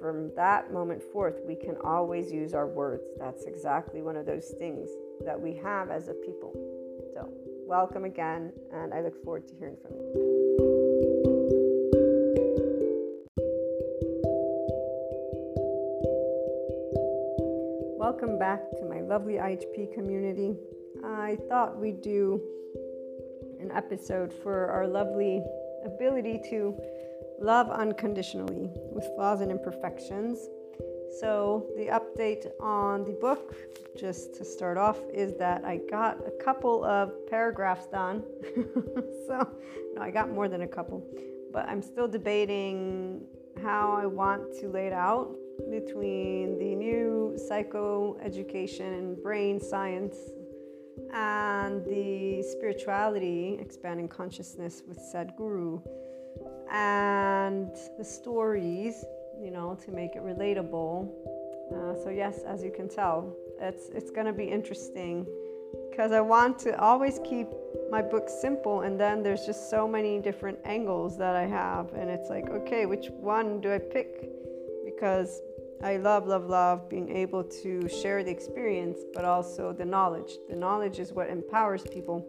from 0.00 0.30
that 0.36 0.72
moment 0.72 1.02
forth, 1.02 1.40
we 1.46 1.54
can 1.54 1.76
always 1.84 2.32
use 2.32 2.54
our 2.54 2.66
words. 2.66 3.04
That's 3.18 3.44
exactly 3.44 4.02
one 4.02 4.16
of 4.16 4.26
those 4.26 4.54
things 4.58 4.88
that 5.24 5.40
we 5.40 5.54
have 5.56 5.90
as 5.90 6.08
a 6.08 6.14
people. 6.14 6.52
So, 7.14 7.28
welcome 7.66 8.04
again, 8.04 8.52
and 8.72 8.92
I 8.92 9.00
look 9.00 9.22
forward 9.24 9.46
to 9.48 9.54
hearing 9.54 9.76
from 9.82 9.92
you. 9.96 10.34
welcome 18.14 18.38
back 18.38 18.70
to 18.70 18.84
my 18.84 19.00
lovely 19.00 19.34
IHP 19.34 19.92
community. 19.92 20.54
I 21.04 21.36
thought 21.48 21.78
we'd 21.78 22.00
do 22.00 22.40
an 23.60 23.70
episode 23.70 24.32
for 24.32 24.66
our 24.66 24.86
lovely 24.86 25.42
ability 25.84 26.40
to 26.50 26.78
love 27.40 27.70
unconditionally 27.70 28.70
with 28.92 29.06
flaws 29.14 29.40
and 29.40 29.50
imperfections. 29.50 30.48
So, 31.20 31.68
the 31.76 31.86
update 31.86 32.50
on 32.60 33.04
the 33.04 33.12
book, 33.12 33.54
just 33.96 34.34
to 34.36 34.44
start 34.44 34.76
off, 34.76 34.98
is 35.12 35.36
that 35.36 35.64
I 35.64 35.78
got 35.88 36.18
a 36.26 36.44
couple 36.44 36.84
of 36.84 37.12
paragraphs 37.28 37.86
done. 37.86 38.24
so, 39.28 39.48
no, 39.94 40.02
I 40.02 40.10
got 40.10 40.30
more 40.30 40.48
than 40.48 40.62
a 40.62 40.66
couple, 40.66 41.06
but 41.52 41.68
I'm 41.68 41.82
still 41.82 42.08
debating 42.08 43.22
how 43.62 43.96
I 43.96 44.06
want 44.06 44.58
to 44.60 44.68
lay 44.68 44.88
it 44.88 44.92
out 44.92 45.36
between 45.70 46.58
the 46.58 46.74
new 46.74 47.36
psychoeducation 47.38 48.98
and 48.98 49.22
brain 49.22 49.60
science 49.60 50.16
and 51.12 51.84
the 51.84 52.42
spirituality, 52.42 53.56
expanding 53.60 54.08
consciousness 54.08 54.82
with 54.86 54.98
Sadhguru, 54.98 55.80
and 56.70 57.70
the 57.98 58.04
stories, 58.04 59.04
you 59.40 59.50
know, 59.50 59.78
to 59.84 59.90
make 59.90 60.16
it 60.16 60.22
relatable. 60.22 61.08
Uh, 61.72 61.94
so 62.02 62.10
yes, 62.10 62.40
as 62.46 62.62
you 62.62 62.70
can 62.70 62.88
tell, 62.88 63.34
it's 63.60 63.88
it's 63.90 64.10
going 64.10 64.26
to 64.26 64.32
be 64.32 64.44
interesting 64.44 65.26
because 65.90 66.12
I 66.12 66.20
want 66.20 66.58
to 66.60 66.78
always 66.80 67.20
keep 67.24 67.48
my 67.90 68.02
book 68.02 68.28
simple, 68.28 68.80
and 68.80 68.98
then 68.98 69.22
there's 69.22 69.46
just 69.46 69.70
so 69.70 69.86
many 69.86 70.18
different 70.18 70.58
angles 70.64 71.16
that 71.18 71.36
I 71.36 71.46
have, 71.46 71.92
and 71.94 72.10
it's 72.10 72.28
like, 72.28 72.50
okay, 72.50 72.86
which 72.86 73.10
one 73.10 73.60
do 73.60 73.72
I 73.72 73.78
pick? 73.78 74.28
Because 74.84 75.40
I 75.82 75.98
love, 75.98 76.26
love, 76.26 76.46
love 76.48 76.88
being 76.88 77.14
able 77.14 77.44
to 77.44 77.88
share 77.88 78.24
the 78.24 78.30
experience, 78.30 78.98
but 79.12 79.24
also 79.24 79.72
the 79.72 79.84
knowledge. 79.84 80.38
The 80.48 80.56
knowledge 80.56 80.98
is 80.98 81.12
what 81.12 81.28
empowers 81.28 81.82
people, 81.84 82.26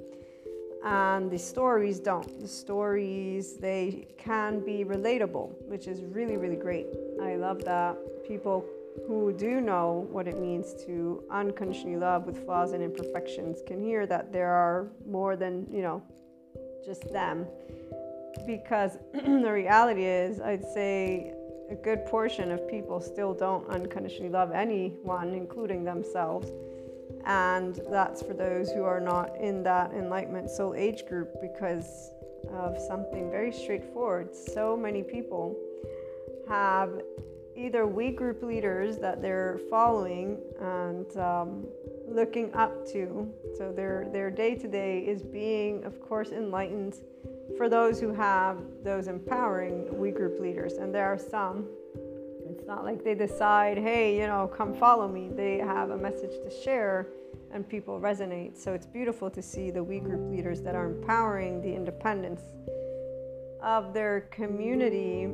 and 0.85 1.31
the 1.31 1.39
stories 1.39 1.99
don't. 1.99 2.39
The 2.39 2.47
stories, 2.47 3.57
they 3.57 4.07
can 4.17 4.63
be 4.63 4.85
relatable, 4.85 5.49
which 5.67 5.87
is 5.87 6.03
really, 6.03 6.37
really 6.37 6.55
great. 6.55 6.85
I 7.21 7.35
love 7.35 7.65
that 7.65 7.97
people 8.27 8.63
who 9.07 9.33
do 9.33 9.59
know 9.59 10.07
what 10.11 10.27
it 10.27 10.39
means 10.39 10.73
to 10.85 11.23
unconditionally 11.31 11.97
love 11.97 12.25
with 12.25 12.45
flaws 12.45 12.71
and 12.71 12.83
imperfections 12.83 13.61
can 13.65 13.83
hear 13.83 14.05
that 14.05 14.31
there 14.31 14.51
are 14.51 14.87
more 15.07 15.35
than, 15.35 15.67
you 15.71 15.81
know, 15.81 16.03
just 16.85 17.11
them. 17.11 17.45
Because 18.45 18.97
the 19.13 19.51
reality 19.51 20.05
is, 20.05 20.39
I'd 20.39 20.63
say 20.63 21.33
a 21.71 21.75
good 21.75 22.05
portion 22.05 22.51
of 22.51 22.67
people 22.67 23.01
still 23.01 23.33
don't 23.33 23.67
unconditionally 23.69 24.29
love 24.29 24.51
anyone, 24.51 25.33
including 25.33 25.83
themselves. 25.83 26.51
And 27.25 27.79
that's 27.89 28.21
for 28.21 28.33
those 28.33 28.71
who 28.71 28.83
are 28.83 28.99
not 28.99 29.35
in 29.39 29.63
that 29.63 29.91
enlightenment 29.93 30.49
soul 30.49 30.75
age 30.75 31.05
group 31.07 31.29
because 31.41 32.11
of 32.51 32.77
something 32.87 33.31
very 33.31 33.51
straightforward. 33.51 34.35
So 34.35 34.77
many 34.77 35.01
people 35.01 35.55
have 36.47 37.01
either 37.55 37.87
we 37.87 38.11
group 38.11 38.43
leaders 38.43 38.97
that 38.97 39.21
they're 39.21 39.59
following 39.69 40.37
and 40.59 41.17
um, 41.17 41.65
looking 42.07 42.53
up 42.53 42.85
to. 42.87 43.31
So 43.57 43.71
their 43.71 44.07
their 44.11 44.29
day 44.29 44.55
to 44.55 44.67
day 44.67 44.99
is 44.99 45.23
being, 45.23 45.83
of 45.85 45.99
course, 46.01 46.29
enlightened 46.29 46.95
for 47.57 47.69
those 47.69 47.99
who 47.99 48.13
have 48.13 48.57
those 48.83 49.07
empowering 49.07 49.97
we 49.97 50.11
group 50.11 50.39
leaders, 50.39 50.73
and 50.73 50.93
there 50.93 51.05
are 51.05 51.17
some. 51.17 51.67
It's 52.65 52.71
not 52.71 52.83
like 52.83 53.03
they 53.03 53.13
decide, 53.13 53.77
hey, 53.77 54.19
you 54.19 54.25
know, 54.25 54.47
come 54.47 54.73
follow 54.73 55.07
me. 55.07 55.29
They 55.31 55.59
have 55.59 55.91
a 55.91 55.97
message 55.97 56.31
to 56.43 56.49
share, 56.49 57.09
and 57.51 57.69
people 57.69 57.99
resonate. 57.99 58.57
So 58.57 58.73
it's 58.73 58.87
beautiful 58.87 59.29
to 59.29 59.39
see 59.39 59.69
the 59.69 59.83
we 59.83 59.99
group 59.99 60.31
leaders 60.31 60.63
that 60.63 60.73
are 60.73 60.87
empowering 60.87 61.61
the 61.61 61.71
independence 61.71 62.41
of 63.61 63.93
their 63.93 64.21
community 64.31 65.27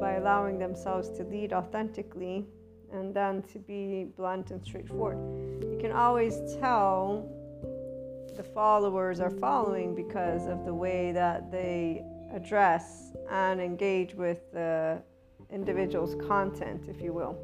by 0.00 0.12
allowing 0.12 0.58
themselves 0.58 1.10
to 1.18 1.24
lead 1.24 1.52
authentically 1.52 2.46
and 2.94 3.12
then 3.12 3.42
to 3.52 3.58
be 3.58 4.06
blunt 4.16 4.50
and 4.50 4.64
straightforward. 4.64 5.18
You 5.60 5.76
can 5.78 5.92
always 5.92 6.40
tell 6.60 7.28
the 8.38 8.42
followers 8.42 9.20
are 9.20 9.28
following 9.28 9.94
because 9.94 10.46
of 10.46 10.64
the 10.64 10.72
way 10.72 11.12
that 11.12 11.52
they 11.52 12.02
address 12.32 13.12
and 13.28 13.60
engage 13.60 14.14
with 14.14 14.50
the 14.54 15.02
individual's 15.52 16.14
content, 16.26 16.84
if 16.88 17.00
you 17.00 17.12
will. 17.12 17.36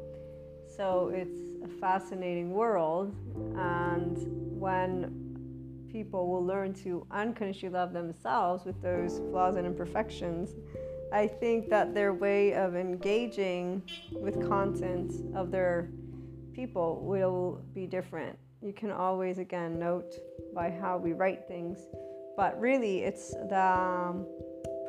So 0.75 1.11
it's 1.13 1.39
a 1.63 1.79
fascinating 1.79 2.51
world, 2.51 3.15
and 3.55 4.17
when 4.59 5.87
people 5.91 6.27
will 6.29 6.45
learn 6.45 6.73
to 6.73 7.05
unconsciously 7.11 7.69
love 7.69 7.93
themselves 7.93 8.65
with 8.65 8.81
those 8.81 9.19
flaws 9.29 9.55
and 9.55 9.65
imperfections, 9.65 10.55
I 11.11 11.27
think 11.27 11.69
that 11.69 11.93
their 11.93 12.13
way 12.13 12.53
of 12.53 12.75
engaging 12.75 13.81
with 14.11 14.47
content 14.47 15.13
of 15.35 15.51
their 15.51 15.89
people 16.53 17.01
will 17.03 17.61
be 17.73 17.87
different. 17.87 18.37
You 18.61 18.73
can 18.73 18.91
always, 18.91 19.37
again, 19.37 19.79
note 19.79 20.15
by 20.53 20.69
how 20.69 20.97
we 20.97 21.13
write 21.13 21.47
things, 21.47 21.77
but 22.35 22.59
really 22.59 23.03
it's 23.03 23.31
the 23.31 23.65
um, 23.79 24.25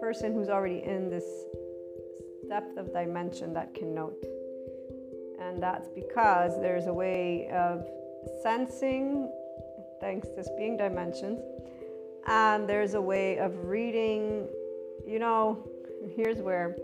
person 0.00 0.34
who's 0.34 0.48
already 0.48 0.82
in 0.82 1.08
this 1.08 1.24
depth 2.48 2.76
of 2.76 2.92
dimension 2.92 3.52
that 3.54 3.74
can 3.74 3.94
note. 3.94 4.16
And 5.40 5.62
that's 5.62 5.88
because 5.88 6.60
there's 6.60 6.86
a 6.86 6.92
way 6.92 7.48
of 7.48 7.86
sensing 8.42 9.30
thanks 10.00 10.28
to 10.28 10.44
being 10.56 10.76
dimensions. 10.76 11.40
And 12.26 12.68
there's 12.68 12.94
a 12.94 13.00
way 13.00 13.38
of 13.38 13.64
reading, 13.64 14.46
you 15.06 15.18
know, 15.18 15.68
here's 16.16 16.38
where 16.38 16.76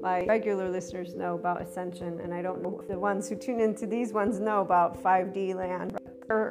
my 0.00 0.24
regular 0.26 0.68
listeners 0.68 1.14
know 1.14 1.34
about 1.34 1.62
ascension, 1.62 2.20
and 2.20 2.32
I 2.32 2.42
don't 2.42 2.62
know 2.62 2.80
the 2.88 2.98
ones 2.98 3.28
who 3.28 3.34
tune 3.34 3.60
into 3.60 3.86
these 3.86 4.12
ones 4.12 4.38
know 4.38 4.60
about 4.60 5.02
5D 5.02 5.54
land 5.54 5.98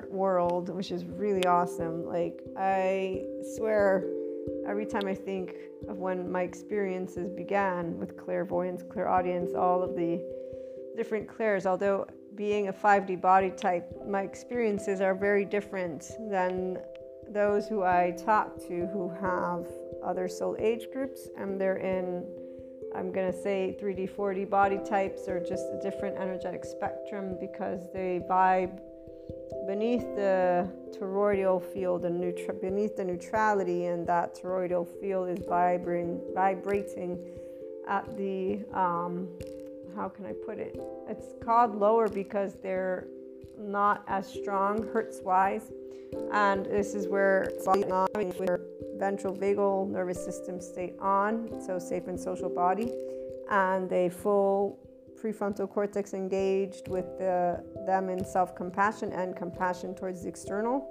world, 0.10 0.70
which 0.70 0.92
is 0.92 1.06
really 1.06 1.46
awesome. 1.46 2.06
Like, 2.06 2.42
I 2.58 3.24
swear, 3.56 4.06
every 4.68 4.86
time 4.86 5.08
I 5.08 5.16
think 5.16 5.56
of 5.88 5.98
when 5.98 6.32
my 6.32 6.42
experiences 6.42 7.30
began 7.30 7.98
with 7.98 8.18
clairvoyance, 8.18 8.84
clairaudience, 8.84 9.54
all 9.56 9.84
of 9.84 9.96
the 9.96 10.24
different 10.96 11.28
clairs, 11.28 11.66
although 11.66 12.08
being 12.36 12.68
a 12.68 12.74
5D 12.74 13.22
body 13.22 13.52
type, 13.52 13.92
my 14.08 14.22
experiences 14.22 15.02
are 15.02 15.16
very 15.16 15.46
different 15.46 16.12
than 16.30 16.78
those 17.30 17.68
who 17.68 17.84
I 17.84 18.16
talk 18.18 18.58
to 18.68 18.88
who 18.88 19.10
have 19.22 19.68
other 20.04 20.28
soul 20.28 20.56
age 20.60 20.88
groups 20.94 21.28
and 21.38 21.60
they're 21.60 21.78
in, 21.78 22.26
I'm 22.94 23.12
going 23.12 23.32
to 23.32 23.38
say 23.38 23.78
3D, 23.82 24.12
4D 24.12 24.50
body 24.50 24.80
types 24.88 25.28
or 25.28 25.40
just 25.40 25.66
a 25.72 25.80
different 25.82 26.18
energetic 26.18 26.66
spectrum 26.66 27.38
because 27.40 27.92
they 27.94 28.22
vibe 28.30 28.80
beneath 29.68 30.04
the 30.16 30.70
toroidal 30.92 31.62
field 31.62 32.06
and 32.06 32.20
beneath 32.62 32.96
the 32.96 33.04
neutrality, 33.04 33.86
and 33.86 34.06
that 34.08 34.36
toroidal 34.36 34.88
field 35.00 35.30
is 35.30 35.46
vibrating, 35.46 36.22
vibrating 36.34 37.20
at 37.88 38.18
the 38.18 38.60
um, 38.74 39.28
how 39.96 40.10
can 40.10 40.26
I 40.26 40.34
put 40.34 40.60
it? 40.60 40.80
It's 41.08 41.28
called 41.44 41.76
lower 41.76 42.10
because 42.10 42.56
they're 42.62 43.08
not 43.58 44.04
as 44.08 44.28
strong 44.28 44.88
hertz 44.92 45.22
wise. 45.22 45.72
And 46.32 46.66
this 46.66 46.94
is 46.96 47.08
where 47.08 47.52
where 48.38 48.60
ventral 48.98 49.36
vagal 49.36 49.90
nervous 49.90 50.24
system 50.24 50.62
state 50.62 50.96
on, 51.00 51.62
so 51.66 51.80
safe 51.80 52.08
and 52.08 52.20
social 52.20 52.50
body, 52.50 52.92
and 53.50 53.92
a 53.92 54.10
full 54.10 54.80
prefrontal 55.26 55.70
cortex 55.70 56.14
engaged 56.14 56.88
with 56.88 57.18
the, 57.18 57.64
them 57.88 58.10
in 58.10 58.24
self 58.24 58.56
compassion 58.56 59.12
and 59.12 59.36
compassion 59.36 59.96
towards 59.96 60.24
the 60.24 60.30
external. 60.30 60.88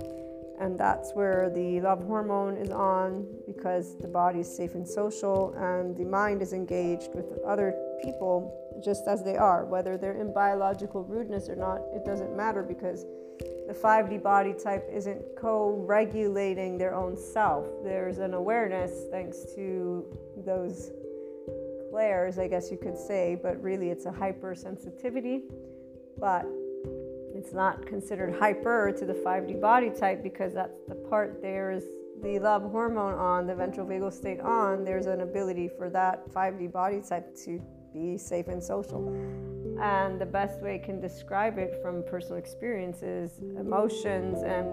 And 0.61 0.79
that's 0.79 1.13
where 1.15 1.51
the 1.51 1.81
love 1.81 2.05
hormone 2.05 2.57
is 2.57 2.71
on 2.71 3.27
because 3.47 3.99
the 3.99 4.07
body 4.07 4.41
is 4.41 4.57
safe 4.57 4.75
and 4.75 4.87
social, 4.87 5.53
and 5.55 5.97
the 5.97 6.05
mind 6.05 6.43
is 6.43 6.53
engaged 6.53 7.11
with 7.13 7.27
other 7.45 7.75
people 8.05 8.61
just 8.85 9.07
as 9.09 9.25
they 9.25 9.37
are, 9.37 9.65
whether 9.65 9.97
they're 9.97 10.21
in 10.21 10.33
biological 10.33 11.05
rudeness 11.05 11.49
or 11.49 11.57
not, 11.57 11.81
it 11.95 12.05
doesn't 12.05 12.37
matter 12.37 12.63
because 12.63 13.05
the 13.67 13.75
5D 13.75 14.23
body 14.23 14.53
type 14.53 14.89
isn't 14.93 15.23
co 15.37 15.85
regulating 15.87 16.77
their 16.77 16.95
own 16.95 17.17
self. 17.17 17.67
There's 17.83 18.19
an 18.19 18.35
awareness 18.35 18.93
thanks 19.11 19.39
to 19.55 20.05
those 20.45 20.91
clairs, 21.95 22.41
I 22.41 22.49
guess 22.49 22.73
you 22.73 22.77
could 22.77 22.99
say, 22.99 23.39
but 23.41 23.63
really 23.63 23.89
it's 23.89 24.05
a 24.07 24.11
hypersensitivity. 24.11 25.43
But 26.19 26.45
it's 27.37 27.53
not 27.53 27.87
considered 27.87 28.35
hyper 28.35 28.93
to 28.99 29.07
the 29.07 29.13
5D 29.13 29.61
body 29.61 29.91
type 29.91 30.21
because 30.21 30.53
that's 30.55 30.77
the 30.89 30.97
part 30.97 31.39
there's 31.41 31.85
the 32.21 32.41
love 32.41 32.63
hormone 32.63 33.15
on, 33.15 33.47
the 33.47 33.55
ventral 33.55 33.87
vagal 33.87 34.13
state 34.13 34.41
on, 34.41 34.83
there's 34.85 35.07
an 35.07 35.21
ability 35.21 35.69
for 35.69 35.89
that 35.91 36.29
5D 36.31 36.73
body 36.73 37.01
type 37.01 37.33
to 37.45 37.63
be 37.93 38.19
safe 38.19 38.49
and 38.49 38.61
social. 38.61 39.07
And 39.81 40.21
the 40.21 40.27
best 40.27 40.61
way 40.63 40.75
I 40.75 40.85
can 40.85 41.01
describe 41.01 41.59
it 41.59 41.79
from 41.81 42.03
personal 42.11 42.39
experiences, 42.39 43.39
emotions, 43.57 44.43
and 44.43 44.67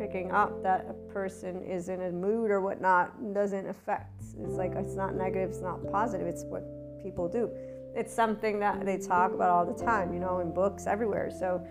picking 0.00 0.32
up 0.32 0.62
that 0.62 0.86
a 0.88 0.94
person 1.12 1.62
is 1.62 1.90
in 1.90 2.00
a 2.00 2.10
mood 2.10 2.50
or 2.50 2.62
whatnot 2.62 3.34
doesn't 3.34 3.68
affect. 3.68 4.22
It's 4.40 4.54
like 4.54 4.72
it's 4.74 4.94
not 4.94 5.14
negative, 5.14 5.50
it's 5.50 5.60
not 5.60 5.78
positive, 5.92 6.26
it's 6.26 6.42
what 6.44 6.64
people 7.02 7.28
do. 7.28 7.50
It's 7.94 8.12
something 8.12 8.58
that 8.60 8.86
they 8.86 8.96
talk 8.96 9.34
about 9.34 9.50
all 9.50 9.66
the 9.66 9.84
time, 9.84 10.14
you 10.14 10.18
know, 10.18 10.40
in 10.40 10.54
books 10.54 10.86
everywhere. 10.86 11.30
So, 11.30 11.66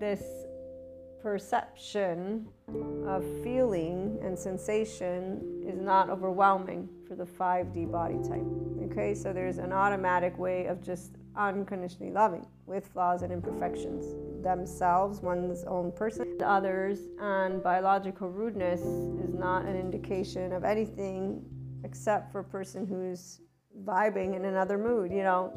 this 0.00 0.22
perception 1.22 2.48
of 3.06 3.22
feeling 3.44 4.18
and 4.22 4.36
sensation 4.36 5.62
is 5.66 5.78
not 5.78 6.08
overwhelming 6.08 6.88
for 7.06 7.16
the 7.16 7.26
5D 7.26 7.92
body 7.92 8.18
type. 8.26 8.46
Okay, 8.90 9.14
so 9.14 9.32
there's 9.34 9.58
an 9.58 9.74
automatic 9.74 10.38
way 10.38 10.66
of 10.66 10.82
just 10.82 11.12
unconditionally 11.36 12.12
loving 12.12 12.46
with 12.64 12.86
flaws 12.88 13.20
and 13.20 13.30
imperfections 13.30 14.31
themselves, 14.42 15.20
one's 15.20 15.64
own 15.64 15.92
person, 15.92 16.38
others, 16.44 16.98
and 17.20 17.62
biological 17.62 18.28
rudeness 18.28 18.80
is 18.80 19.34
not 19.34 19.64
an 19.64 19.76
indication 19.76 20.52
of 20.52 20.64
anything 20.64 21.44
except 21.84 22.32
for 22.32 22.40
a 22.40 22.44
person 22.44 22.86
who's 22.86 23.40
vibing 23.84 24.36
in 24.36 24.44
another 24.44 24.78
mood, 24.78 25.10
you 25.10 25.22
know. 25.22 25.52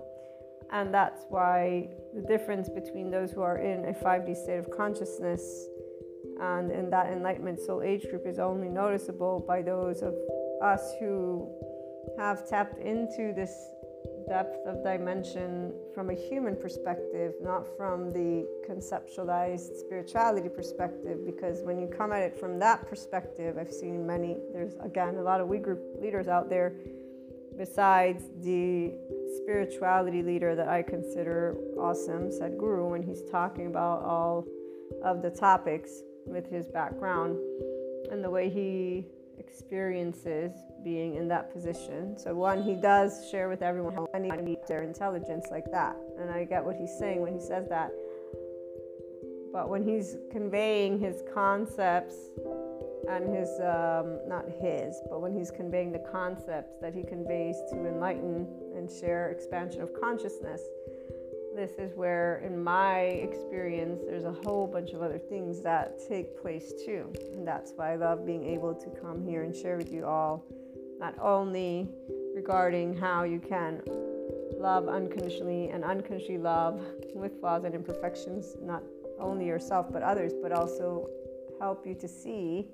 And 0.72 0.94
that's 0.94 1.26
why 1.30 1.90
the 2.16 2.22
difference 2.22 2.70
between 2.70 3.12
those 3.12 3.32
who 3.32 3.42
are 3.42 3.58
in 3.58 3.86
a 3.86 3.94
5D 3.94 4.36
state 4.36 4.58
of 4.58 4.70
consciousness 4.72 5.68
and 6.42 6.72
in 6.72 6.90
that 6.90 7.12
enlightenment 7.12 7.60
soul 7.60 7.82
age 7.82 8.08
group 8.10 8.26
is 8.26 8.40
only 8.40 8.68
noticeable 8.68 9.44
by 9.48 9.62
those 9.62 10.02
of 10.02 10.16
us 10.62 10.94
who 11.00 11.50
have 12.18 12.48
tapped 12.48 12.80
into 12.80 13.34
this 13.34 13.54
depth 14.28 14.66
of 14.66 14.84
dimension 14.84 15.74
from 15.94 16.10
a 16.10 16.14
human 16.14 16.56
perspective, 16.56 17.34
not 17.42 17.66
from 17.78 18.12
the 18.12 18.48
conceptualized 18.68 19.76
spirituality 19.80 20.50
perspective. 20.50 21.26
Because 21.26 21.62
when 21.62 21.80
you 21.80 21.88
come 21.88 22.12
at 22.12 22.22
it 22.22 22.40
from 22.40 22.60
that 22.60 22.88
perspective, 22.88 23.58
I've 23.58 23.72
seen 23.72 24.06
many, 24.06 24.38
there's 24.54 24.76
again 24.84 25.16
a 25.16 25.22
lot 25.22 25.42
of 25.42 25.48
we 25.48 25.58
group 25.58 25.82
leaders 26.02 26.28
out 26.28 26.50
there, 26.50 26.74
besides 27.58 28.24
the 28.42 28.94
spirituality 29.38 30.24
leader 30.24 30.56
that 30.56 30.68
I 30.68 30.82
consider 30.82 31.56
awesome, 31.78 32.30
Sadhguru, 32.30 32.90
when 32.90 33.04
he's 33.04 33.22
talking 33.32 33.68
about 33.68 34.04
all 34.04 34.46
of 35.04 35.22
the 35.22 35.30
topics 35.30 36.02
with 36.26 36.50
his 36.50 36.68
background 36.68 37.38
and 38.12 38.24
the 38.24 38.30
way 38.30 38.50
he 38.50 39.08
experiences 39.48 40.52
being 40.84 41.16
in 41.16 41.28
that 41.28 41.52
position. 41.52 42.18
So, 42.18 42.34
one, 42.36 42.64
he 42.64 42.76
does 42.76 43.30
share 43.30 43.50
with 43.50 43.62
everyone 43.62 43.94
how 43.94 44.08
many 44.14 44.30
need 44.42 44.60
their 44.68 44.84
intelligence 44.84 45.48
like 45.52 45.66
that. 45.72 45.96
And 46.20 46.30
I 46.30 46.46
get 46.46 46.64
what 46.64 46.76
he's 46.76 46.96
saying 46.98 47.22
when 47.22 47.34
he 47.34 47.40
says 47.40 47.68
that. 47.70 47.92
But 49.52 49.70
when 49.70 49.84
he's 49.84 50.18
conveying 50.32 51.00
his 51.00 51.24
concepts 51.34 52.16
and 53.10 53.34
his, 53.34 53.50
um, 53.62 54.20
not 54.28 54.46
his, 54.60 55.00
but 55.10 55.22
when 55.22 55.34
he's 55.34 55.52
conveying 55.52 55.92
the 55.92 56.04
concepts 56.12 56.74
that 56.82 56.94
he 56.94 57.04
conveys 57.04 57.56
to 57.72 57.88
enlighten 57.88 58.48
and 58.76 58.92
share 58.92 59.30
expansion 59.30 59.82
of 59.82 59.90
consciousness, 60.00 60.62
this 61.56 61.72
is 61.78 61.96
where, 61.96 62.40
in 62.46 62.62
my 62.62 63.00
experience, 63.00 64.02
there's 64.06 64.26
a 64.26 64.36
whole 64.44 64.68
bunch 64.68 64.92
of 64.92 65.02
other 65.02 65.18
things 65.18 65.62
that 65.62 66.00
take 66.08 66.40
place 66.42 66.74
too. 66.86 67.12
And 67.34 67.48
that's 67.48 67.72
why 67.76 67.94
I 67.94 67.96
love 67.96 68.26
being 68.26 68.46
able 68.46 68.74
to 68.76 68.90
come 69.02 69.26
here 69.26 69.44
and 69.44 69.56
share 69.56 69.78
with 69.78 69.92
you 69.92 70.06
all, 70.06 70.44
not 71.00 71.16
only 71.20 71.88
regarding 72.36 72.98
how 72.98 73.24
you 73.24 73.40
can 73.40 73.82
love 74.60 74.90
unconditionally 74.90 75.70
and 75.70 75.84
unconditionally 75.84 76.42
love 76.42 76.82
with 77.14 77.40
flaws 77.40 77.64
and 77.64 77.74
imperfections, 77.74 78.56
not 78.62 78.84
only 79.20 79.46
yourself 79.46 79.88
but 79.92 80.04
others, 80.04 80.34
but 80.42 80.52
also 80.52 81.08
help 81.60 81.88
you 81.88 81.96
to 81.96 82.08
see, 82.08 82.68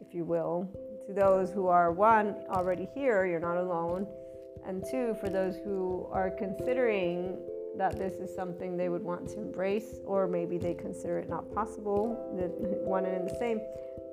if 0.00 0.14
you 0.14 0.24
will, 0.24 0.68
to 1.06 1.12
those 1.12 1.50
who 1.50 1.66
are 1.66 1.92
one, 1.92 2.34
already 2.48 2.88
here, 2.94 3.26
you're 3.26 3.40
not 3.40 3.58
alone, 3.58 4.06
and 4.66 4.82
two, 4.90 5.14
for 5.20 5.28
those 5.28 5.56
who 5.56 6.08
are 6.10 6.30
considering 6.30 7.36
that 7.78 7.98
this 7.98 8.14
is 8.14 8.34
something 8.34 8.76
they 8.76 8.88
would 8.88 9.02
want 9.02 9.28
to 9.30 9.40
embrace, 9.40 10.00
or 10.04 10.26
maybe 10.26 10.58
they 10.58 10.74
consider 10.74 11.18
it 11.18 11.28
not 11.28 11.52
possible, 11.54 12.16
one 12.84 13.04
and 13.04 13.28
the 13.28 13.34
same, 13.38 13.60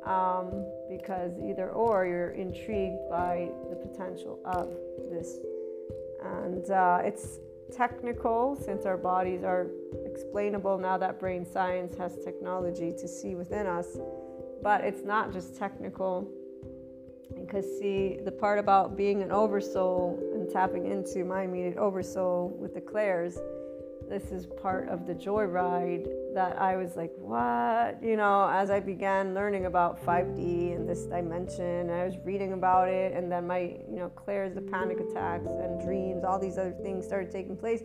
um, 0.06 0.65
because 0.89 1.32
either 1.39 1.69
or 1.71 2.06
you're 2.06 2.32
intrigued 2.32 3.10
by 3.10 3.49
the 3.69 3.76
potential 3.76 4.39
of 4.45 4.69
this. 5.12 5.38
And 6.23 6.69
uh, 6.69 7.02
it's 7.04 7.39
technical 7.71 8.56
since 8.56 8.86
our 8.86 8.97
bodies 8.97 9.43
are 9.43 9.67
explainable 10.06 10.78
now 10.78 10.97
that 10.97 11.19
brain 11.19 11.45
science 11.45 11.95
has 11.97 12.17
technology 12.23 12.93
to 12.99 13.08
see 13.08 13.36
within 13.36 13.67
us, 13.67 13.97
but 14.62 14.82
it's 14.82 15.04
not 15.04 15.34
just 15.34 15.58
technical. 15.58 16.30
Because, 17.39 17.65
see, 17.80 18.19
the 18.23 18.32
part 18.32 18.60
about 18.60 18.95
being 18.95 19.23
an 19.23 19.32
oversoul 19.32 20.19
and 20.43 20.51
tapping 20.51 20.91
into 20.91 21.23
my 21.23 21.43
immediate 21.43 21.77
oversoul 21.77 22.56
with 22.60 22.73
the 22.73 22.82
clairs 22.82 23.38
this 24.10 24.32
is 24.32 24.45
part 24.45 24.89
of 24.89 25.08
the 25.08 25.13
joyride 25.13 26.08
that 26.34 26.60
I 26.60 26.75
was 26.75 26.95
like, 26.95 27.12
what? 27.17 28.03
You 28.03 28.17
know, 28.17 28.49
as 28.51 28.69
I 28.69 28.79
began 28.79 29.34
learning 29.34 29.65
about 29.65 30.03
5D 30.06 30.75
and 30.75 30.88
this 30.88 31.06
dimension, 31.06 31.89
I 31.89 32.06
was 32.06 32.15
reading 32.23 32.53
about 32.53 32.89
it, 32.89 33.13
and 33.13 33.32
then 33.32 33.47
my, 33.47 33.60
you 33.60 33.97
know, 33.97 34.10
clairs, 34.10 34.53
the 34.53 34.62
panic 34.62 34.99
attacks 34.99 35.47
and 35.47 35.82
dreams, 35.82 36.23
all 36.23 36.39
these 36.39 36.58
other 36.58 36.75
things 36.84 37.06
started 37.06 37.32
taking 37.32 37.58
place. 37.58 37.82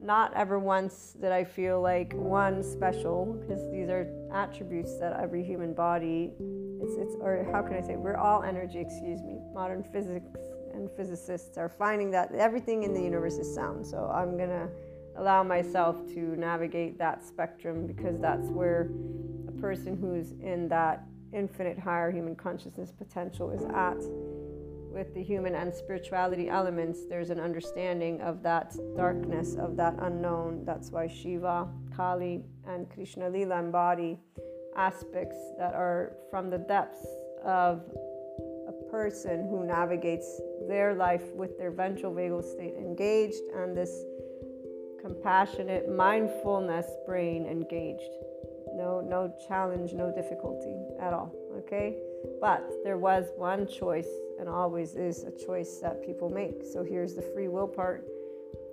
Not 0.00 0.34
ever 0.34 0.58
once 0.58 1.14
did 1.20 1.30
I 1.30 1.44
feel 1.44 1.80
like 1.80 2.12
one 2.12 2.62
special, 2.62 3.38
because 3.40 3.70
these 3.70 3.88
are 3.88 4.08
attributes 4.32 4.98
that 4.98 5.18
every 5.20 5.44
human 5.44 5.74
body, 5.74 6.32
it's, 6.80 6.94
it's, 6.98 7.14
or 7.20 7.48
how 7.52 7.62
can 7.62 7.74
I 7.74 7.80
say, 7.80 7.96
we're 7.96 8.16
all 8.16 8.42
energy, 8.42 8.80
excuse 8.80 9.22
me. 9.22 9.38
Modern 9.54 9.82
physics 9.82 10.38
and 10.74 10.90
physicists 10.96 11.56
are 11.58 11.68
finding 11.68 12.10
that 12.10 12.32
everything 12.34 12.82
in 12.82 12.92
the 12.94 13.00
universe 13.00 13.34
is 13.34 13.52
sound. 13.54 13.86
So 13.86 14.10
I'm 14.12 14.36
gonna 14.36 14.68
allow 15.16 15.42
myself 15.42 15.96
to 16.14 16.20
navigate 16.36 16.98
that 16.98 17.24
spectrum 17.24 17.86
because 17.86 18.18
that's 18.18 18.48
where 18.48 18.90
a 19.48 19.52
person 19.52 19.96
who's 19.96 20.32
in 20.40 20.68
that 20.68 21.04
infinite 21.32 21.78
higher 21.78 22.10
human 22.10 22.34
consciousness 22.34 22.92
potential 22.92 23.50
is 23.50 23.62
at. 23.74 23.98
With 24.92 25.14
the 25.14 25.22
human 25.22 25.54
and 25.54 25.74
spirituality 25.74 26.50
elements, 26.50 27.06
there's 27.08 27.30
an 27.30 27.40
understanding 27.40 28.20
of 28.20 28.42
that 28.42 28.76
darkness, 28.94 29.54
of 29.54 29.74
that 29.76 29.94
unknown. 30.00 30.64
That's 30.66 30.90
why 30.90 31.06
Shiva, 31.06 31.66
Kali, 31.96 32.44
and 32.66 32.90
Krishna 32.90 33.30
Lila 33.30 33.58
embody 33.58 34.20
aspects 34.76 35.38
that 35.58 35.74
are 35.74 36.16
from 36.30 36.50
the 36.50 36.58
depths 36.58 37.06
of 37.42 37.82
person 38.92 39.48
who 39.48 39.64
navigates 39.64 40.38
their 40.68 40.94
life 40.94 41.32
with 41.34 41.56
their 41.56 41.70
ventral 41.70 42.12
vagal 42.12 42.44
state 42.44 42.74
engaged 42.76 43.40
and 43.56 43.74
this 43.74 44.04
compassionate 45.00 45.90
mindfulness 45.90 46.86
brain 47.06 47.46
engaged. 47.46 48.12
No, 48.74 49.00
no 49.00 49.34
challenge, 49.48 49.94
no 49.94 50.12
difficulty 50.14 50.76
at 51.00 51.14
all. 51.14 51.34
Okay? 51.56 51.96
But 52.40 52.62
there 52.84 52.98
was 52.98 53.26
one 53.36 53.66
choice, 53.66 54.08
and 54.38 54.48
always 54.48 54.94
is 54.94 55.24
a 55.24 55.30
choice 55.30 55.78
that 55.82 56.04
people 56.04 56.28
make. 56.28 56.62
So 56.72 56.84
here's 56.84 57.14
the 57.14 57.22
free 57.22 57.48
will 57.48 57.66
part. 57.66 58.06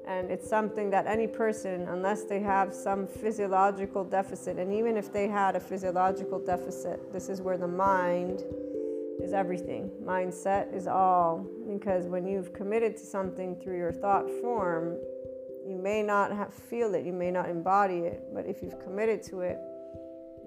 And 0.05 0.31
it's 0.31 0.49
something 0.49 0.89
that 0.89 1.07
any 1.07 1.27
person, 1.27 1.87
unless 1.87 2.25
they 2.25 2.39
have 2.41 2.73
some 2.73 3.07
physiological 3.07 4.03
deficit, 4.03 4.57
and 4.57 4.73
even 4.73 4.97
if 4.97 5.13
they 5.13 5.27
had 5.27 5.55
a 5.55 5.59
physiological 5.59 6.39
deficit, 6.39 7.13
this 7.13 7.29
is 7.29 7.41
where 7.41 7.57
the 7.57 7.67
mind 7.67 8.43
is 9.21 9.33
everything. 9.33 9.91
Mindset 10.03 10.73
is 10.73 10.87
all. 10.87 11.45
Because 11.71 12.07
when 12.07 12.25
you've 12.25 12.53
committed 12.53 12.97
to 12.97 13.05
something 13.05 13.55
through 13.55 13.77
your 13.77 13.91
thought 13.91 14.29
form, 14.41 14.97
you 15.67 15.77
may 15.77 16.01
not 16.01 16.31
have, 16.31 16.53
feel 16.53 16.95
it, 16.95 17.05
you 17.05 17.13
may 17.13 17.31
not 17.31 17.49
embody 17.49 17.99
it, 17.99 18.23
but 18.33 18.45
if 18.45 18.61
you've 18.61 18.79
committed 18.79 19.21
to 19.23 19.41
it, 19.41 19.59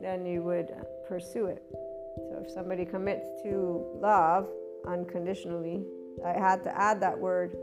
then 0.00 0.26
you 0.26 0.42
would 0.42 0.70
pursue 1.06 1.46
it. 1.46 1.62
So 2.16 2.42
if 2.44 2.50
somebody 2.50 2.84
commits 2.84 3.26
to 3.44 3.86
love 4.00 4.48
unconditionally, 4.86 5.84
I 6.24 6.32
had 6.32 6.64
to 6.64 6.76
add 6.76 7.00
that 7.00 7.16
word 7.18 7.56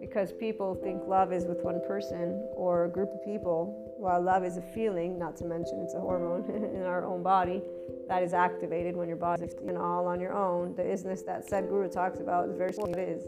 because 0.00 0.32
people 0.32 0.74
think 0.74 1.02
love 1.06 1.32
is 1.32 1.44
with 1.44 1.62
one 1.62 1.80
person 1.86 2.48
or 2.54 2.84
a 2.84 2.88
group 2.88 3.10
of 3.12 3.24
people, 3.24 3.94
while 3.98 4.22
love 4.22 4.44
is 4.44 4.56
a 4.56 4.62
feeling, 4.62 5.18
not 5.18 5.36
to 5.38 5.44
mention 5.44 5.80
it's 5.82 5.94
a 5.94 6.00
hormone 6.00 6.48
in 6.76 6.82
our 6.82 7.04
own 7.04 7.22
body 7.22 7.62
that 8.08 8.22
is 8.22 8.32
activated 8.32 8.96
when 8.96 9.08
your 9.08 9.16
body 9.16 9.44
is 9.44 9.54
all 9.76 10.06
on 10.06 10.20
your 10.20 10.32
own. 10.32 10.74
The 10.74 10.82
isness 10.82 11.24
that 11.26 11.48
Sadhguru 11.48 11.90
talks 11.90 12.20
about 12.20 12.48
is 12.48 12.56
very 12.56 12.72
what 12.74 12.90
it 12.90 13.08
is. 13.08 13.26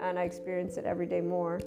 And 0.00 0.18
I 0.18 0.22
experience 0.22 0.76
it 0.76 0.84
every 0.84 1.06
day 1.06 1.20
more 1.20 1.60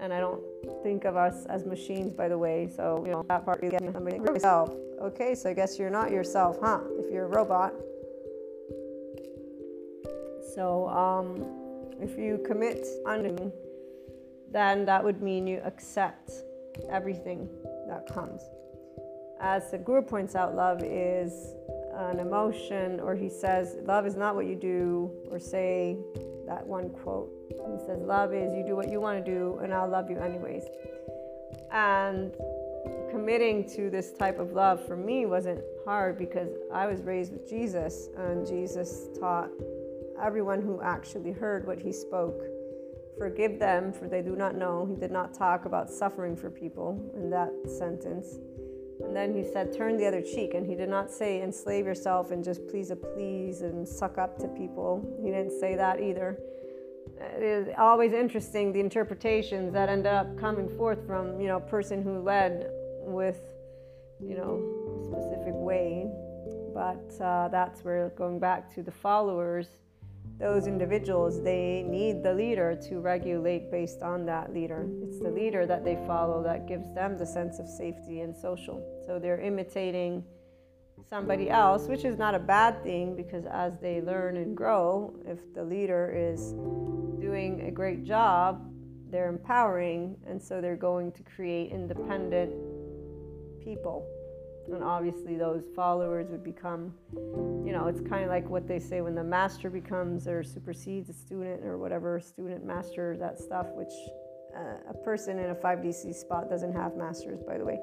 and 0.00 0.12
I 0.12 0.20
don't 0.20 0.42
think 0.82 1.04
of 1.04 1.16
us 1.16 1.46
as 1.46 1.64
machines, 1.64 2.12
by 2.12 2.28
the 2.28 2.38
way. 2.38 2.68
So 2.74 3.02
you 3.04 3.12
know 3.12 3.24
that 3.28 3.44
part 3.44 3.60
somebody 3.92 4.16
yourself. 4.16 4.74
Okay, 5.00 5.34
so 5.34 5.50
I 5.50 5.52
guess 5.52 5.78
you're 5.78 5.90
not 5.90 6.10
yourself, 6.10 6.58
huh? 6.62 6.80
If 6.98 7.12
you're 7.12 7.24
a 7.24 7.28
robot. 7.28 7.74
So 10.54 10.88
um, 10.88 11.44
if 12.00 12.18
you 12.18 12.42
commit 12.46 12.86
undoing, 13.06 13.52
then 14.52 14.84
that 14.84 15.02
would 15.02 15.22
mean 15.22 15.46
you 15.46 15.60
accept 15.64 16.30
everything 16.90 17.48
that 17.88 18.06
comes. 18.06 18.42
As 19.40 19.64
Sadhguru 19.64 20.06
points 20.06 20.34
out, 20.34 20.54
love 20.54 20.82
is 20.82 21.54
an 21.94 22.20
emotion, 22.20 23.00
or 23.00 23.14
he 23.14 23.28
says, 23.28 23.76
love 23.82 24.06
is 24.06 24.16
not 24.16 24.34
what 24.34 24.46
you 24.46 24.54
do 24.54 25.10
or 25.30 25.38
say, 25.38 25.98
that 26.46 26.66
one 26.66 26.90
quote. 26.90 27.30
He 27.50 27.84
says, 27.84 28.00
Love 28.00 28.32
is 28.32 28.54
you 28.54 28.64
do 28.64 28.76
what 28.76 28.88
you 28.88 29.00
want 29.00 29.24
to 29.24 29.30
do, 29.30 29.58
and 29.62 29.74
I'll 29.74 29.88
love 29.88 30.10
you 30.10 30.18
anyways. 30.18 30.64
And 31.72 32.32
committing 33.10 33.68
to 33.70 33.90
this 33.90 34.12
type 34.12 34.38
of 34.38 34.52
love 34.52 34.84
for 34.86 34.96
me 34.96 35.26
wasn't 35.26 35.60
hard 35.84 36.16
because 36.16 36.50
I 36.72 36.86
was 36.86 37.02
raised 37.02 37.32
with 37.32 37.48
Jesus, 37.48 38.08
and 38.16 38.46
Jesus 38.46 39.08
taught 39.18 39.50
everyone 40.22 40.62
who 40.62 40.80
actually 40.80 41.32
heard 41.32 41.66
what 41.66 41.78
he 41.78 41.92
spoke. 41.92 42.40
Forgive 43.18 43.58
them, 43.58 43.92
for 43.92 44.08
they 44.08 44.20
do 44.20 44.36
not 44.36 44.56
know. 44.56 44.86
He 44.86 44.94
did 44.94 45.10
not 45.10 45.32
talk 45.32 45.64
about 45.64 45.90
suffering 45.90 46.36
for 46.36 46.50
people 46.50 47.10
in 47.16 47.30
that 47.30 47.50
sentence. 47.66 48.38
And 49.02 49.14
then 49.14 49.34
he 49.34 49.42
said, 49.42 49.72
Turn 49.72 49.96
the 49.96 50.06
other 50.06 50.20
cheek. 50.20 50.54
And 50.54 50.66
he 50.66 50.74
did 50.74 50.88
not 50.88 51.10
say, 51.10 51.42
Enslave 51.42 51.86
yourself 51.86 52.30
and 52.30 52.44
just 52.44 52.66
please 52.68 52.90
a 52.90 52.96
please 52.96 53.62
and 53.62 53.88
suck 53.88 54.18
up 54.18 54.38
to 54.38 54.48
people. 54.48 55.18
He 55.22 55.30
didn't 55.30 55.58
say 55.58 55.76
that 55.76 56.00
either. 56.00 56.38
It 57.18 57.42
is 57.42 57.68
always 57.78 58.12
interesting 58.12 58.72
the 58.72 58.80
interpretations 58.80 59.72
that 59.72 59.88
end 59.88 60.06
up 60.06 60.38
coming 60.38 60.68
forth 60.76 61.06
from, 61.06 61.40
you 61.40 61.48
know, 61.48 61.60
person 61.60 62.02
who 62.02 62.20
led 62.20 62.68
with, 63.00 63.40
you 64.20 64.36
know, 64.36 65.00
a 65.00 65.04
specific 65.04 65.54
way. 65.54 66.06
But 66.74 67.24
uh, 67.24 67.48
that's 67.48 67.82
where 67.82 68.10
going 68.10 68.38
back 68.38 68.74
to 68.74 68.82
the 68.82 68.90
followers 68.90 69.68
those 70.38 70.66
individuals 70.66 71.42
they 71.42 71.84
need 71.88 72.22
the 72.22 72.34
leader 72.34 72.78
to 72.88 73.00
regulate 73.00 73.70
based 73.70 74.02
on 74.02 74.26
that 74.26 74.52
leader. 74.52 74.86
It's 75.02 75.18
the 75.18 75.30
leader 75.30 75.66
that 75.66 75.84
they 75.84 75.96
follow 76.06 76.42
that 76.42 76.68
gives 76.68 76.92
them 76.94 77.16
the 77.16 77.26
sense 77.26 77.58
of 77.58 77.68
safety 77.68 78.20
and 78.20 78.36
social. 78.36 78.82
So 79.06 79.18
they're 79.18 79.40
imitating 79.40 80.24
somebody 81.08 81.50
else 81.50 81.86
which 81.86 82.04
is 82.04 82.18
not 82.18 82.34
a 82.34 82.38
bad 82.38 82.82
thing 82.82 83.14
because 83.14 83.44
as 83.46 83.78
they 83.78 84.00
learn 84.00 84.38
and 84.38 84.56
grow 84.56 85.14
if 85.24 85.38
the 85.54 85.62
leader 85.62 86.12
is 86.16 86.52
doing 87.20 87.66
a 87.68 87.70
great 87.70 88.02
job 88.02 88.66
they're 89.10 89.28
empowering 89.28 90.16
and 90.26 90.42
so 90.42 90.60
they're 90.60 90.74
going 90.74 91.12
to 91.12 91.22
create 91.22 91.70
independent 91.70 92.50
people 93.62 94.06
and 94.72 94.82
obviously 94.82 95.36
those 95.36 95.64
followers 95.74 96.28
would 96.30 96.44
become 96.44 96.92
you 97.64 97.72
know 97.72 97.86
it's 97.86 98.00
kind 98.00 98.24
of 98.24 98.30
like 98.30 98.48
what 98.48 98.66
they 98.66 98.78
say 98.78 99.00
when 99.00 99.14
the 99.14 99.24
master 99.24 99.70
becomes 99.70 100.26
or 100.26 100.42
supersedes 100.42 101.08
a 101.08 101.12
student 101.12 101.64
or 101.64 101.78
whatever 101.78 102.20
student 102.20 102.64
master 102.64 103.16
that 103.18 103.38
stuff 103.38 103.66
which 103.74 103.92
uh, 104.56 104.90
a 104.90 104.94
person 105.04 105.38
in 105.38 105.50
a 105.50 105.54
5dc 105.54 106.14
spot 106.14 106.48
doesn't 106.48 106.72
have 106.72 106.96
masters 106.96 107.42
by 107.46 107.58
the 107.58 107.64
way. 107.64 107.78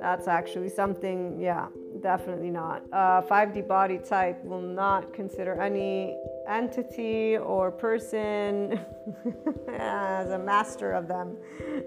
That's 0.00 0.28
actually 0.28 0.68
something 0.68 1.40
yeah 1.40 1.66
definitely 2.02 2.50
not. 2.50 2.82
Uh, 2.92 3.22
5d 3.22 3.66
body 3.66 3.98
type 3.98 4.42
will 4.44 4.62
not 4.62 5.12
consider 5.12 5.60
any 5.60 6.16
entity 6.48 7.36
or 7.36 7.70
person 7.70 8.80
as 9.78 10.30
a 10.30 10.38
master 10.38 10.92
of 10.92 11.06
them. 11.06 11.36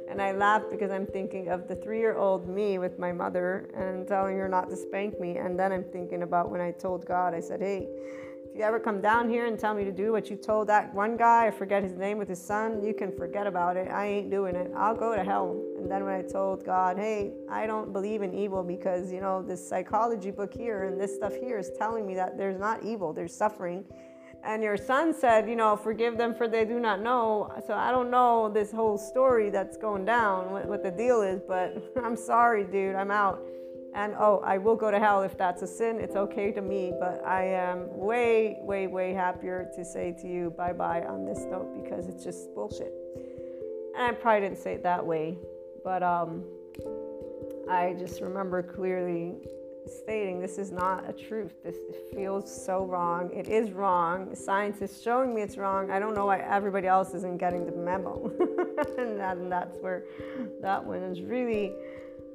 And 0.10 0.22
I 0.22 0.32
laugh 0.32 0.64
because 0.70 0.92
I'm 0.92 1.08
thinking 1.08 1.50
of 1.50 1.68
the 1.68 1.76
three 1.76 2.00
year 2.00 2.16
old 2.16 2.48
me 2.48 2.78
with 2.78 3.00
my 3.00 3.12
mother 3.12 3.70
and 3.76 4.08
telling 4.08 4.38
her 4.38 4.48
not 4.48 4.70
to 4.70 4.76
spank 4.76 5.20
me. 5.20 5.38
And 5.38 5.60
then 5.60 5.72
I'm 5.72 5.86
thinking 5.86 6.24
about 6.24 6.50
when 6.50 6.62
I 6.62 6.72
told 6.72 7.06
God, 7.06 7.34
I 7.34 7.40
said, 7.40 7.62
hey, 7.62 7.88
if 8.52 8.58
you 8.58 8.64
ever 8.64 8.82
come 8.82 9.00
down 9.00 9.30
here 9.30 9.46
and 9.46 9.58
tell 9.58 9.74
me 9.74 9.86
to 9.86 9.94
do 9.94 10.12
what 10.12 10.30
you 10.30 10.36
told 10.36 10.68
that 10.68 10.94
one 10.94 11.16
guy, 11.16 11.48
I 11.48 11.52
forget 11.52 11.84
his 11.84 11.94
name 11.94 12.18
with 12.18 12.28
his 12.28 12.46
son, 12.46 12.84
you 12.84 12.94
can 12.94 13.16
forget 13.16 13.48
about 13.48 13.78
it. 13.78 13.88
I 13.90 14.06
ain't 14.08 14.30
doing 14.30 14.58
it. 14.58 14.70
I'll 14.76 14.94
go 14.94 15.16
to 15.16 15.24
hell. 15.24 15.58
And 15.78 15.90
then 15.90 16.04
when 16.04 16.14
I 16.14 16.22
told 16.22 16.66
God, 16.66 16.98
hey, 16.98 17.32
I 17.50 17.66
don't 17.66 17.94
believe 17.94 18.24
in 18.24 18.34
evil 18.34 18.62
because, 18.62 19.10
you 19.10 19.22
know, 19.22 19.42
this 19.42 19.66
psychology 19.66 20.32
book 20.32 20.54
here 20.54 20.84
and 20.84 21.00
this 21.00 21.16
stuff 21.16 21.34
here 21.34 21.60
is 21.60 21.72
telling 21.78 22.06
me 22.06 22.14
that 22.16 22.38
there's 22.38 22.60
not 22.60 22.84
evil, 22.84 23.14
there's 23.14 23.34
suffering 23.34 23.86
and 24.44 24.64
your 24.64 24.78
son 24.78 25.14
said, 25.14 25.48
you 25.48 25.56
know, 25.56 25.76
forgive 25.76 26.18
them 26.18 26.34
for 26.34 26.48
they 26.48 26.66
do 26.66 26.80
not 26.80 27.02
know. 27.02 27.52
So 27.68 27.74
I 27.74 27.92
don't 27.92 28.10
know 28.10 28.50
this 28.50 28.72
whole 28.72 28.98
story 28.98 29.50
that's 29.50 29.78
going 29.78 30.06
down, 30.06 30.52
what, 30.52 30.68
what, 30.68 30.84
the 30.84 30.92
deal 30.92 31.22
is, 31.22 31.42
but 31.48 31.78
I'm 32.04 32.16
sorry, 32.16 32.64
dude, 32.64 32.96
I'm 32.96 33.12
out. 33.12 33.42
And 33.94 34.16
oh, 34.18 34.42
I 34.44 34.58
will 34.58 34.78
go 34.78 34.90
to 34.90 35.00
hell 35.00 35.22
if 35.22 35.38
that's 35.38 35.62
a 35.62 35.68
sin. 35.68 36.00
It's 36.00 36.16
okay 36.16 36.52
to 36.54 36.62
me, 36.62 36.94
but 36.98 37.24
I 37.26 37.44
am 37.44 37.96
way, 37.98 38.58
way, 38.62 38.88
way 38.88 39.14
happier 39.14 39.70
to 39.76 39.84
say 39.84 40.16
to 40.22 40.28
you 40.28 40.54
bye 40.58 40.72
bye 40.72 41.04
on 41.04 41.26
this 41.26 41.40
note 41.50 41.84
because 41.84 42.08
it's 42.08 42.24
just 42.24 42.54
bullshit. 42.56 42.94
And 43.98 44.04
I 44.04 44.12
probably 44.14 44.48
didn't 44.48 44.60
say 44.60 44.76
it 44.76 44.84
that 44.84 45.06
way, 45.06 45.38
but 45.84 46.04
um, 46.04 46.46
I 47.70 47.94
just 48.00 48.22
remember 48.22 48.64
clearly 48.64 49.36
stating 49.88 50.40
this 50.40 50.58
is 50.58 50.72
not 50.72 51.10
a 51.10 51.14
truth. 51.14 51.64
This 51.64 51.78
feels 52.14 52.66
so 52.66 52.86
wrong. 52.86 53.32
It 53.34 53.48
is 53.48 53.72
wrong. 53.72 54.36
Science 54.36 54.82
is 54.82 55.02
showing 55.02 55.34
me 55.34 55.42
it's 55.42 55.58
wrong. 55.58 55.90
I 55.90 56.00
don't 56.00 56.14
know 56.14 56.26
why 56.26 56.40
everybody 56.40 56.88
else 56.88 57.14
isn't 57.14 57.38
getting 57.38 57.66
the 57.66 57.72
memo. 57.72 58.32
and, 58.98 59.20
that, 59.20 59.38
and 59.38 59.52
that's 59.52 59.78
where 59.78 60.04
that 60.62 60.84
one 60.84 61.04
is 61.04 61.22
really 61.22 61.74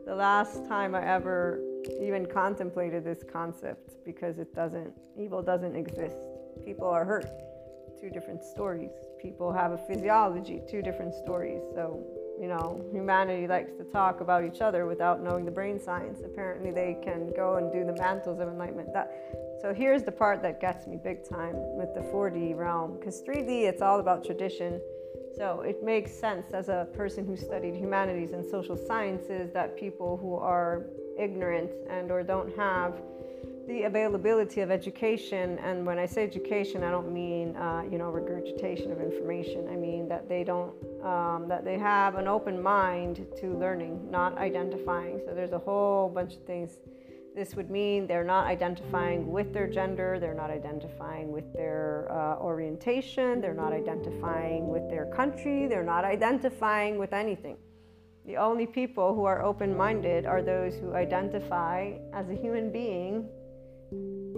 the 0.07 0.15
last 0.15 0.67
time 0.69 0.95
I 0.95 1.05
ever 1.05 1.61
even 2.01 2.27
contemplated 2.27 3.05
this 3.05 3.23
concept 3.31 4.05
because 4.05 4.39
it 4.39 4.55
doesn't, 4.55 4.93
evil 5.19 5.43
doesn't 5.43 5.77
exist. 5.77 6.17
People 6.65 6.89
are 6.89 7.05
hurt. 7.05 7.27
Two 8.01 8.11
different 8.11 8.45
stories. 8.45 8.91
People 9.21 9.53
have 9.53 9.73
a 9.73 9.79
physiology, 9.79 10.61
two 10.69 10.83
different 10.83 11.15
stories. 11.15 11.63
So 11.75 12.05
you 12.41 12.49
know, 12.49 12.85
humanity 12.93 13.47
likes 13.47 13.73
to 13.79 13.85
talk 13.85 14.21
about 14.21 14.45
each 14.45 14.61
other 14.61 14.87
without 14.87 15.23
knowing 15.23 15.45
the 15.45 15.51
brain 15.51 15.81
science. 15.81 16.21
Apparently, 16.25 16.71
they 16.71 16.99
can 17.03 17.33
go 17.35 17.57
and 17.57 17.73
do 17.73 17.85
the 17.85 17.95
mantles 18.01 18.41
of 18.41 18.49
enlightenment. 18.49 18.93
That, 18.93 19.11
so 19.61 19.73
here's 19.73 20.03
the 20.03 20.13
part 20.13 20.43
that 20.43 20.61
gets 20.61 20.87
me 20.87 20.99
big 21.03 21.29
time 21.29 21.55
with 21.55 21.95
the 21.95 22.01
4D 22.01 22.57
realm, 22.57 22.99
because 22.99 23.23
3D 23.23 23.65
it's 23.65 23.83
all 23.83 24.01
about 24.01 24.25
tradition. 24.25 24.81
So 25.37 25.61
it 25.61 25.83
makes 25.83 26.13
sense 26.13 26.47
as 26.53 26.69
a 26.69 26.89
person 26.95 27.27
who 27.27 27.37
studied 27.37 27.75
humanities 27.75 28.33
and 28.33 28.45
social 28.45 28.77
sciences 28.77 29.51
that 29.53 29.77
people 29.77 30.17
who 30.17 30.35
are 30.35 30.87
ignorant 31.19 31.71
and 31.91 32.11
or 32.11 32.23
don't 32.23 32.55
have 32.57 33.01
the 33.67 33.83
availability 33.83 34.61
of 34.61 34.71
education, 34.71 35.59
and 35.59 35.85
when 35.85 35.99
I 35.99 36.07
say 36.07 36.23
education, 36.23 36.85
I 36.85 36.91
don't 36.91 37.13
mean 37.13 37.57
uh, 37.57 37.83
you 37.91 37.99
know 37.99 38.11
regurgitation 38.11 38.93
of 38.93 39.01
information. 39.01 39.69
I 39.69 39.77
mean 39.77 40.09
that 40.09 40.29
they 40.29 40.45
don't 40.45 40.73
um, 41.05 41.49
that 41.49 41.65
they 41.65 41.79
have 41.79 42.15
an 42.15 42.29
open 42.29 42.63
mind 42.63 43.27
to 43.41 43.59
learning, 43.59 44.09
not 44.11 44.39
identifying. 44.39 45.21
So 45.27 45.35
there's 45.35 45.53
a 45.53 45.59
whole 45.59 46.09
bunch 46.09 46.35
of 46.35 46.45
things. 46.45 46.79
This 47.35 47.55
would 47.55 47.71
mean 47.71 48.07
they're 48.07 48.25
not 48.25 48.47
identifying 48.47 49.31
with 49.31 49.53
their 49.53 49.67
gender, 49.67 50.19
they're 50.19 50.33
not 50.33 50.51
identifying 50.51 51.31
with 51.31 51.53
their 51.53 52.09
uh, 52.11 52.39
orientation, 52.39 53.43
they're 53.43 53.53
not 53.53 53.75
identifying 53.75 54.69
with 54.69 54.89
their 54.89 55.07
country, 55.07 55.67
they're 55.67 55.83
not 55.83 56.05
identifying 56.05 56.99
with 56.99 57.13
anything. 57.13 57.59
The 58.25 58.39
only 58.39 58.67
people 58.67 59.15
who 59.15 59.25
are 59.25 59.45
open 59.45 59.77
minded 59.77 60.25
are 60.25 60.41
those 60.41 60.77
who 60.77 60.95
identify 60.95 61.93
as 62.15 62.31
a 62.31 62.35
human 62.35 62.73
being 62.73 63.29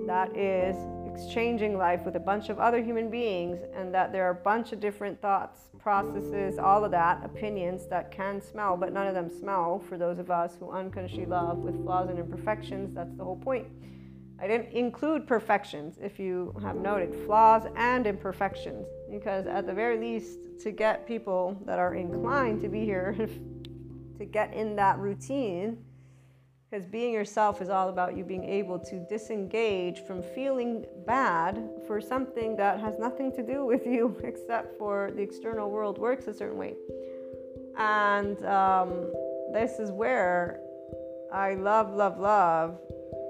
that 0.09 0.37
is 0.37 0.77
exchanging 1.07 1.77
life 1.77 2.05
with 2.05 2.17
a 2.17 2.21
bunch 2.21 2.49
of 2.49 2.59
other 2.59 2.83
human 2.83 3.11
beings, 3.11 3.61
and 3.75 3.93
that 3.95 4.13
there 4.13 4.25
are 4.25 4.31
a 4.31 4.35
bunch 4.35 4.73
of 4.73 4.81
different 4.81 5.21
thoughts, 5.21 5.61
processes, 5.79 6.59
all 6.59 6.85
of 6.85 6.91
that, 6.91 7.25
opinions 7.25 7.87
that 7.87 8.11
can 8.11 8.41
smell, 8.41 8.77
but 8.77 8.93
none 8.93 9.07
of 9.07 9.15
them 9.15 9.29
smell 9.29 9.79
for 9.79 9.99
those 9.99 10.19
of 10.19 10.31
us 10.31 10.57
who 10.59 10.71
unconsciously 10.71 11.27
love 11.27 11.59
with 11.59 11.83
flaws 11.83 12.09
and 12.09 12.19
imperfections. 12.19 12.95
That's 12.95 13.15
the 13.17 13.25
whole 13.25 13.37
point. 13.37 13.67
I 14.41 14.47
didn't 14.47 14.73
include 14.73 15.27
perfections, 15.27 15.99
if 16.01 16.19
you 16.19 16.55
have 16.63 16.77
noted, 16.77 17.15
flaws 17.27 17.65
and 17.77 18.07
imperfections, 18.07 18.87
because 19.11 19.47
at 19.47 19.67
the 19.67 19.73
very 19.73 19.99
least, 19.99 20.39
to 20.61 20.71
get 20.71 21.07
people 21.07 21.61
that 21.67 21.79
are 21.79 21.95
inclined 21.95 22.61
to 22.63 22.69
be 22.69 22.85
here, 22.85 23.17
to 24.19 24.25
get 24.25 24.55
in 24.55 24.77
that 24.77 24.99
routine, 24.99 25.79
because 26.71 26.85
being 26.85 27.13
yourself 27.13 27.63
is 27.63 27.71
all 27.71 27.89
about 27.89 28.17
you 28.17 28.25
being 28.25 28.45
able 28.45 28.79
to 28.79 28.99
disengage 29.09 30.05
from 30.05 30.23
feeling 30.23 30.85
bad 31.07 31.69
for 31.87 32.01
something 32.01 32.57
that 32.57 32.79
has 32.79 32.99
nothing 32.99 33.33
to 33.33 33.43
do 33.43 33.65
with 33.73 33.87
you 33.87 34.17
except 34.23 34.77
for 34.79 35.11
the 35.15 35.23
external 35.23 35.71
world 35.71 35.99
works 35.99 36.27
a 36.27 36.35
certain 36.35 36.59
way. 36.59 36.75
And 37.79 38.45
um, 38.45 39.13
this 39.53 39.79
is 39.79 39.91
where 39.91 40.61
I 41.33 41.55
love, 41.55 41.95
love, 41.95 42.19
love. 42.19 42.79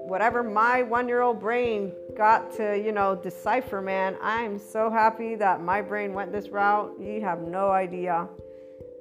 Whatever 0.07 0.41
my 0.41 0.81
one 0.81 1.07
year 1.07 1.21
old 1.21 1.39
brain 1.39 1.93
got 2.17 2.51
to, 2.57 2.77
you 2.77 2.91
know, 2.91 3.15
decipher, 3.15 3.79
man, 3.79 4.17
I'm 4.21 4.57
so 4.57 4.89
happy 4.89 5.35
that 5.35 5.61
my 5.61 5.81
brain 5.81 6.13
went 6.13 6.31
this 6.31 6.49
route. 6.49 6.95
You 6.99 7.21
have 7.21 7.41
no 7.41 7.69
idea. 7.69 8.27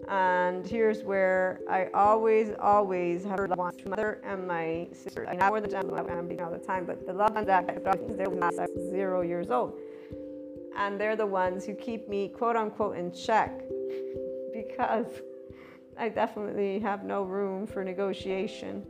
And 0.09 0.67
here's 0.67 1.03
where 1.03 1.61
I 1.69 1.89
always, 1.93 2.53
always 2.59 3.25
have 3.25 3.41
ones, 3.51 3.77
my 3.85 3.91
mother 3.91 4.23
and 4.25 4.49
my 4.49 4.89
sister. 4.93 5.29
I 5.29 5.35
know 5.35 5.53
where 5.53 5.61
the 5.61 5.69
gem 5.69 5.93
I'm 5.93 6.27
being 6.27 6.41
all 6.41 6.51
the 6.51 6.59
time, 6.59 6.87
but 6.87 7.07
the 7.07 7.13
love 7.13 7.35
ones 7.35 7.47
that 7.47 7.67
they're 8.17 8.31
when 8.31 8.43
I 8.43 8.49
was 8.49 8.91
zero 8.91 9.21
years 9.21 9.51
old. 9.51 9.79
And 10.77 10.99
they're 10.99 11.17
the 11.17 11.27
ones 11.27 11.67
who 11.67 11.75
keep 11.75 12.09
me, 12.09 12.29
quote 12.29 12.57
unquote, 12.57 12.97
in 12.97 13.13
check 13.13 13.61
because 14.55 15.07
I 15.99 16.09
definitely 16.09 16.79
have 16.79 17.05
no 17.05 17.25
room 17.25 17.67
for 17.67 17.85
negotiation. 17.85 18.87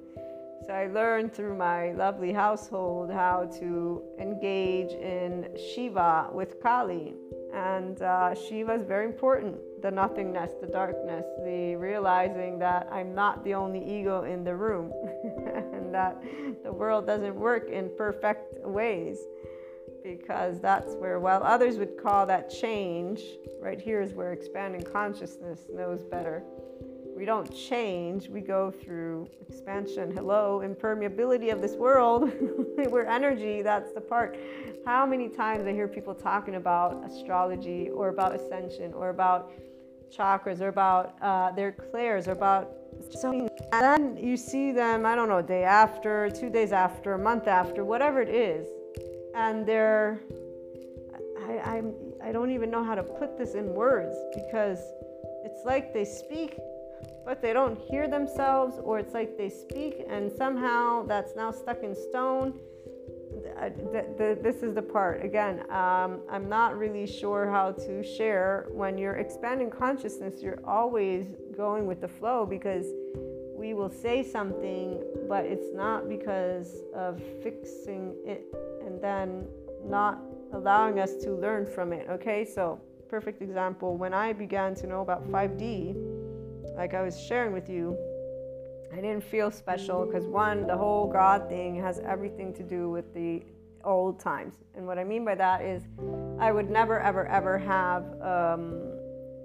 So 0.67 0.73
I 0.73 0.87
learned 0.87 1.33
through 1.33 1.57
my 1.57 1.93
lovely 1.93 2.33
household 2.33 3.11
how 3.11 3.51
to 3.59 4.03
engage 4.21 4.93
in 4.93 5.49
Shiva 5.57 6.29
with 6.33 6.63
Kali. 6.63 7.15
And 7.53 8.01
uh, 8.03 8.35
Shiva 8.35 8.75
is 8.75 8.85
very 8.85 9.07
important 9.07 9.57
the 9.83 9.91
nothingness, 9.91 10.53
the 10.61 10.67
darkness, 10.67 11.25
the 11.45 11.77
realizing 11.77 12.59
that 12.59 12.89
I'm 12.91 13.15
not 13.15 13.45
the 13.45 13.55
only 13.55 13.81
ego 13.81 14.25
in 14.25 14.45
the 14.45 14.55
room 14.55 14.93
and 15.73 15.95
that 15.95 16.23
the 16.65 16.73
world 16.73 17.07
doesn't 17.07 17.35
work 17.35 17.69
in 17.71 17.91
perfect 17.97 18.65
ways. 18.67 19.19
Because 20.03 20.61
that's 20.61 20.95
where, 20.95 21.19
while 21.21 21.43
others 21.43 21.77
would 21.77 22.01
call 22.01 22.25
that 22.27 22.49
change, 22.49 23.21
right 23.61 23.81
here 23.81 24.01
is 24.01 24.15
where 24.15 24.33
expanding 24.33 24.83
consciousness 24.83 25.67
knows 25.75 26.03
better 26.05 26.43
we 27.19 27.25
don't 27.25 27.53
change, 27.53 28.29
we 28.29 28.41
go 28.41 28.71
through 28.71 29.29
expansion. 29.49 30.13
Hello, 30.15 30.63
impermeability 30.65 31.53
of 31.53 31.61
this 31.61 31.73
world. 31.73 32.31
We're 32.77 33.07
energy, 33.07 33.61
that's 33.61 33.93
the 33.93 34.01
part. 34.01 34.39
How 34.87 35.05
many 35.05 35.29
times 35.29 35.67
I 35.67 35.73
hear 35.73 35.89
people 35.89 36.15
talking 36.15 36.55
about 36.55 37.05
astrology 37.05 37.91
or 37.91 38.11
about 38.11 38.37
ascension 38.37 38.93
or 38.93 39.09
about 39.11 39.51
chakras 40.11 40.61
or 40.61 40.69
about 40.69 41.17
uh, 41.23 41.51
their 41.53 41.73
clairs 41.73 42.29
or 42.29 42.33
about 42.33 42.73
so 43.11 43.31
and 43.31 43.51
then 43.73 44.17
you 44.17 44.37
see 44.37 44.73
them, 44.73 45.07
I 45.07 45.15
don't 45.15 45.29
know, 45.29 45.41
day 45.41 45.63
after, 45.63 46.31
two 46.31 46.51
days 46.51 46.73
after, 46.73 47.13
a 47.13 47.19
month 47.19 47.47
after, 47.47 47.85
whatever 47.85 48.21
it 48.21 48.29
is, 48.29 48.67
and 49.35 49.67
they're 49.67 50.21
I, 51.49 51.77
I'm 51.77 51.95
I 52.23 52.33
don't 52.33 52.51
even 52.51 52.71
know 52.71 52.83
how 52.83 52.95
to 52.95 53.03
put 53.03 53.39
this 53.39 53.55
in 53.55 53.75
words 53.75 54.15
because 54.35 54.81
it's 55.45 55.65
like 55.65 55.95
they 55.95 56.05
speak 56.05 56.59
but 57.29 57.43
they 57.43 57.53
don't 57.53 57.79
hear 57.79 58.09
themselves, 58.09 58.79
or 58.83 58.99
it's 58.99 59.13
like 59.13 59.37
they 59.37 59.51
speak 59.51 60.03
and 60.09 60.33
somehow 60.33 61.05
that's 61.05 61.37
now 61.37 61.51
stuck 61.51 61.83
in 61.83 61.95
stone. 61.95 62.59
The, 63.59 64.05
the, 64.17 64.39
this 64.43 64.63
is 64.63 64.75
the 64.75 64.83
part 64.83 65.25
again. 65.25 65.61
Um, 65.71 66.21
I'm 66.31 66.49
not 66.49 66.79
really 66.79 67.07
sure 67.07 67.51
how 67.51 67.73
to 67.73 68.03
share. 68.03 68.67
When 68.71 68.97
you're 68.97 69.17
expanding 69.17 69.71
consciousness, 69.71 70.43
you're 70.43 70.61
always 70.65 71.27
going 71.57 71.87
with 71.87 72.01
the 72.01 72.09
flow 72.09 72.47
because 72.47 72.87
we 73.57 73.75
will 73.75 73.91
say 73.91 74.23
something, 74.23 75.03
but 75.29 75.45
it's 75.45 75.75
not 75.75 76.09
because 76.09 76.83
of 76.95 77.21
fixing 77.43 78.15
it 78.25 78.47
and 78.87 79.01
then 79.01 79.47
not 79.85 80.21
allowing 80.53 81.01
us 81.01 81.17
to 81.17 81.33
learn 81.33 81.67
from 81.67 81.93
it. 81.93 82.07
Okay, 82.09 82.45
so 82.45 82.81
perfect 83.09 83.43
example 83.43 83.97
when 83.97 84.15
I 84.15 84.33
began 84.33 84.75
to 84.77 84.87
know 84.87 85.01
about 85.01 85.27
5D 85.29 85.97
like 86.79 86.95
I 86.95 87.03
was 87.03 87.21
sharing 87.21 87.53
with 87.53 87.69
you, 87.69 87.99
I 88.93 88.97
didn't 88.97 89.23
feel 89.23 89.51
special 89.51 90.07
because 90.07 90.27
one, 90.27 90.67
the 90.67 90.77
whole 90.77 91.07
God 91.07 91.49
thing 91.49 91.75
has 91.81 91.99
everything 92.01 92.55
to 92.55 92.63
do 92.63 92.91
with 92.91 93.13
the 93.15 93.43
old 93.85 94.19
times. 94.19 94.55
And 94.75 94.87
what 94.87 94.99
I 94.99 95.05
mean 95.05 95.25
by 95.25 95.35
that 95.35 95.63
is, 95.63 95.85
I 96.39 96.53
would 96.53 96.71
never, 96.71 97.01
ever, 97.01 97.27
ever 97.27 97.59
have, 97.59 98.05
um, 98.23 98.81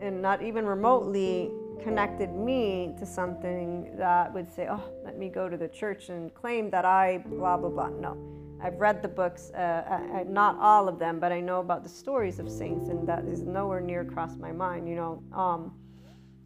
and 0.01 0.21
not 0.21 0.41
even 0.41 0.65
remotely 0.65 1.51
connected 1.82 2.34
me 2.34 2.95
to 2.97 3.06
something 3.06 3.95
that 3.97 4.34
would 4.34 4.49
say, 4.49 4.67
oh, 4.69 4.84
let 5.03 5.17
me 5.17 5.29
go 5.29 5.49
to 5.49 5.58
the 5.58 5.67
church 5.67 6.10
and 6.10 6.34
claim 6.34 6.69
that 6.69 6.86
I 6.86 7.19
blah, 7.25 7.58
blah, 7.58 7.69
blah. 7.69 7.89
No. 7.89 8.17
I've 8.62 8.79
read 8.79 9.01
the 9.01 9.10
books, 9.10 9.51
uh, 9.51 9.84
I, 9.89 10.19
I, 10.19 10.23
not 10.23 10.58
all 10.58 10.88
of 10.88 10.97
them, 10.97 11.19
but 11.19 11.34
I 11.34 11.41
know 11.41 11.60
about 11.60 11.84
the 11.84 11.89
stories 11.89 12.39
of 12.39 12.49
saints, 12.49 12.88
and 12.88 13.06
that 13.10 13.25
is 13.25 13.41
nowhere 13.41 13.82
near 13.82 14.06
crossed 14.06 14.39
my 14.39 14.53
mind, 14.53 14.88
you 14.88 14.95
know. 14.95 15.21
Um, 15.34 15.73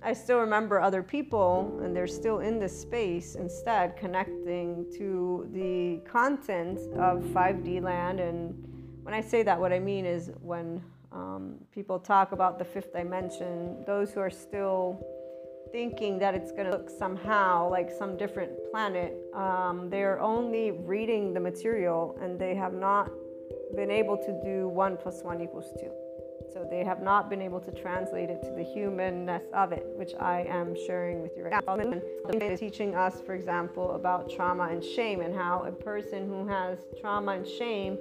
I 0.04 0.14
still 0.14 0.40
remember 0.40 0.80
other 0.80 1.02
people, 1.02 1.80
and 1.84 1.96
they're 1.96 2.08
still 2.08 2.40
in 2.40 2.60
this 2.60 2.80
space 2.80 3.36
instead, 3.36 3.98
connecting 3.98 4.86
to 4.98 5.50
the 5.52 6.02
content 6.10 6.80
of 6.94 7.24
5D 7.24 7.82
land. 7.82 8.20
And 8.20 8.54
when 9.04 9.14
I 9.14 9.22
say 9.22 9.42
that, 9.44 9.60
what 9.60 9.74
I 9.74 9.80
mean 9.80 10.06
is 10.06 10.32
when 10.42 10.84
um, 11.12 11.56
people 11.72 12.00
talk 12.00 12.32
about 12.32 12.60
the 12.60 12.66
fifth 12.66 12.94
dimension, 12.94 13.84
those 13.86 14.12
who 14.12 14.20
are 14.20 14.30
still 14.30 15.04
thinking 15.72 16.20
that 16.20 16.36
it's 16.36 16.52
going 16.52 16.66
to 16.66 16.72
look 16.72 16.90
somehow 16.90 17.70
like 17.70 17.90
some 17.90 18.18
different 18.18 18.52
planet, 18.72 19.18
um, 19.34 19.90
they're 19.90 20.20
only 20.22 20.72
reading 20.72 21.34
the 21.34 21.40
material 21.40 22.18
and 22.22 22.40
they 22.40 22.56
have 22.56 22.74
not 22.74 23.10
been 23.76 23.92
able 23.92 24.18
to 24.18 24.40
do 24.44 24.68
one 24.68 24.96
plus 24.96 25.24
one 25.24 25.42
equals 25.42 25.74
two. 25.80 25.92
So 26.54 26.66
they 26.70 26.84
have 26.84 27.02
not 27.02 27.30
been 27.30 27.42
able 27.42 27.60
to 27.60 27.72
translate 27.72 28.30
it 28.30 28.42
to 28.44 28.52
the 28.52 28.64
humanness 28.64 29.44
of 29.54 29.72
it, 29.72 29.86
which 29.96 30.14
I 30.20 30.46
am 30.50 30.76
sharing 30.76 31.22
with 31.22 31.32
you 31.38 31.44
right 31.44 31.64
now. 31.66 31.76
And 31.76 32.58
teaching 32.58 32.96
us, 32.96 33.22
for 33.22 33.34
example, 33.34 33.92
about 33.96 34.30
trauma 34.30 34.70
and 34.72 34.84
shame 34.84 35.22
and 35.22 35.36
how 35.36 35.64
a 35.64 35.72
person 35.72 36.28
who 36.28 36.48
has 36.48 36.80
trauma 37.00 37.34
and 37.34 37.48
shame, 37.48 37.98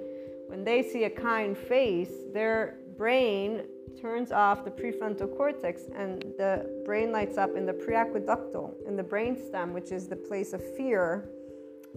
when 0.47 0.63
they 0.63 0.81
see 0.81 1.03
a 1.03 1.09
kind 1.09 1.57
face, 1.57 2.11
their 2.33 2.79
brain 2.97 3.63
turns 3.99 4.31
off 4.31 4.63
the 4.63 4.71
prefrontal 4.71 5.35
cortex 5.35 5.83
and 5.95 6.21
the 6.37 6.83
brain 6.85 7.11
lights 7.11 7.37
up 7.37 7.55
in 7.55 7.65
the 7.65 7.73
periaqueductal, 7.73 8.73
in 8.87 8.95
the 8.95 9.03
brainstem, 9.03 9.73
which 9.73 9.91
is 9.91 10.07
the 10.07 10.15
place 10.15 10.53
of 10.53 10.61
fear 10.75 11.29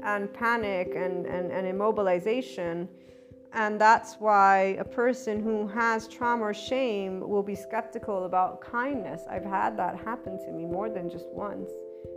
and 0.03 0.33
panic 0.33 0.93
and, 0.97 1.27
and, 1.27 1.51
and 1.53 1.67
immobilization 1.67 2.89
and 3.53 3.81
that's 3.81 4.15
why 4.15 4.77
a 4.79 4.85
person 4.85 5.43
who 5.43 5.67
has 5.69 6.07
trauma 6.07 6.45
or 6.45 6.55
shame 6.55 7.21
will 7.21 7.43
be 7.43 7.57
skeptical 7.57 8.25
about 8.25 8.61
kindness. 8.61 9.23
I've 9.29 9.45
had 9.45 9.77
that 9.79 9.97
happen 9.99 10.39
to 10.45 10.53
me 10.53 10.65
more 10.65 10.89
than 10.89 11.11
just 11.11 11.27
once. 11.33 11.71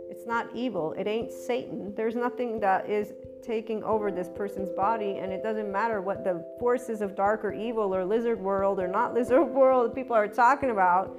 It's 0.08 0.26
not 0.26 0.54
evil, 0.54 0.92
it 0.96 1.08
ain't 1.08 1.32
Satan. 1.32 1.92
There's 1.96 2.14
nothing 2.14 2.60
that 2.60 2.88
is 2.88 3.12
taking 3.42 3.82
over 3.82 4.12
this 4.12 4.28
person's 4.28 4.70
body, 4.70 5.18
and 5.18 5.32
it 5.32 5.42
doesn't 5.42 5.70
matter 5.70 6.00
what 6.00 6.22
the 6.22 6.46
forces 6.60 7.02
of 7.02 7.16
dark 7.16 7.44
or 7.44 7.52
evil 7.52 7.94
or 7.94 8.04
lizard 8.04 8.38
world 8.38 8.78
or 8.78 8.86
not 8.86 9.12
lizard 9.18 9.48
world 9.48 9.94
people 9.94 10.14
are 10.14 10.28
talking 10.28 10.70
about. 10.70 11.18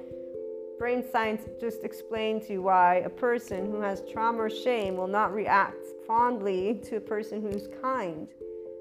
Brain 0.78 1.04
science 1.10 1.42
just 1.60 1.84
explained 1.84 2.42
to 2.42 2.54
you 2.54 2.62
why 2.62 2.96
a 2.96 3.08
person 3.08 3.66
who 3.66 3.80
has 3.80 4.02
trauma 4.10 4.38
or 4.38 4.50
shame 4.50 4.96
will 4.96 5.06
not 5.06 5.32
react 5.32 5.86
fondly 6.06 6.80
to 6.84 6.96
a 6.96 7.00
person 7.00 7.40
who's 7.40 7.68
kind 7.82 8.28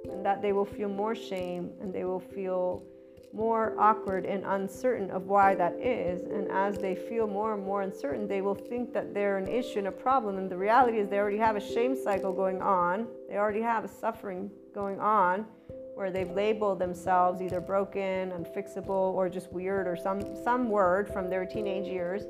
and 0.10 0.26
that 0.26 0.41
they 0.41 0.54
will 0.54 0.65
feel 0.65 0.89
more 0.89 1.15
shame 1.15 1.72
and 1.82 1.94
they 1.94 2.04
will 2.04 2.20
feel 2.20 2.84
more 3.34 3.76
awkward 3.78 4.26
and 4.26 4.46
uncertain 4.46 5.12
of 5.12 5.28
why 5.28 5.54
that 5.56 5.74
is. 5.74 6.24
And 6.24 6.50
as 6.50 6.78
they 6.78 6.96
feel 6.96 7.28
more 7.28 7.54
and 7.54 7.63
more 7.63 7.82
uncertain, 7.82 8.28
they 8.28 8.41
will 8.41 8.56
think 8.56 8.94
that 8.94 9.13
they're 9.13 9.38
an 9.38 9.48
issue 9.48 9.80
and 9.80 9.88
a 9.88 9.91
problem. 9.91 10.38
And 10.38 10.50
the 10.50 10.58
reality 10.58 11.00
is, 11.00 11.10
they 11.10 11.20
already 11.20 11.38
have 11.38 11.58
a 11.58 11.62
shame 11.62 11.96
cycle 12.02 12.32
going 12.32 12.62
on, 12.62 13.08
they 13.30 13.36
already 13.36 13.62
have 13.62 13.84
a 13.84 13.89
suffering 13.89 14.50
going 14.74 15.00
on 15.00 15.46
where 15.96 16.12
they've 16.12 16.32
labeled 16.32 16.78
themselves 16.78 17.41
either 17.41 17.62
broken, 17.62 18.32
unfixable, 18.32 18.89
or 18.89 19.30
just 19.30 19.52
weird, 19.54 19.88
or 19.88 19.96
some, 19.96 20.22
some 20.44 20.70
word 20.70 21.08
from 21.08 21.30
their 21.30 21.46
teenage 21.46 21.88
years 21.88 22.24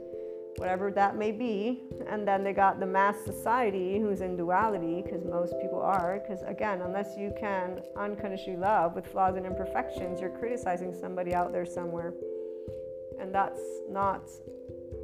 whatever 0.58 0.91
that 0.91 1.18
may 1.18 1.32
be. 1.32 1.84
And 2.10 2.28
then 2.28 2.44
they 2.44 2.54
got 2.54 2.80
the 2.80 2.86
mass 2.86 3.15
society 3.26 4.00
who's 4.00 4.22
in 4.22 4.36
duality, 4.36 5.02
because 5.02 5.24
most 5.24 5.54
people 5.62 5.82
are. 5.82 6.20
Because 6.20 6.44
again, 6.44 6.82
unless 6.82 7.18
you 7.18 7.34
can 7.39 7.82
unconditionally 7.98 8.60
love 8.60 8.96
with 8.96 9.08
flaws 9.08 9.36
and 9.36 9.46
imperfections, 9.46 10.20
you're 10.22 10.38
criticizing 10.38 10.94
somebody 10.94 11.34
out 11.34 11.52
there 11.52 11.65
somewhere. 11.65 12.13
And 13.20 13.34
that's 13.34 13.62
not 13.89 14.30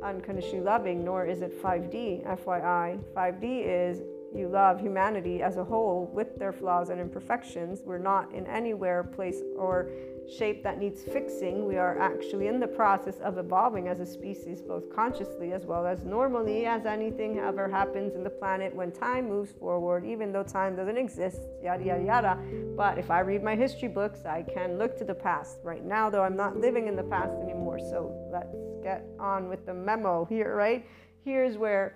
unconditionally 0.03 0.61
loving, 0.61 1.03
nor 1.03 1.25
is 1.25 1.41
it 1.41 1.61
5D, 1.61 2.25
FYI. 2.25 2.99
5D 3.15 3.63
is 3.65 4.01
you 4.33 4.47
love 4.47 4.79
humanity 4.79 5.41
as 5.41 5.57
a 5.57 5.63
whole 5.63 6.09
with 6.13 6.37
their 6.37 6.53
flaws 6.53 6.89
and 6.89 6.99
imperfections. 7.01 7.81
We're 7.83 7.97
not 7.97 8.33
in 8.33 8.47
anywhere, 8.47 9.03
place, 9.03 9.41
or 9.57 9.89
shape 10.29 10.63
that 10.63 10.77
needs 10.77 11.03
fixing. 11.03 11.65
We 11.65 11.77
are 11.77 11.99
actually 11.99 12.47
in 12.47 12.59
the 12.59 12.67
process 12.67 13.19
of 13.19 13.37
evolving 13.37 13.87
as 13.87 13.99
a 13.99 14.05
species, 14.05 14.61
both 14.61 14.93
consciously 14.93 15.53
as 15.53 15.65
well 15.65 15.85
as 15.85 16.03
normally, 16.03 16.65
as 16.65 16.85
anything 16.85 17.39
ever 17.39 17.69
happens 17.69 18.15
in 18.15 18.23
the 18.23 18.29
planet 18.29 18.75
when 18.75 18.91
time 18.91 19.29
moves 19.29 19.51
forward, 19.51 20.05
even 20.05 20.31
though 20.31 20.43
time 20.43 20.75
doesn't 20.75 20.97
exist, 20.97 21.41
yada, 21.61 21.83
yada, 21.83 22.03
yada. 22.03 22.39
But 22.75 22.97
if 22.97 23.11
I 23.11 23.19
read 23.21 23.43
my 23.43 23.55
history 23.55 23.87
books, 23.87 24.25
I 24.25 24.43
can 24.43 24.77
look 24.77 24.97
to 24.97 25.05
the 25.05 25.15
past. 25.15 25.59
Right 25.63 25.83
now, 25.83 26.09
though, 26.09 26.23
I'm 26.23 26.37
not 26.37 26.57
living 26.57 26.87
in 26.87 26.95
the 26.95 27.03
past 27.03 27.33
anymore. 27.41 27.79
So 27.79 28.13
let's 28.31 28.55
get 28.83 29.05
on 29.19 29.49
with 29.49 29.65
the 29.65 29.73
memo 29.73 30.25
here, 30.25 30.55
right? 30.55 30.85
Here's 31.23 31.57
where 31.57 31.95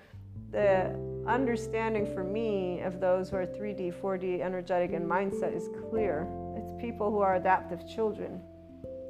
the 0.51 0.95
understanding 1.27 2.05
for 2.13 2.23
me 2.23 2.81
of 2.81 2.99
those 2.99 3.29
who 3.29 3.37
are 3.37 3.45
3D, 3.45 3.93
4D, 4.01 4.41
energetic, 4.41 4.93
and 4.93 5.05
mindset 5.05 5.55
is 5.55 5.69
clear 5.89 6.27
people 6.79 7.11
who 7.11 7.19
are 7.19 7.35
adaptive 7.35 7.87
children. 7.87 8.41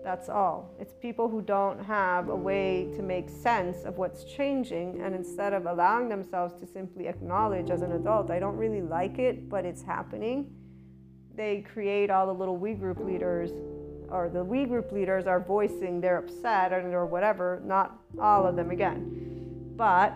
That's 0.03 0.30
all. 0.30 0.76
It's 0.80 0.93
people 0.93 1.28
who 1.28 1.41
don't 1.41 1.84
have 1.84 2.30
a 2.30 2.36
way 2.36 2.91
to 2.95 3.01
make 3.01 3.28
sense 3.28 3.86
of 3.86 3.97
what's 3.97 4.24
changing, 4.24 5.01
and 5.01 5.16
instead 5.16 5.51
of 5.53 5.66
allowing 5.66 6.09
themselves 6.09 6.53
to 6.59 6.68
simply 6.68 7.07
acknowledge 7.07 7.72
as 7.72 7.82
an 7.82 7.93
adult, 7.93 8.30
I 8.30 8.39
don't 8.39 8.55
really 8.55 8.82
like 8.82 9.18
it, 9.18 9.49
but 9.49 9.66
it's 9.66 9.82
happening, 9.82 10.53
they 11.36 11.61
create 11.61 12.09
all 12.09 12.28
the 12.28 12.34
little 12.34 12.55
we 12.55 12.74
group 12.74 12.99
leaders, 12.99 13.51
or 14.09 14.30
the 14.30 14.43
we 14.43 14.66
group 14.66 14.91
leaders 14.91 15.26
are 15.26 15.39
voicing 15.39 15.99
they're 15.99 16.20
upset 16.20 16.72
or, 16.72 16.82
or 16.93 17.05
whatever, 17.05 17.61
not 17.66 17.99
all 18.22 18.45
of 18.45 18.55
them 18.55 18.72
again. 18.72 19.74
But 19.76 20.16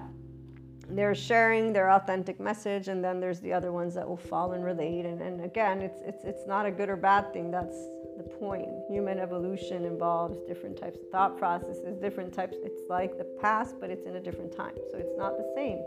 they're 0.92 1.16
sharing 1.16 1.72
their 1.72 1.92
authentic 1.92 2.40
message 2.40 2.88
and 2.88 3.04
then 3.04 3.20
there's 3.20 3.40
the 3.40 3.54
other 3.54 3.72
ones 3.72 3.94
that 3.94 4.08
will 4.08 4.18
fall 4.18 4.54
and 4.54 4.64
relate. 4.64 5.06
And, 5.06 5.22
and 5.22 5.44
again 5.44 5.82
it's 5.82 6.02
it's 6.02 6.24
it's 6.24 6.48
not 6.48 6.66
a 6.66 6.72
good 6.72 6.90
or 6.90 6.96
bad 6.96 7.32
thing. 7.34 7.52
That's 7.52 7.78
the 8.18 8.24
point. 8.24 8.70
Human 8.90 9.20
evolution 9.20 9.86
involves 9.86 10.40
different 10.48 10.78
types 10.78 11.00
of 11.00 11.10
thought 11.10 11.38
processes 11.38 11.98
different 11.98 12.34
types. 12.34 12.58
It's 12.64 12.82
like 12.90 13.18
the 13.18 13.28
past 13.42 13.76
but 13.80 13.90
it's 13.90 14.06
in 14.06 14.16
a 14.16 14.20
different 14.20 14.56
time. 14.56 14.76
So 14.92 14.98
it's 14.98 15.18
not 15.18 15.38
the 15.38 15.52
same 15.56 15.80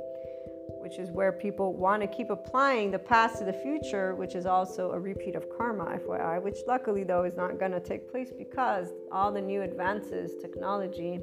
which 0.80 0.98
is 0.98 1.10
where 1.10 1.30
people 1.30 1.74
want 1.74 2.02
to 2.02 2.08
keep 2.08 2.30
applying 2.30 2.90
the 2.90 2.98
past 2.98 3.38
to 3.38 3.44
the 3.44 3.52
future 3.52 4.14
which 4.14 4.34
is 4.34 4.46
also 4.46 4.90
a 4.92 4.98
repeat 4.98 5.36
of 5.36 5.46
karma 5.56 5.84
fyi 5.84 6.42
which 6.42 6.58
luckily 6.66 7.04
though 7.04 7.24
is 7.24 7.36
not 7.36 7.58
going 7.58 7.70
to 7.70 7.80
take 7.80 8.10
place 8.10 8.32
because 8.36 8.88
all 9.12 9.30
the 9.30 9.40
new 9.40 9.62
advances 9.62 10.32
technology 10.40 11.20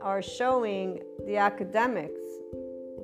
are 0.00 0.22
showing 0.22 1.00
the 1.26 1.36
academics 1.36 2.20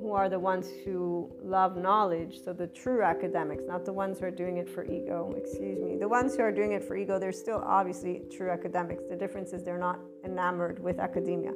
who 0.05 0.13
are 0.13 0.29
the 0.29 0.37
ones 0.37 0.67
who 0.83 1.27
love 1.41 1.75
knowledge. 1.75 2.39
So 2.43 2.53
the 2.53 2.67
true 2.67 3.01
academics, 3.01 3.63
not 3.67 3.85
the 3.85 3.93
ones 3.93 4.19
who 4.19 4.25
are 4.27 4.31
doing 4.31 4.57
it 4.57 4.69
for 4.69 4.85
ego, 4.85 5.33
excuse 5.35 5.79
me. 5.79 5.97
The 5.97 6.07
ones 6.07 6.35
who 6.35 6.43
are 6.43 6.51
doing 6.51 6.73
it 6.73 6.83
for 6.83 6.95
ego, 6.95 7.17
they're 7.17 7.31
still 7.31 7.63
obviously 7.65 8.21
true 8.31 8.51
academics. 8.51 9.03
The 9.09 9.15
difference 9.15 9.51
is 9.51 9.63
they're 9.63 9.79
not 9.79 9.99
enamored 10.23 10.77
with 10.77 10.99
academia. 10.99 11.53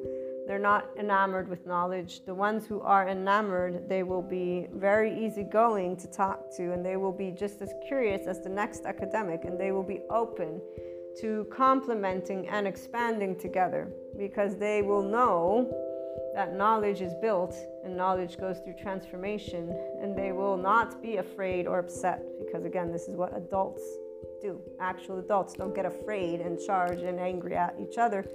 They're 0.47 0.57
not 0.57 0.89
enamored 0.97 1.47
with 1.47 1.67
knowledge. 1.67 2.25
The 2.25 2.33
ones 2.33 2.65
who 2.65 2.81
are 2.81 3.07
enamored, 3.07 3.87
they 3.87 4.01
will 4.01 4.23
be 4.23 4.65
very 4.73 5.23
easygoing 5.23 5.95
to 5.97 6.07
talk 6.07 6.51
to, 6.57 6.73
and 6.73 6.83
they 6.83 6.97
will 6.97 7.11
be 7.11 7.29
just 7.29 7.61
as 7.61 7.71
curious 7.87 8.25
as 8.25 8.41
the 8.41 8.49
next 8.49 8.83
academic, 8.85 9.45
and 9.45 9.59
they 9.59 9.71
will 9.71 9.83
be 9.83 9.99
open 10.09 10.59
to 11.21 11.45
complementing 11.51 12.47
and 12.47 12.65
expanding 12.65 13.37
together 13.37 13.91
because 14.17 14.57
they 14.57 14.81
will 14.81 15.03
know 15.03 15.71
that 16.39 16.55
knowledge 16.55 17.01
is 17.01 17.13
built 17.15 17.53
and 17.83 17.97
knowledge 17.97 18.37
goes 18.37 18.59
through 18.59 18.73
transformation, 18.81 19.77
and 20.01 20.17
they 20.17 20.31
will 20.31 20.55
not 20.55 21.01
be 21.01 21.17
afraid 21.17 21.67
or 21.67 21.79
upset 21.79 22.23
because, 22.39 22.63
again, 22.63 22.93
this 22.93 23.09
is 23.09 23.17
what 23.17 23.35
adults 23.35 23.81
do. 24.41 24.57
Actual 24.79 25.19
adults 25.19 25.53
don't 25.55 25.75
get 25.75 25.85
afraid 25.85 26.39
and 26.39 26.57
charge 26.57 27.01
and 27.01 27.19
angry 27.19 27.57
at 27.57 27.75
each 27.77 27.97
other, 27.97 28.25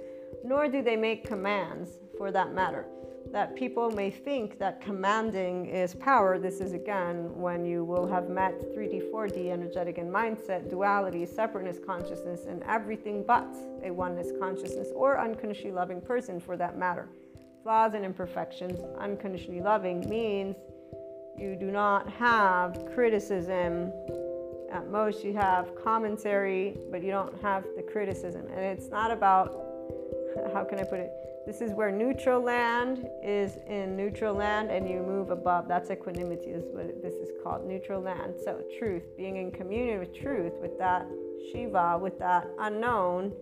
nor 0.43 0.67
do 0.67 0.83
they 0.83 0.95
make 0.95 1.25
commands 1.25 1.97
for 2.15 2.31
that 2.31 2.53
matter. 2.53 2.85
That 3.31 3.55
people 3.55 3.89
may 3.89 4.11
think 4.11 4.59
that 4.59 4.81
commanding 4.81 5.65
is 5.65 5.95
power. 5.95 6.37
This 6.37 6.59
is 6.59 6.73
again 6.73 7.35
when 7.35 7.65
you 7.65 7.83
will 7.83 8.07
have 8.07 8.29
met 8.29 8.53
3D, 8.75 9.11
4D, 9.11 9.49
energetic, 9.49 9.97
and 9.97 10.13
mindset, 10.13 10.69
duality, 10.69 11.25
separateness 11.25 11.79
consciousness, 11.83 12.41
and 12.47 12.61
everything 12.67 13.23
but 13.25 13.51
a 13.83 13.89
oneness 13.89 14.27
consciousness 14.39 14.89
or 14.93 15.19
unconditionally 15.19 15.71
loving 15.71 16.01
person 16.01 16.39
for 16.39 16.55
that 16.55 16.77
matter 16.77 17.09
flaws 17.65 17.95
and 17.95 18.05
imperfections, 18.05 18.79
unconditionally 18.99 19.59
loving 19.59 20.07
means 20.07 20.55
you 21.35 21.55
do 21.55 21.71
not 21.71 22.07
have 22.07 22.85
criticism. 22.93 23.91
At 24.71 24.87
most, 24.91 25.23
you 25.23 25.33
have 25.33 25.75
commentary, 25.83 26.77
but 26.91 27.01
you 27.01 27.09
don't 27.09 27.41
have 27.41 27.63
the 27.75 27.81
criticism. 27.81 28.45
And 28.51 28.59
it's 28.59 28.89
not 28.89 29.09
about, 29.09 29.47
how 30.53 30.63
can 30.63 30.77
I 30.77 30.83
put 30.83 30.99
it? 30.99 31.09
This 31.47 31.59
is 31.59 31.71
where 31.71 31.91
neutral 31.91 32.39
land 32.39 33.07
is 33.23 33.57
in 33.67 33.97
neutral 33.97 34.35
land 34.35 34.69
and 34.69 34.87
you 34.87 35.01
move 35.01 35.31
above. 35.31 35.67
That's 35.67 35.89
equanimity, 35.89 36.51
is 36.51 36.65
what 36.71 37.01
this 37.01 37.15
is 37.15 37.29
called 37.43 37.65
neutral 37.67 37.99
land. 37.99 38.35
So, 38.43 38.61
truth, 38.77 39.03
being 39.17 39.37
in 39.37 39.51
communion 39.51 39.97
with 39.99 40.15
truth, 40.15 40.53
with 40.61 40.77
that 40.77 41.07
Shiva, 41.51 41.97
with 41.97 42.19
that 42.19 42.47
unknown 42.59 43.33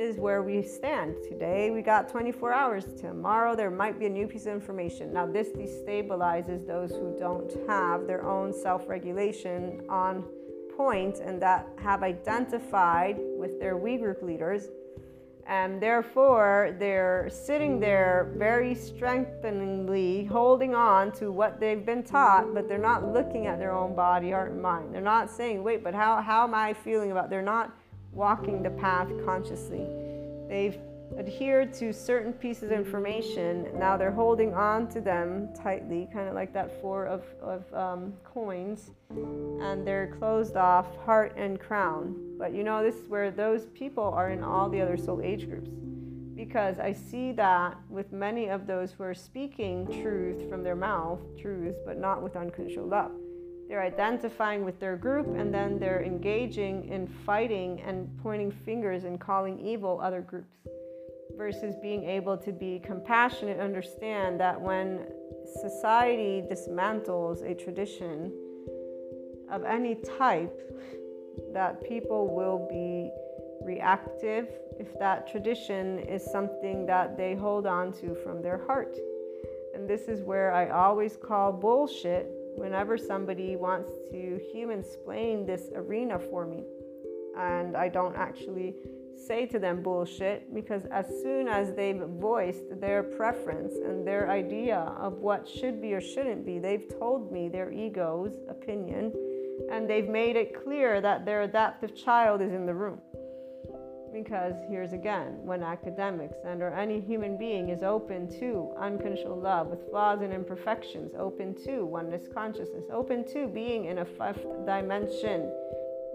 is 0.00 0.16
where 0.16 0.42
we 0.42 0.62
stand. 0.62 1.14
Today 1.28 1.70
we 1.70 1.82
got 1.82 2.08
24 2.08 2.54
hours. 2.54 2.86
Tomorrow 2.98 3.54
there 3.54 3.70
might 3.70 3.98
be 3.98 4.06
a 4.06 4.08
new 4.08 4.26
piece 4.26 4.46
of 4.46 4.54
information. 4.54 5.12
Now, 5.12 5.26
this 5.26 5.48
destabilizes 5.48 6.66
those 6.66 6.90
who 6.92 7.14
don't 7.18 7.52
have 7.68 8.06
their 8.06 8.24
own 8.26 8.54
self 8.54 8.88
regulation 8.88 9.82
on 9.90 10.24
point 10.74 11.18
and 11.18 11.40
that 11.42 11.68
have 11.76 12.02
identified 12.02 13.18
with 13.36 13.60
their 13.60 13.76
we 13.76 13.98
group 13.98 14.22
leaders. 14.22 14.68
And 15.46 15.82
therefore, 15.82 16.76
they're 16.78 17.28
sitting 17.30 17.78
there 17.78 18.32
very 18.38 18.74
strengtheningly 18.74 20.24
holding 20.24 20.74
on 20.74 21.12
to 21.12 21.30
what 21.30 21.60
they've 21.60 21.84
been 21.84 22.04
taught, 22.04 22.54
but 22.54 22.68
they're 22.68 22.78
not 22.78 23.12
looking 23.12 23.48
at 23.48 23.58
their 23.58 23.72
own 23.72 23.94
body, 23.94 24.30
heart, 24.30 24.52
and 24.52 24.62
mind. 24.62 24.94
They're 24.94 25.02
not 25.02 25.28
saying, 25.28 25.62
wait, 25.62 25.84
but 25.84 25.92
how, 25.92 26.22
how 26.22 26.44
am 26.44 26.54
I 26.54 26.72
feeling 26.72 27.10
about? 27.10 27.28
They're 27.28 27.42
not 27.42 27.74
walking 28.12 28.62
the 28.62 28.70
path 28.70 29.08
consciously. 29.24 29.86
They've 30.48 30.78
adhered 31.18 31.72
to 31.74 31.92
certain 31.92 32.32
pieces 32.32 32.64
of 32.64 32.72
information. 32.72 33.68
Now 33.78 33.96
they're 33.96 34.12
holding 34.12 34.54
on 34.54 34.88
to 34.88 35.00
them 35.00 35.48
tightly, 35.54 36.08
kind 36.12 36.28
of 36.28 36.34
like 36.34 36.52
that 36.52 36.80
four 36.80 37.06
of, 37.06 37.24
of 37.42 37.74
um, 37.74 38.14
coins, 38.24 38.90
and 39.10 39.86
they're 39.86 40.14
closed 40.18 40.56
off 40.56 40.96
heart 41.04 41.34
and 41.36 41.58
crown. 41.58 42.36
But 42.38 42.54
you 42.54 42.62
know, 42.62 42.82
this 42.82 42.96
is 42.96 43.08
where 43.08 43.30
those 43.30 43.66
people 43.66 44.04
are 44.04 44.30
in 44.30 44.42
all 44.42 44.68
the 44.68 44.80
other 44.80 44.96
soul 44.96 45.20
age 45.22 45.48
groups. 45.48 45.70
Because 46.34 46.78
I 46.78 46.92
see 46.92 47.32
that 47.32 47.76
with 47.90 48.12
many 48.12 48.48
of 48.48 48.66
those 48.66 48.92
who 48.92 49.02
are 49.02 49.14
speaking 49.14 49.86
truth 50.02 50.48
from 50.48 50.62
their 50.62 50.76
mouth, 50.76 51.20
truth, 51.38 51.76
but 51.84 51.98
not 51.98 52.22
with 52.22 52.34
unconditional 52.34 52.86
love 52.86 53.12
they're 53.70 53.82
identifying 53.82 54.64
with 54.64 54.80
their 54.80 54.96
group 54.96 55.28
and 55.38 55.54
then 55.54 55.78
they're 55.78 56.02
engaging 56.02 56.88
in 56.88 57.06
fighting 57.06 57.80
and 57.82 58.10
pointing 58.20 58.50
fingers 58.50 59.04
and 59.04 59.20
calling 59.20 59.60
evil 59.60 60.00
other 60.02 60.20
groups 60.22 60.56
versus 61.38 61.76
being 61.80 62.02
able 62.02 62.36
to 62.36 62.50
be 62.50 62.80
compassionate 62.84 63.60
understand 63.60 64.40
that 64.40 64.60
when 64.60 65.06
society 65.62 66.42
dismantles 66.50 67.48
a 67.48 67.54
tradition 67.54 68.32
of 69.52 69.62
any 69.62 69.94
type 70.18 70.60
that 71.52 71.80
people 71.88 72.34
will 72.34 72.66
be 72.68 73.08
reactive 73.64 74.48
if 74.80 74.98
that 74.98 75.30
tradition 75.30 76.00
is 76.00 76.24
something 76.24 76.86
that 76.86 77.16
they 77.16 77.36
hold 77.36 77.66
on 77.68 77.92
to 77.92 78.16
from 78.16 78.42
their 78.42 78.58
heart. 78.66 78.96
And 79.74 79.88
this 79.88 80.08
is 80.08 80.22
where 80.22 80.52
i 80.52 80.68
always 80.70 81.16
call 81.16 81.52
bullshit 81.52 82.34
whenever 82.56 82.98
somebody 82.98 83.56
wants 83.56 83.90
to 84.10 84.40
human 84.52 84.80
explain 84.80 85.46
this 85.46 85.70
arena 85.74 86.18
for 86.18 86.46
me 86.46 86.64
and 87.36 87.76
I 87.76 87.88
don't 87.88 88.16
actually 88.16 88.74
say 89.16 89.46
to 89.46 89.58
them 89.58 89.82
bullshit 89.82 90.52
because 90.54 90.84
as 90.86 91.06
soon 91.22 91.46
as 91.48 91.74
they've 91.74 92.00
voiced 92.00 92.80
their 92.80 93.02
preference 93.02 93.74
and 93.74 94.06
their 94.06 94.30
idea 94.30 94.78
of 94.98 95.18
what 95.18 95.48
should 95.48 95.80
be 95.80 95.92
or 95.92 96.00
shouldn't 96.00 96.46
be, 96.46 96.58
they've 96.58 96.88
told 96.98 97.30
me 97.30 97.48
their 97.48 97.70
ego's 97.70 98.34
opinion 98.48 99.12
and 99.70 99.88
they've 99.88 100.08
made 100.08 100.36
it 100.36 100.64
clear 100.64 101.00
that 101.00 101.24
their 101.24 101.42
adaptive 101.42 101.94
child 101.94 102.40
is 102.40 102.52
in 102.52 102.66
the 102.66 102.74
room. 102.74 102.98
Because 104.12 104.54
here's 104.68 104.92
again, 104.92 105.38
when 105.44 105.62
academics 105.62 106.38
and 106.44 106.62
or 106.62 106.74
any 106.74 107.00
human 107.00 107.38
being 107.38 107.68
is 107.68 107.82
open 107.82 108.28
to 108.40 108.74
unconditional 108.78 109.38
love 109.38 109.68
with 109.68 109.88
flaws 109.88 110.20
and 110.20 110.32
imperfections, 110.32 111.12
open 111.16 111.54
to 111.64 111.84
oneness 111.84 112.26
consciousness, 112.32 112.84
open 112.92 113.24
to 113.32 113.46
being 113.46 113.84
in 113.84 113.98
a 113.98 114.04
fifth 114.04 114.44
dimension. 114.66 115.52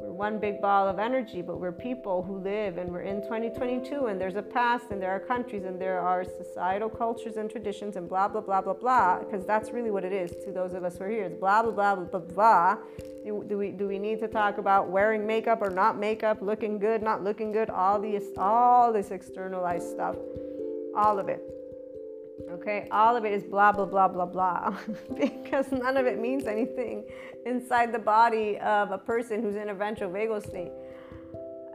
We're 0.01 0.11
one 0.11 0.39
big 0.39 0.61
ball 0.61 0.89
of 0.89 0.99
energy, 0.99 1.41
but 1.41 1.59
we're 1.59 1.71
people 1.71 2.21
who 2.21 2.37
live 2.39 2.77
and 2.77 2.91
we're 2.91 3.01
in 3.01 3.21
2022 3.21 4.07
and 4.07 4.19
there's 4.19 4.35
a 4.35 4.43
past 4.43 4.91
and 4.91 5.01
there 5.01 5.11
are 5.11 5.19
countries 5.19 5.63
and 5.63 5.79
there 5.79 6.01
are 6.01 6.25
societal 6.25 6.89
cultures 6.89 7.37
and 7.37 7.49
traditions 7.49 7.95
and 7.95 8.09
blah, 8.09 8.27
blah, 8.27 8.41
blah, 8.41 8.61
blah, 8.61 8.73
blah, 8.73 9.19
because 9.19 9.45
that's 9.45 9.71
really 9.71 9.91
what 9.91 10.03
it 10.03 10.11
is 10.11 10.31
to 10.43 10.51
those 10.51 10.73
of 10.73 10.83
us 10.83 10.97
who 10.97 11.05
are 11.05 11.09
here. 11.09 11.23
It's 11.23 11.39
blah, 11.39 11.63
blah, 11.63 11.71
blah, 11.71 11.95
blah, 11.95 12.19
blah, 12.19 12.19
blah 12.19 12.77
do, 13.25 13.43
do, 13.47 13.57
we 13.57 13.71
do 13.71 13.87
we 13.87 13.97
need 13.97 14.19
to 14.19 14.27
talk 14.27 14.59
about 14.59 14.89
wearing 14.89 15.25
makeup 15.25 15.61
or 15.61 15.69
not 15.69 15.97
makeup, 15.97 16.41
looking 16.41 16.77
good, 16.77 17.01
not 17.01 17.23
looking 17.23 17.51
good, 17.51 17.69
all 17.69 17.99
these 17.99 18.29
all 18.37 18.93
this 18.93 19.09
externalized 19.09 19.89
stuff, 19.89 20.15
all 20.95 21.17
of 21.17 21.27
it. 21.27 21.41
Okay, 22.51 22.87
all 22.91 23.15
of 23.15 23.25
it 23.25 23.33
is 23.33 23.43
blah 23.43 23.71
blah 23.71 23.85
blah 23.85 24.07
blah 24.07 24.25
blah 24.25 24.77
because 25.19 25.71
none 25.71 25.97
of 25.97 26.05
it 26.05 26.19
means 26.19 26.45
anything 26.45 27.03
inside 27.45 27.91
the 27.91 27.99
body 27.99 28.59
of 28.59 28.91
a 28.91 28.97
person 28.97 29.41
who's 29.41 29.55
in 29.55 29.69
a 29.69 29.73
ventral 29.73 30.11
vagal 30.11 30.45
state. 30.47 30.71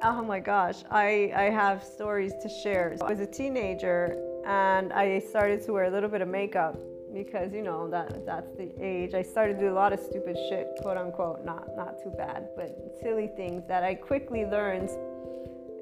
Oh 0.03 0.22
my 0.22 0.38
gosh, 0.38 0.84
I, 0.90 1.32
I 1.34 1.42
have 1.51 1.82
stories 1.82 2.32
to 2.42 2.48
share. 2.62 2.94
So 2.96 3.07
I 3.07 3.11
was 3.11 3.20
a 3.20 3.26
teenager 3.26 4.16
and 4.46 4.92
I 4.92 5.18
started 5.18 5.62
to 5.66 5.72
wear 5.72 5.84
a 5.84 5.90
little 5.90 6.09
bit 6.09 6.22
of 6.22 6.28
makeup 6.28 6.78
because 7.13 7.53
you 7.53 7.63
know 7.63 7.89
that 7.91 8.25
that's 8.25 8.53
the 8.53 8.71
age. 8.81 9.15
I 9.15 9.23
started 9.23 9.55
to 9.55 9.61
do 9.61 9.71
a 9.71 9.75
lot 9.75 9.93
of 9.93 10.01
stupid 10.01 10.37
shit, 10.49 10.69
quote 10.81 10.97
unquote, 10.97 11.45
not 11.45 11.77
not 11.77 12.03
too 12.03 12.11
bad, 12.17 12.49
but 12.57 12.77
silly 13.03 13.29
things 13.37 13.63
that 13.69 13.83
I 13.83 13.95
quickly 13.95 14.45
learned. 14.45 14.91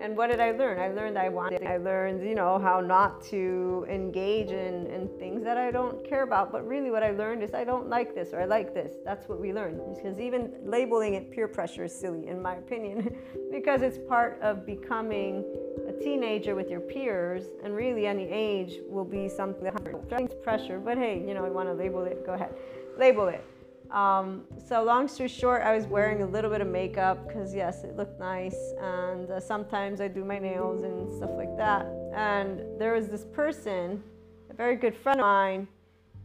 And 0.00 0.16
what 0.16 0.30
did 0.30 0.38
I 0.38 0.52
learn? 0.52 0.78
I 0.78 0.88
learned 0.88 1.18
I 1.18 1.28
wanted. 1.28 1.64
I 1.64 1.76
learned, 1.76 2.22
you 2.22 2.36
know, 2.36 2.58
how 2.58 2.80
not 2.80 3.24
to 3.26 3.84
engage 3.90 4.50
in, 4.50 4.86
in 4.86 5.08
things 5.18 5.42
that 5.42 5.58
I 5.58 5.72
don't 5.72 6.08
care 6.08 6.22
about. 6.22 6.52
But 6.52 6.66
really, 6.66 6.90
what 6.92 7.02
I 7.02 7.10
learned 7.10 7.42
is 7.42 7.52
I 7.52 7.64
don't 7.64 7.88
like 7.88 8.14
this 8.14 8.32
or 8.32 8.40
I 8.40 8.44
like 8.44 8.74
this. 8.74 8.94
That's 9.04 9.28
what 9.28 9.40
we 9.40 9.52
learned. 9.52 9.80
Because 9.96 10.20
even 10.20 10.52
labeling 10.62 11.14
it 11.14 11.32
peer 11.32 11.48
pressure 11.48 11.84
is 11.84 11.98
silly, 11.98 12.28
in 12.28 12.40
my 12.40 12.54
opinion, 12.64 13.16
because 13.50 13.82
it's 13.82 13.98
part 14.08 14.38
of 14.40 14.64
becoming 14.64 15.44
a 15.88 15.92
teenager 15.92 16.54
with 16.54 16.70
your 16.70 16.80
peers. 16.80 17.46
And 17.64 17.74
really, 17.74 18.06
any 18.06 18.28
age 18.28 18.76
will 18.86 19.04
be 19.04 19.28
something 19.28 19.64
that 19.64 19.84
driving 20.08 20.30
pressure, 20.42 20.78
but 20.78 20.98
hey, 20.98 21.22
you 21.26 21.34
know, 21.34 21.44
I 21.44 21.50
want 21.50 21.68
to 21.68 21.74
label 21.74 22.04
it. 22.04 22.24
Go 22.24 22.34
ahead, 22.34 22.54
label 22.96 23.28
it. 23.28 23.44
Um, 23.90 24.44
so 24.66 24.82
long 24.82 25.08
story 25.08 25.28
short, 25.28 25.62
I 25.62 25.74
was 25.74 25.86
wearing 25.86 26.22
a 26.22 26.26
little 26.26 26.50
bit 26.50 26.60
of 26.60 26.66
makeup 26.66 27.26
because 27.26 27.54
yes, 27.54 27.84
it 27.84 27.96
looked 27.96 28.18
nice, 28.20 28.56
and 28.82 29.30
uh, 29.30 29.40
sometimes 29.40 30.00
I 30.00 30.08
do 30.08 30.24
my 30.24 30.38
nails 30.38 30.84
and 30.84 31.10
stuff 31.10 31.30
like 31.36 31.56
that. 31.56 31.86
And 32.14 32.60
there 32.78 32.92
was 32.92 33.08
this 33.08 33.24
person, 33.24 34.02
a 34.50 34.54
very 34.54 34.76
good 34.76 34.94
friend 34.94 35.20
of 35.20 35.24
mine. 35.24 35.68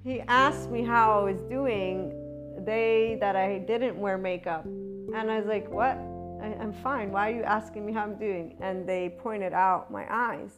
He 0.03 0.19
asked 0.21 0.69
me 0.69 0.83
how 0.83 1.21
I 1.21 1.23
was 1.23 1.41
doing 1.43 2.09
the 2.55 2.61
day 2.61 3.15
that 3.15 3.37
I 3.37 3.59
didn't 3.59 3.97
wear 3.97 4.17
makeup, 4.17 4.65
and 4.65 5.31
I 5.31 5.37
was 5.37 5.47
like, 5.47 5.69
"What? 5.71 5.97
I, 6.41 6.57
I'm 6.59 6.73
fine. 6.73 7.11
Why 7.11 7.31
are 7.31 7.35
you 7.35 7.43
asking 7.43 7.85
me 7.85 7.93
how 7.93 8.03
I'm 8.03 8.17
doing?" 8.17 8.57
And 8.59 8.87
they 8.87 9.15
pointed 9.19 9.53
out 9.53 9.89
my 9.89 10.05
eyes, 10.13 10.51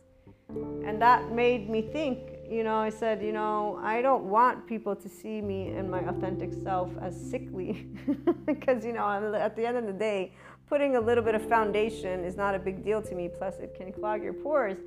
and 0.50 1.00
that 1.00 1.32
made 1.32 1.70
me 1.70 1.84
think 1.84 2.35
you 2.50 2.64
know, 2.64 2.78
I 2.78 2.90
said, 2.90 3.22
you 3.22 3.32
know, 3.32 3.80
I 3.84 4.02
don't 4.02 4.26
want 4.26 4.68
people 4.68 4.96
to 4.96 5.10
see 5.10 5.42
me 5.42 5.70
and 5.70 5.90
my 5.90 6.00
authentic 6.08 6.54
self 6.54 6.90
as 7.02 7.20
sickly 7.30 7.88
because, 8.46 8.86
you 8.86 8.94
know, 8.94 9.36
at 9.36 9.56
the 9.56 9.66
end 9.66 9.78
of 9.78 9.86
the 9.86 9.94
day, 9.94 10.34
putting 10.68 10.96
a 10.96 11.02
little 11.02 11.24
bit 11.24 11.36
of 11.36 11.48
foundation 11.48 12.24
is 12.24 12.36
not 12.36 12.56
a 12.56 12.60
big 12.60 12.84
deal 12.84 13.02
to 13.02 13.16
me. 13.16 13.30
Plus, 13.30 13.60
it 13.60 13.76
can 13.76 13.92
clog 13.92 14.24
your 14.24 14.34
pores. 14.34 14.78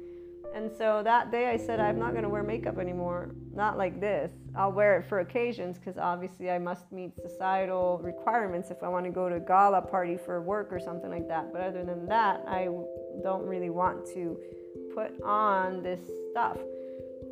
And 0.54 0.70
so 0.78 1.02
that 1.04 1.30
day 1.30 1.50
I 1.50 1.56
said, 1.58 1.78
I'm 1.78 1.98
not 1.98 2.12
going 2.12 2.22
to 2.22 2.28
wear 2.28 2.42
makeup 2.42 2.78
anymore. 2.78 3.30
Not 3.54 3.76
like 3.76 4.00
this. 4.00 4.32
I'll 4.56 4.72
wear 4.72 4.98
it 4.98 5.08
for 5.08 5.20
occasions 5.20 5.78
because 5.78 5.98
obviously 5.98 6.50
I 6.50 6.58
must 6.58 6.90
meet 6.90 7.12
societal 7.20 8.00
requirements 8.02 8.70
if 8.70 8.82
I 8.82 8.88
want 8.88 9.04
to 9.04 9.10
go 9.10 9.28
to 9.28 9.34
a 9.34 9.40
gala 9.40 9.82
party 9.82 10.16
for 10.16 10.40
work 10.40 10.72
or 10.72 10.80
something 10.80 11.10
like 11.10 11.28
that. 11.28 11.52
But 11.52 11.60
other 11.62 11.84
than 11.84 12.06
that, 12.06 12.44
I 12.48 12.68
don't 13.22 13.44
really 13.44 13.70
want 13.70 14.06
to 14.14 14.38
put 14.94 15.20
on 15.22 15.82
this 15.82 16.00
stuff 16.30 16.56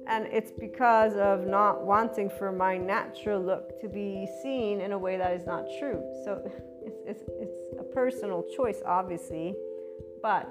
and 0.08 0.26
it's 0.26 0.52
because 0.52 1.14
of 1.14 1.46
not 1.46 1.84
wanting 1.84 2.30
for 2.30 2.52
my 2.52 2.76
natural 2.76 3.40
look 3.42 3.80
to 3.80 3.88
be 3.88 4.28
seen 4.42 4.80
in 4.80 4.92
a 4.92 4.98
way 4.98 5.16
that 5.16 5.32
is 5.32 5.46
not 5.46 5.64
true. 5.78 6.02
So 6.24 6.42
it's, 7.06 7.22
it's, 7.22 7.22
it's 7.40 7.58
a 7.78 7.82
personal 7.82 8.44
choice, 8.56 8.82
obviously, 8.86 9.54
but 10.22 10.48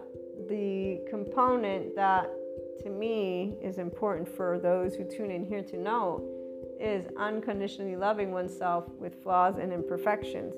the 0.50 1.00
component 1.10 1.96
that 1.96 2.30
to 2.84 2.90
me 2.90 3.56
is 3.62 3.78
important 3.78 4.28
for 4.28 4.60
those 4.60 4.96
who 4.96 5.04
tune 5.06 5.32
in 5.32 5.46
here 5.46 5.64
to 5.64 5.78
know 5.78 6.24
is 6.80 7.06
unconditionally 7.18 7.96
loving 7.96 8.32
oneself 8.32 8.86
with 9.00 9.24
flaws 9.24 9.56
and 9.58 9.72
imperfections. 9.72 10.54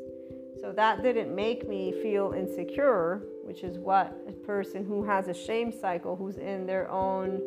So 0.60 0.72
that 0.72 1.04
didn't 1.04 1.34
make 1.36 1.70
me 1.70 1.94
feel 2.02 2.34
insecure, 2.36 3.22
which 3.44 3.64
is 3.64 3.78
what 3.78 4.18
a 4.28 4.32
person 4.32 4.84
who 4.84 5.06
has 5.06 5.28
a 5.28 5.34
shame 5.34 5.72
cycle, 5.72 6.16
who's 6.16 6.38
in 6.38 6.66
their 6.66 6.90
own 6.90 7.40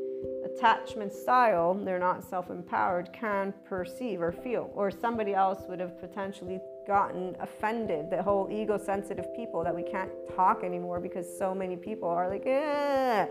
attachment 0.45 1.13
style, 1.13 1.75
they're 1.75 1.99
not 1.99 2.25
self 2.25 2.51
empowered, 2.51 3.13
can 3.13 3.53
perceive 3.65 4.21
or 4.21 4.33
feel. 4.33 4.71
Or 4.75 4.91
somebody 4.91 5.35
else 5.35 5.63
would 5.69 5.81
have 5.81 6.01
potentially 6.01 6.61
gotten 6.87 7.37
offended. 7.41 8.11
The 8.11 8.23
whole 8.23 8.49
ego 8.51 8.79
sensitive 8.79 9.35
people 9.35 9.63
that 9.65 9.75
we 9.75 9.83
can't 9.83 10.11
talk 10.35 10.65
anymore 10.65 11.01
because 11.01 11.27
so 11.39 11.55
many 11.55 11.77
people 11.77 12.09
are 12.09 12.29
like, 12.29 12.45
eh. 12.47 13.27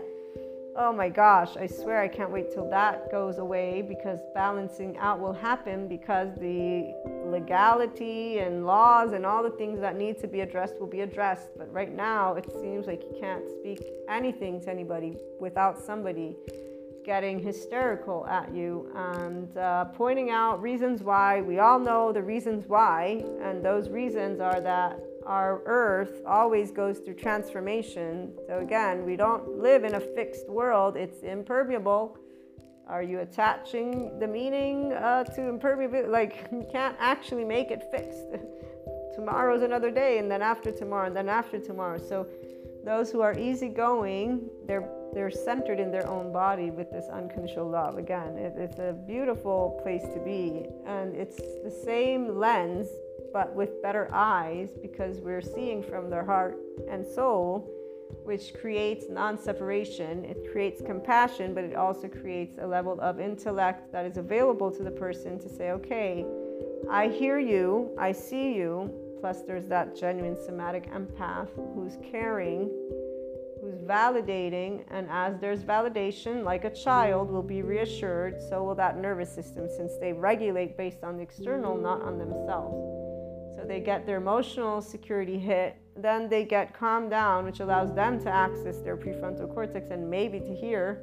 Oh 0.76 0.92
my 0.92 1.08
gosh, 1.08 1.56
I 1.56 1.66
swear 1.66 2.00
I 2.00 2.06
can't 2.06 2.30
wait 2.30 2.54
till 2.54 2.70
that 2.70 3.10
goes 3.10 3.38
away 3.38 3.82
because 3.82 4.20
balancing 4.34 4.96
out 4.98 5.18
will 5.18 5.32
happen 5.32 5.88
because 5.88 6.32
the 6.36 6.94
legality 7.26 8.38
and 8.38 8.64
laws 8.64 9.12
and 9.12 9.26
all 9.26 9.42
the 9.42 9.50
things 9.50 9.80
that 9.80 9.96
need 9.96 10.20
to 10.20 10.28
be 10.28 10.40
addressed 10.40 10.78
will 10.78 10.86
be 10.86 11.00
addressed. 11.00 11.48
But 11.58 11.72
right 11.72 11.92
now, 11.92 12.34
it 12.34 12.50
seems 12.52 12.86
like 12.86 13.02
you 13.02 13.20
can't 13.20 13.44
speak 13.58 13.82
anything 14.08 14.60
to 14.62 14.70
anybody 14.70 15.18
without 15.40 15.76
somebody 15.76 16.36
getting 17.10 17.40
hysterical 17.40 18.24
at 18.28 18.54
you 18.54 18.88
and 18.94 19.56
uh, 19.56 19.84
pointing 19.86 20.30
out 20.30 20.62
reasons 20.62 21.02
why. 21.02 21.40
We 21.40 21.58
all 21.58 21.80
know 21.80 22.12
the 22.12 22.22
reasons 22.22 22.68
why, 22.68 23.24
and 23.42 23.64
those 23.64 23.88
reasons 23.88 24.38
are 24.38 24.60
that 24.60 24.96
our 25.26 25.60
earth 25.66 26.22
always 26.24 26.70
goes 26.70 27.00
through 27.00 27.14
transformation. 27.14 28.32
So, 28.46 28.60
again, 28.60 29.04
we 29.04 29.16
don't 29.16 29.58
live 29.58 29.82
in 29.82 29.96
a 29.96 30.00
fixed 30.00 30.48
world, 30.48 30.96
it's 30.96 31.24
impermeable. 31.24 32.16
Are 32.86 33.02
you 33.02 33.18
attaching 33.18 34.16
the 34.20 34.28
meaning 34.28 34.92
uh, 34.92 35.24
to 35.34 35.48
impermeable? 35.48 36.08
Like, 36.08 36.46
you 36.52 36.64
can't 36.70 36.94
actually 37.00 37.44
make 37.44 37.72
it 37.72 37.82
fixed. 37.90 38.28
Tomorrow's 39.16 39.62
another 39.62 39.90
day, 39.90 40.18
and 40.18 40.30
then 40.30 40.42
after 40.42 40.70
tomorrow, 40.70 41.08
and 41.08 41.16
then 41.16 41.28
after 41.28 41.58
tomorrow. 41.58 41.98
So, 41.98 42.28
those 42.84 43.10
who 43.10 43.20
are 43.20 43.38
easygoing, 43.38 44.48
they're 44.66 44.88
they're 45.12 45.30
centered 45.30 45.80
in 45.80 45.90
their 45.90 46.06
own 46.06 46.32
body 46.32 46.70
with 46.70 46.90
this 46.90 47.06
unconditional 47.12 47.68
love. 47.68 47.98
Again, 47.98 48.36
it, 48.36 48.54
it's 48.56 48.78
a 48.78 48.96
beautiful 49.06 49.80
place 49.82 50.04
to 50.14 50.20
be, 50.20 50.66
and 50.86 51.14
it's 51.14 51.36
the 51.64 51.70
same 51.84 52.38
lens, 52.38 52.86
but 53.32 53.54
with 53.54 53.82
better 53.82 54.08
eyes 54.12 54.70
because 54.80 55.18
we're 55.18 55.42
seeing 55.42 55.82
from 55.82 56.10
their 56.10 56.24
heart 56.24 56.58
and 56.88 57.04
soul, 57.04 57.68
which 58.24 58.54
creates 58.54 59.06
non 59.10 59.36
separation. 59.36 60.24
It 60.24 60.50
creates 60.52 60.80
compassion, 60.80 61.54
but 61.54 61.64
it 61.64 61.74
also 61.74 62.08
creates 62.08 62.58
a 62.60 62.66
level 62.66 63.00
of 63.00 63.20
intellect 63.20 63.92
that 63.92 64.06
is 64.06 64.16
available 64.16 64.70
to 64.70 64.82
the 64.82 64.90
person 64.90 65.38
to 65.40 65.48
say, 65.48 65.70
okay, 65.72 66.24
I 66.90 67.08
hear 67.08 67.38
you, 67.38 67.90
I 67.98 68.12
see 68.12 68.54
you. 68.54 68.92
Plus, 69.20 69.42
there's 69.42 69.66
that 69.66 69.96
genuine 69.96 70.36
somatic 70.36 70.90
empath 70.92 71.50
who's 71.74 71.98
caring 72.10 72.70
who's 73.60 73.80
validating, 73.82 74.84
and 74.88 75.06
as 75.10 75.38
there's 75.38 75.62
validation, 75.62 76.42
like 76.44 76.64
a 76.64 76.70
child 76.70 77.30
will 77.30 77.42
be 77.42 77.62
reassured, 77.62 78.40
so 78.48 78.64
will 78.64 78.74
that 78.74 78.96
nervous 78.96 79.32
system 79.32 79.68
since 79.68 79.92
they 80.00 80.12
regulate 80.12 80.76
based 80.76 81.04
on 81.04 81.16
the 81.16 81.22
external, 81.22 81.76
not 81.76 82.00
on 82.02 82.18
themselves. 82.18 83.56
So 83.56 83.64
they 83.66 83.80
get 83.80 84.06
their 84.06 84.16
emotional 84.16 84.80
security 84.80 85.38
hit, 85.38 85.76
then 85.96 86.28
they 86.28 86.44
get 86.44 86.72
calmed 86.72 87.10
down, 87.10 87.44
which 87.44 87.60
allows 87.60 87.94
them 87.94 88.22
to 88.22 88.30
access 88.30 88.78
their 88.78 88.96
prefrontal 88.96 89.52
cortex 89.52 89.90
and 89.90 90.08
maybe 90.08 90.40
to 90.40 90.54
hear. 90.54 91.02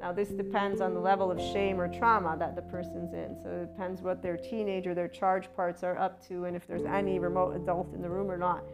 Now, 0.00 0.12
this 0.12 0.28
depends 0.28 0.80
on 0.80 0.92
the 0.92 1.00
level 1.00 1.30
of 1.30 1.38
shame 1.38 1.80
or 1.80 1.88
trauma 1.88 2.36
that 2.38 2.56
the 2.56 2.62
person's 2.62 3.12
in. 3.14 3.36
So 3.42 3.50
it 3.50 3.72
depends 3.72 4.02
what 4.02 4.22
their 4.22 4.36
teenager, 4.36 4.94
their 4.94 5.08
charge 5.08 5.48
parts 5.54 5.82
are 5.82 5.96
up 5.96 6.26
to, 6.28 6.44
and 6.44 6.54
if 6.54 6.66
there's 6.66 6.84
any 6.84 7.18
remote 7.18 7.56
adult 7.56 7.94
in 7.94 8.02
the 8.02 8.10
room 8.10 8.30
or 8.30 8.36
not 8.36 8.64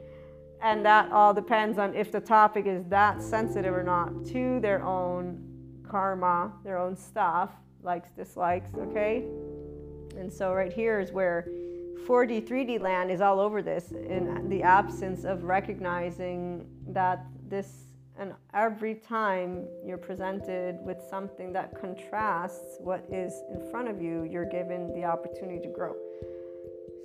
and 0.63 0.85
that 0.85 1.11
all 1.11 1.33
depends 1.33 1.79
on 1.79 1.95
if 1.95 2.13
the 2.13 2.21
topic 2.21 2.67
is 2.67 2.85
that 2.87 3.23
sensitive 3.23 3.75
or 3.75 3.83
not 3.83 4.27
to 4.27 4.61
their 4.61 4.83
own 4.85 5.43
karma, 5.89 6.53
their 6.65 6.79
own 6.79 6.97
stuff, 6.97 7.51
likes, 7.83 8.11
dislikes, 8.11 8.75
okay? 8.75 9.25
And 10.17 10.33
so, 10.33 10.53
right 10.53 10.73
here 10.73 11.01
is 11.01 11.13
where 11.13 11.49
4D, 12.07 12.47
3D 12.47 12.81
land 12.81 13.11
is 13.11 13.21
all 13.21 13.41
over 13.41 13.63
this 13.63 13.93
in 13.93 14.49
the 14.49 14.63
absence 14.63 15.25
of 15.25 15.45
recognizing 15.45 16.67
that 16.89 17.25
this, 17.49 17.85
and 18.21 18.35
every 18.53 18.95
time 18.95 19.67
you're 19.85 19.99
presented 19.99 20.79
with 20.85 20.99
something 21.09 21.53
that 21.55 21.81
contrasts 21.81 22.77
what 22.79 23.03
is 23.11 23.33
in 23.51 23.71
front 23.71 23.89
of 23.89 24.01
you, 24.03 24.25
you're 24.31 24.49
given 24.49 24.93
the 24.95 25.05
opportunity 25.05 25.61
to 25.67 25.73
grow. 25.73 25.95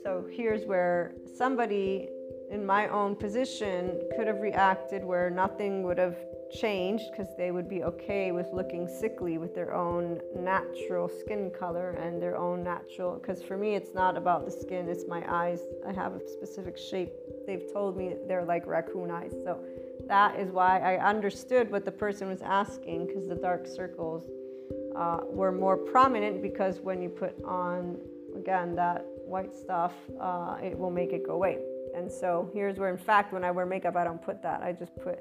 So, 0.04 0.26
here's 0.30 0.66
where 0.66 1.14
somebody 1.38 2.10
in 2.52 2.66
my 2.66 2.90
own 2.90 3.16
position 3.16 4.02
could 4.16 4.28
have 4.28 4.42
reacted 4.42 5.04
where 5.04 5.30
nothing 5.30 5.84
would 5.84 5.98
have 5.98 6.18
changed 6.54 7.06
because 7.12 7.34
they 7.38 7.52
would 7.52 7.68
be 7.68 7.84
okay 7.84 8.32
with 8.32 8.48
looking 8.54 8.88
sickly 8.88 9.38
with 9.38 9.56
their 9.56 9.74
own 9.74 10.20
natural 10.36 11.10
skin 11.10 11.52
color 11.58 11.92
and 11.92 12.22
their 12.22 12.38
own 12.38 12.64
natural 12.64 13.16
because 13.16 13.42
for 13.42 13.58
me 13.58 13.74
it's 13.74 13.96
not 13.96 14.16
about 14.16 14.46
the 14.46 14.52
skin 14.52 14.88
it's 14.88 15.06
my 15.08 15.24
eyes 15.28 15.62
i 15.88 15.92
have 15.92 16.14
a 16.14 16.20
specific 16.30 16.78
shape 16.78 17.12
they've 17.48 17.74
told 17.74 17.98
me 17.98 18.14
they're 18.28 18.46
like 18.46 18.66
raccoon 18.68 19.10
eyes 19.10 19.34
so 19.44 19.60
that 20.08 20.40
is 20.40 20.50
why 20.52 20.80
i 20.80 20.98
understood 21.08 21.70
what 21.72 21.86
the 21.86 21.92
person 21.92 22.28
was 22.28 22.42
asking 22.42 23.08
because 23.08 23.28
the 23.28 23.36
dark 23.36 23.66
circles 23.68 24.30
uh, 24.96 25.20
were 25.26 25.52
more 25.52 25.78
prominent 25.78 26.42
because 26.42 26.80
when 26.80 27.02
you 27.02 27.10
put 27.10 27.36
on 27.44 27.98
again 28.36 28.76
that 28.76 29.06
white 29.26 29.54
stuff 29.54 29.94
uh, 30.20 30.58
it 30.62 30.78
will 30.78 30.92
make 30.92 31.12
it 31.12 31.26
go 31.26 31.34
away 31.34 31.58
and 31.96 32.12
so 32.12 32.50
here's 32.54 32.78
where, 32.78 32.90
in 32.90 32.98
fact, 32.98 33.32
when 33.32 33.46
I 33.46 33.52
wear 33.52 33.66
makeup, 33.66 33.96
I 33.96 34.04
don't 34.04 34.22
put 34.22 34.44
that. 34.44 34.62
I 34.62 34.74
just 34.74 34.94
put 34.98 35.20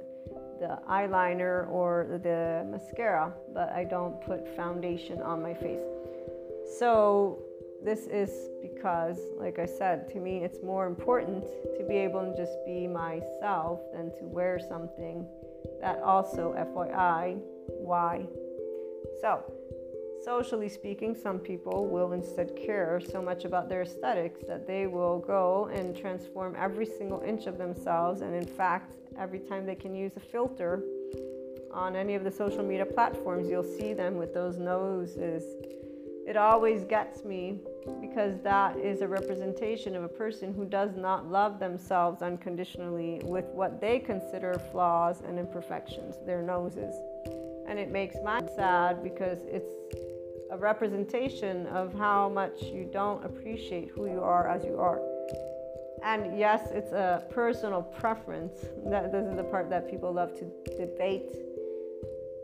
the 0.59 0.79
eyeliner 0.91 1.70
or 1.70 2.20
the 2.22 2.66
mascara, 2.68 3.33
but 3.55 3.70
I 3.70 3.85
don't 3.85 4.20
put 4.20 4.57
foundation 4.57 5.22
on 5.22 5.41
my 5.41 5.55
face. 5.55 5.85
So 6.79 7.43
this 7.85 8.07
is 8.07 8.49
because, 8.62 9.18
like 9.37 9.59
I 9.59 9.66
said, 9.66 10.09
to 10.12 10.18
me, 10.18 10.39
it's 10.39 10.62
more 10.62 10.87
important 10.87 11.45
to 11.76 11.85
be 11.87 11.97
able 11.97 12.22
to 12.22 12.35
just 12.35 12.53
be 12.64 12.87
myself 12.87 13.80
than 13.93 14.11
to 14.18 14.24
wear 14.24 14.59
something 14.59 15.26
that 15.82 16.01
also, 16.01 16.55
FYI, 16.55 17.39
why. 17.68 18.26
So, 19.20 19.45
Socially 20.24 20.70
speaking, 20.70 21.14
some 21.14 21.39
people 21.39 21.87
will 21.87 22.12
instead 22.12 22.57
care 22.57 22.99
so 22.99 23.20
much 23.20 23.45
about 23.45 23.68
their 23.68 23.82
aesthetics 23.82 24.41
that 24.49 24.66
they 24.66 24.87
will 24.87 25.18
go 25.18 25.68
and 25.70 25.95
transform 25.95 26.57
every 26.59 26.87
single 26.87 27.20
inch 27.20 27.47
of 27.47 27.59
themselves. 27.59 28.22
And 28.22 28.35
in 28.35 28.47
fact, 28.47 28.97
every 29.18 29.41
time 29.41 29.66
they 29.66 29.74
can 29.74 29.95
use 29.95 30.12
a 30.16 30.20
filter 30.20 30.82
on 31.70 31.95
any 31.95 32.14
of 32.14 32.24
the 32.24 32.30
social 32.30 32.62
media 32.62 32.87
platforms, 32.87 33.51
you'll 33.51 33.70
see 33.78 33.93
them 33.93 34.16
with 34.16 34.32
those 34.32 34.57
noses 34.57 35.45
it 36.26 36.37
always 36.37 36.85
gets 36.85 37.22
me 37.24 37.61
because 38.01 38.41
that 38.43 38.76
is 38.76 39.01
a 39.01 39.09
representation 39.09 39.95
of 39.95 40.05
a 40.05 40.09
person 40.09 40.53
who 40.55 40.64
does 40.64 40.97
not 40.97 41.30
love 41.30 41.59
themselves 41.59 42.22
unconditionally 42.22 43.20
with 43.24 43.47
what 43.47 43.80
they 43.80 43.99
consider 43.99 44.61
flaws 44.70 45.22
and 45.26 45.39
imperfections, 45.39 46.16
their 46.26 46.43
noses. 46.43 46.95
And 47.66 47.78
it 47.78 47.91
makes 47.91 48.16
me 48.16 48.41
sad 48.55 49.03
because 49.03 49.39
it's 49.47 49.74
a 50.51 50.57
representation 50.57 51.66
of 51.68 51.93
how 51.95 52.28
much 52.28 52.62
you 52.62 52.89
don't 52.93 53.24
appreciate 53.24 53.91
who 53.95 54.07
you 54.07 54.20
are 54.20 54.49
as 54.49 54.64
you 54.64 54.78
are. 54.78 55.01
And 56.03 56.39
yes, 56.39 56.68
it's 56.70 56.93
a 56.93 57.24
personal 57.30 57.82
preference. 57.82 58.66
That 58.87 59.11
this 59.11 59.26
is 59.26 59.37
the 59.37 59.45
part 59.45 59.70
that 59.70 59.91
people 59.91 60.12
love 60.12 60.35
to 60.39 60.45
debate. 60.76 61.32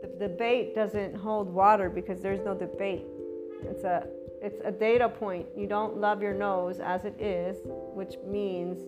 The 0.01 0.27
debate 0.27 0.73
doesn't 0.73 1.15
hold 1.15 1.53
water 1.53 1.89
because 1.89 2.21
there's 2.21 2.43
no 2.43 2.55
debate. 2.55 3.05
It's 3.63 3.83
a 3.83 4.07
it's 4.41 4.59
a 4.65 4.71
data 4.71 5.07
point. 5.07 5.45
You 5.55 5.67
don't 5.67 5.97
love 5.97 6.21
your 6.21 6.33
nose 6.33 6.79
as 6.79 7.05
it 7.05 7.19
is, 7.21 7.57
which 7.93 8.15
means 8.25 8.79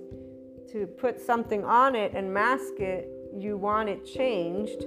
to 0.72 0.88
put 0.88 1.22
something 1.22 1.64
on 1.64 1.95
it 1.95 2.14
and 2.16 2.34
mask 2.34 2.80
it, 2.80 3.10
you 3.38 3.58
want 3.58 3.89
it 3.89 4.04
changed. 4.06 4.86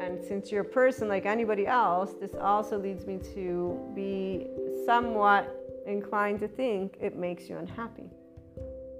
And 0.00 0.22
since 0.24 0.50
you're 0.50 0.62
a 0.62 0.64
person 0.64 1.08
like 1.08 1.26
anybody 1.26 1.66
else, 1.66 2.14
this 2.20 2.34
also 2.34 2.78
leads 2.78 3.06
me 3.06 3.18
to 3.34 3.92
be 3.94 4.46
somewhat 4.86 5.54
inclined 5.86 6.40
to 6.40 6.48
think 6.48 6.96
it 7.00 7.16
makes 7.16 7.48
you 7.48 7.58
unhappy. 7.58 8.10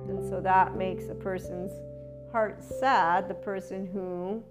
And 0.09 0.23
so 0.29 0.41
that 0.41 0.77
makes 0.77 1.09
a 1.09 1.14
person's 1.14 1.73
heart 2.31 2.62
sad, 2.62 3.29
the 3.29 3.35
person 3.35 3.87
who 3.87 4.43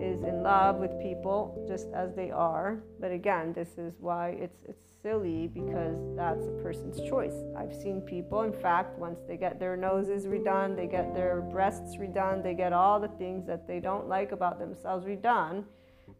is 0.00 0.22
in 0.22 0.42
love 0.42 0.76
with 0.76 0.98
people 1.00 1.64
just 1.68 1.88
as 1.94 2.14
they 2.14 2.30
are. 2.30 2.82
But 3.00 3.12
again, 3.12 3.52
this 3.52 3.78
is 3.78 3.94
why 4.00 4.30
it's 4.40 4.58
it's 4.68 4.88
silly 5.02 5.46
because 5.46 5.96
that's 6.16 6.46
a 6.46 6.62
person's 6.62 7.00
choice. 7.08 7.34
I've 7.56 7.74
seen 7.74 8.00
people, 8.00 8.42
in 8.42 8.52
fact, 8.52 8.98
once 8.98 9.20
they 9.28 9.36
get 9.36 9.60
their 9.60 9.76
noses 9.76 10.26
redone, 10.26 10.76
they 10.76 10.86
get 10.86 11.14
their 11.14 11.40
breasts 11.40 11.96
redone, 11.96 12.42
they 12.42 12.54
get 12.54 12.72
all 12.72 12.98
the 12.98 13.08
things 13.08 13.46
that 13.46 13.66
they 13.66 13.80
don't 13.80 14.08
like 14.08 14.32
about 14.32 14.58
themselves 14.58 15.06
redone, 15.06 15.64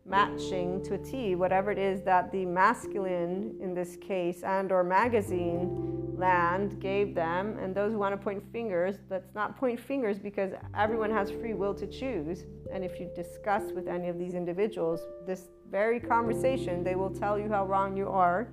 matching 0.09 0.82
to 0.84 0.94
a 0.94 0.98
T 0.98 1.34
whatever 1.34 1.70
it 1.70 1.78
is 1.78 2.02
that 2.02 2.32
the 2.32 2.44
masculine 2.46 3.54
in 3.61 3.74
this 3.74 3.96
case 3.96 4.42
and 4.42 4.72
or 4.72 4.82
magazine 4.82 6.16
land 6.18 6.80
gave 6.80 7.14
them. 7.14 7.56
And 7.59 7.74
those 7.74 7.92
who 7.92 7.98
want 7.98 8.12
to 8.12 8.22
point 8.22 8.42
fingers 8.52 8.96
let's 9.11 9.34
not 9.34 9.56
point 9.56 9.78
fingers 9.78 10.18
because 10.18 10.52
everyone 10.76 11.11
has 11.11 11.30
free 11.30 11.54
will 11.54 11.74
to 11.74 11.86
choose. 11.86 12.44
And 12.72 12.84
if 12.84 12.98
you 12.98 13.11
discuss 13.14 13.70
with 13.72 13.86
any 13.86 14.09
of 14.09 14.18
these 14.18 14.34
individuals 14.34 15.00
this 15.26 15.48
very 15.70 16.00
conversation 16.00 16.82
they 16.82 16.94
will 16.94 17.11
tell 17.11 17.38
you 17.38 17.48
how 17.48 17.66
wrong 17.66 17.96
you 17.96 18.09
are 18.09 18.48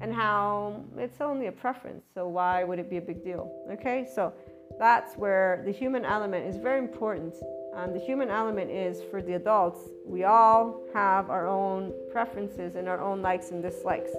and 0.00 0.12
how 0.12 0.84
it's 0.96 1.20
only 1.20 1.46
a 1.46 1.52
preference. 1.52 2.04
So 2.14 2.28
why 2.28 2.64
would 2.64 2.78
it 2.78 2.88
be 2.88 2.96
a 2.96 3.02
big 3.02 3.22
deal? 3.22 3.50
Okay 3.72 4.06
so 4.14 4.32
that's 4.78 5.14
where 5.14 5.62
the 5.64 5.72
human 5.72 6.04
element 6.04 6.46
is 6.46 6.56
very 6.56 6.78
important 6.78 7.34
and 7.76 7.94
the 7.94 7.98
human 7.98 8.30
element 8.30 8.70
is 8.70 9.02
for 9.10 9.20
the 9.20 9.34
adults, 9.34 9.88
we 10.04 10.24
all 10.24 10.82
have 10.92 11.30
our 11.30 11.46
own 11.46 11.92
preferences 12.10 12.76
and 12.76 12.88
our 12.88 13.00
own 13.00 13.22
likes 13.22 13.50
and 13.50 13.62
dislikes. 13.62 14.10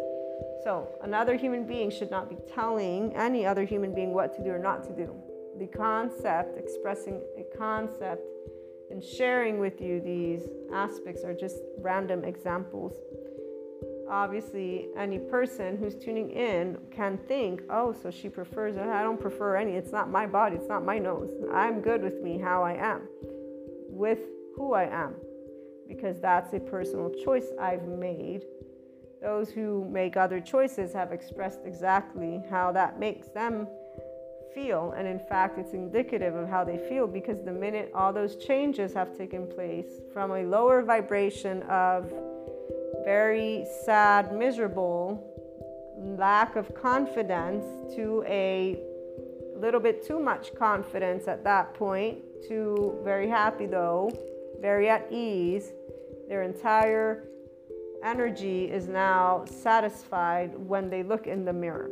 So, 0.64 0.88
another 1.04 1.36
human 1.36 1.66
being 1.66 1.90
should 1.90 2.12
not 2.12 2.30
be 2.30 2.38
telling 2.54 3.16
any 3.16 3.46
other 3.46 3.64
human 3.64 3.94
being 3.94 4.14
what 4.14 4.36
to 4.36 4.44
do 4.44 4.50
or 4.50 4.60
not 4.60 4.84
to 4.86 4.96
do. 4.96 5.16
The 5.60 5.68
concept, 5.68 6.58
expressing 6.58 7.22
a 7.38 7.58
concept, 7.58 8.24
and 8.92 9.04
sharing 9.04 9.60
with 9.60 9.80
you 9.80 10.02
these 10.02 10.42
aspects 10.74 11.24
are 11.24 11.34
just 11.34 11.58
random 11.80 12.24
examples. 12.24 12.94
Obviously, 14.10 14.90
any 14.98 15.18
person 15.18 15.78
who's 15.78 15.96
tuning 15.96 16.30
in 16.32 16.78
can 16.92 17.18
think, 17.28 17.62
oh, 17.70 17.94
so 17.94 18.12
she 18.12 18.30
prefers, 18.30 18.78
I 18.78 19.02
don't 19.02 19.20
prefer 19.20 19.56
any. 19.56 19.72
It's 19.72 19.92
not 19.92 20.12
my 20.12 20.28
body, 20.28 20.58
it's 20.58 20.68
not 20.68 20.86
my 20.86 21.00
nose. 21.00 21.32
I'm 21.54 21.82
good 21.82 22.04
with 22.04 22.22
me 22.22 22.38
how 22.38 22.64
I 22.64 22.74
am 22.74 23.08
with 23.96 24.20
who 24.56 24.74
I 24.74 24.84
am 24.84 25.16
because 25.88 26.20
that's 26.20 26.54
a 26.54 26.60
personal 26.60 27.12
choice 27.24 27.48
I've 27.60 27.88
made. 27.88 28.44
Those 29.22 29.50
who 29.50 29.88
make 29.90 30.18
other 30.18 30.40
choices 30.40 30.94
have 30.94 31.12
expressed 31.12 31.62
exactly 31.66 32.44
how 32.50 32.72
that 32.74 33.00
makes 33.00 33.30
them 33.30 33.68
feel. 34.54 34.94
And 34.98 35.08
in 35.08 35.20
fact, 35.20 35.58
it's 35.58 35.74
indicative 35.74 36.36
of 36.36 36.50
how 36.50 36.64
they 36.64 36.78
feel 36.78 37.08
because 37.08 37.44
the 37.44 37.52
minute 37.52 37.92
all 37.96 38.12
those 38.14 38.36
changes 38.36 38.94
have 38.94 39.18
taken 39.18 39.48
place 39.48 40.02
from 40.14 40.32
a 40.32 40.44
lower 40.44 40.82
vibration 40.82 41.64
of 41.64 42.12
very 43.04 43.66
sad, 43.86 44.34
miserable, 44.34 45.24
lack 45.98 46.56
of 46.56 46.74
confidence 46.76 47.66
to 47.96 48.24
a 48.28 48.80
little 49.66 49.80
bit 49.80 50.06
too 50.06 50.20
much 50.20 50.54
confidence 50.56 51.28
at 51.28 51.44
that 51.44 51.74
point 51.74 52.20
Too 52.48 53.00
very 53.04 53.28
happy 53.28 53.66
though, 53.66 54.12
very 54.62 54.88
at 54.90 55.12
ease. 55.12 55.74
Their 56.30 56.44
entire 56.44 57.28
energy 58.04 58.66
is 58.66 58.88
now 58.88 59.46
satisfied 59.46 60.56
when 60.56 60.90
they 60.92 61.02
look 61.02 61.26
in 61.26 61.44
the 61.44 61.54
mirror. 61.54 61.90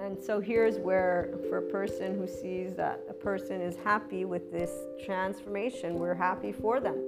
And 0.00 0.22
so 0.22 0.40
here's 0.40 0.78
where, 0.78 1.34
for 1.48 1.58
a 1.58 1.70
person 1.70 2.18
who 2.18 2.26
sees 2.26 2.74
that 2.74 3.00
a 3.08 3.14
person 3.14 3.60
is 3.60 3.76
happy 3.76 4.24
with 4.26 4.52
this 4.52 4.70
transformation, 5.04 5.94
we're 5.94 6.14
happy 6.14 6.52
for 6.52 6.78
them. 6.78 7.02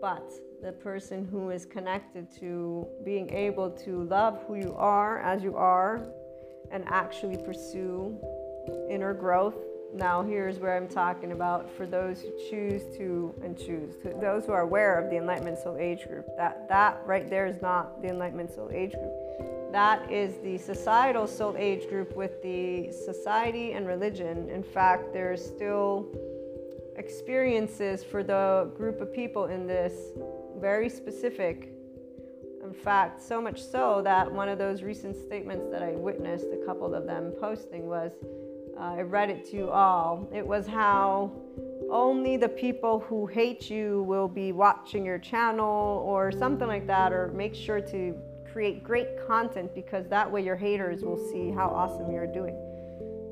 But 0.00 0.30
the 0.62 0.72
person 0.72 1.26
who 1.30 1.50
is 1.50 1.64
connected 1.64 2.28
to 2.40 2.86
being 3.04 3.30
able 3.30 3.70
to 3.70 4.04
love 4.04 4.44
who 4.46 4.56
you 4.56 4.74
are 4.76 5.20
as 5.20 5.42
you 5.42 5.56
are 5.56 6.06
and 6.70 6.84
actually 6.88 7.38
pursue 7.38 8.18
inner 8.90 9.14
growth 9.14 9.56
now, 9.94 10.22
here's 10.22 10.58
where 10.58 10.76
I'm 10.76 10.86
talking 10.86 11.32
about 11.32 11.70
for 11.70 11.86
those 11.86 12.20
who 12.20 12.30
choose 12.50 12.82
to 12.98 13.34
and 13.42 13.56
choose, 13.56 13.96
to 14.02 14.14
those 14.20 14.44
who 14.44 14.52
are 14.52 14.60
aware 14.60 14.98
of 14.98 15.08
the 15.08 15.16
Enlightenment 15.16 15.58
Soul 15.58 15.78
Age 15.78 16.06
group. 16.06 16.26
That, 16.36 16.68
that 16.68 17.00
right 17.06 17.28
there 17.28 17.46
is 17.46 17.62
not 17.62 18.02
the 18.02 18.08
Enlightenment 18.08 18.54
Soul 18.54 18.70
Age 18.72 18.92
group. 18.92 19.72
That 19.72 20.10
is 20.10 20.38
the 20.42 20.58
societal 20.58 21.26
soul 21.26 21.54
age 21.58 21.88
group 21.88 22.16
with 22.16 22.42
the 22.42 22.90
society 22.92 23.72
and 23.72 23.86
religion. 23.86 24.48
In 24.50 24.62
fact, 24.62 25.12
there's 25.12 25.44
still 25.44 26.06
experiences 26.96 28.02
for 28.02 28.22
the 28.22 28.70
group 28.76 29.00
of 29.00 29.12
people 29.12 29.46
in 29.46 29.66
this 29.66 29.92
very 30.56 30.88
specific. 30.88 31.72
In 32.62 32.72
fact, 32.74 33.22
so 33.22 33.40
much 33.40 33.62
so 33.62 34.02
that 34.04 34.30
one 34.30 34.48
of 34.48 34.58
those 34.58 34.82
recent 34.82 35.16
statements 35.16 35.66
that 35.70 35.82
I 35.82 35.92
witnessed, 35.92 36.46
a 36.52 36.66
couple 36.66 36.94
of 36.94 37.06
them 37.06 37.32
posting, 37.38 37.86
was 37.86 38.12
I 38.78 39.00
read 39.00 39.28
it 39.28 39.44
to 39.50 39.56
you 39.56 39.70
all. 39.70 40.28
It 40.32 40.46
was 40.46 40.66
how 40.66 41.32
only 41.90 42.36
the 42.36 42.48
people 42.48 43.00
who 43.00 43.26
hate 43.26 43.68
you 43.68 44.04
will 44.04 44.28
be 44.28 44.52
watching 44.52 45.04
your 45.04 45.18
channel 45.18 46.02
or 46.06 46.30
something 46.30 46.68
like 46.68 46.86
that, 46.86 47.12
or 47.12 47.28
make 47.28 47.54
sure 47.54 47.80
to 47.80 48.14
create 48.52 48.84
great 48.84 49.08
content 49.26 49.74
because 49.74 50.06
that 50.08 50.30
way 50.30 50.44
your 50.44 50.56
haters 50.56 51.02
will 51.02 51.18
see 51.30 51.50
how 51.50 51.68
awesome 51.68 52.12
you're 52.12 52.32
doing. 52.32 52.56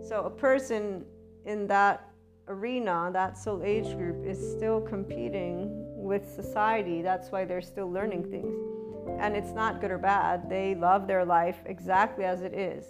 So, 0.02 0.24
a 0.24 0.30
person 0.30 1.04
in 1.44 1.66
that 1.68 2.10
arena, 2.48 3.10
that 3.12 3.38
soul 3.38 3.62
age 3.62 3.96
group, 3.96 4.26
is 4.26 4.38
still 4.56 4.80
competing 4.80 5.68
with 5.96 6.28
society. 6.28 7.02
That's 7.02 7.30
why 7.30 7.44
they're 7.44 7.62
still 7.62 7.90
learning 7.90 8.30
things. 8.30 8.56
And 9.20 9.36
it's 9.36 9.52
not 9.52 9.80
good 9.80 9.90
or 9.90 9.98
bad. 9.98 10.48
They 10.48 10.74
love 10.74 11.06
their 11.06 11.24
life 11.24 11.58
exactly 11.66 12.24
as 12.24 12.42
it 12.42 12.52
is. 12.52 12.84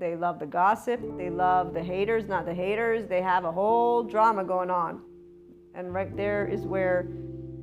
They 0.00 0.16
love 0.16 0.38
the 0.38 0.46
gossip. 0.46 1.00
They 1.18 1.28
love 1.28 1.74
the 1.74 1.82
haters, 1.82 2.26
not 2.26 2.46
the 2.46 2.54
haters. 2.54 3.06
They 3.06 3.20
have 3.20 3.44
a 3.44 3.52
whole 3.52 4.02
drama 4.02 4.44
going 4.44 4.70
on. 4.70 5.02
And 5.74 5.92
right 5.92 6.16
there 6.16 6.46
is 6.46 6.62
where 6.62 7.06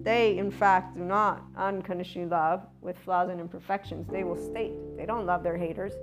they, 0.04 0.38
in 0.38 0.52
fact, 0.52 0.96
do 0.96 1.04
not 1.04 1.44
unconditionally 1.58 2.30
love 2.30 2.62
with 2.82 2.96
flaws 3.00 3.30
and 3.30 3.42
imperfections. 3.42 4.08
They 4.08 4.24
will 4.24 4.38
state 4.38 4.74
they 4.96 5.06
don't 5.06 5.26
love 5.26 5.44
their 5.44 5.58
haters. 5.58 5.94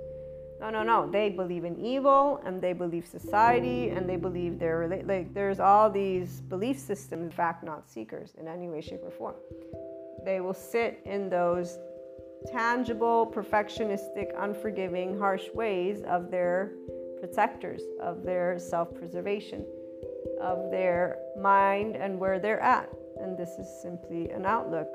No, 0.59 0.69
no, 0.69 0.83
no. 0.83 1.09
They 1.09 1.29
believe 1.29 1.63
in 1.63 1.77
evil 1.83 2.41
and 2.45 2.61
they 2.61 2.73
believe 2.73 3.07
society 3.07 3.89
and 3.89 4.07
they 4.07 4.15
believe 4.15 4.59
they're 4.59 4.87
like 5.05 5.33
there's 5.33 5.59
all 5.59 5.89
these 5.89 6.41
belief 6.41 6.77
systems, 6.79 7.23
in 7.23 7.31
fact, 7.31 7.63
not 7.63 7.89
seekers 7.89 8.33
in 8.39 8.47
any 8.47 8.67
way, 8.67 8.81
shape, 8.81 9.01
or 9.03 9.11
form. 9.11 9.35
They 10.25 10.41
will 10.41 10.53
sit 10.53 11.01
in 11.05 11.29
those 11.29 11.77
tangible, 12.51 13.31
perfectionistic, 13.33 14.31
unforgiving, 14.37 15.17
harsh 15.17 15.49
ways 15.53 16.03
of 16.07 16.31
their 16.31 16.71
protectors, 17.19 17.81
of 18.01 18.23
their 18.23 18.59
self 18.59 18.93
preservation, 18.93 19.65
of 20.41 20.71
their 20.71 21.17
mind 21.39 21.95
and 21.95 22.19
where 22.19 22.39
they're 22.39 22.61
at. 22.61 22.89
And 23.21 23.37
this 23.37 23.49
is 23.59 23.67
simply 23.81 24.29
an 24.29 24.45
outlook. 24.45 24.89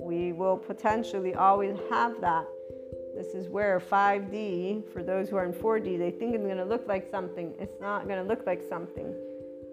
We 0.00 0.32
will 0.32 0.56
potentially 0.56 1.34
always 1.34 1.76
have 1.90 2.20
that. 2.20 2.46
This 3.14 3.28
is 3.28 3.48
where 3.48 3.80
5D, 3.80 4.92
for 4.92 5.02
those 5.02 5.28
who 5.28 5.36
are 5.36 5.44
in 5.44 5.52
4D, 5.52 5.98
they 5.98 6.10
think 6.10 6.34
it's 6.34 6.44
going 6.44 6.58
to 6.58 6.64
look 6.64 6.86
like 6.86 7.08
something. 7.10 7.54
It's 7.58 7.80
not 7.80 8.06
going 8.06 8.22
to 8.22 8.28
look 8.28 8.46
like 8.46 8.62
something 8.68 9.14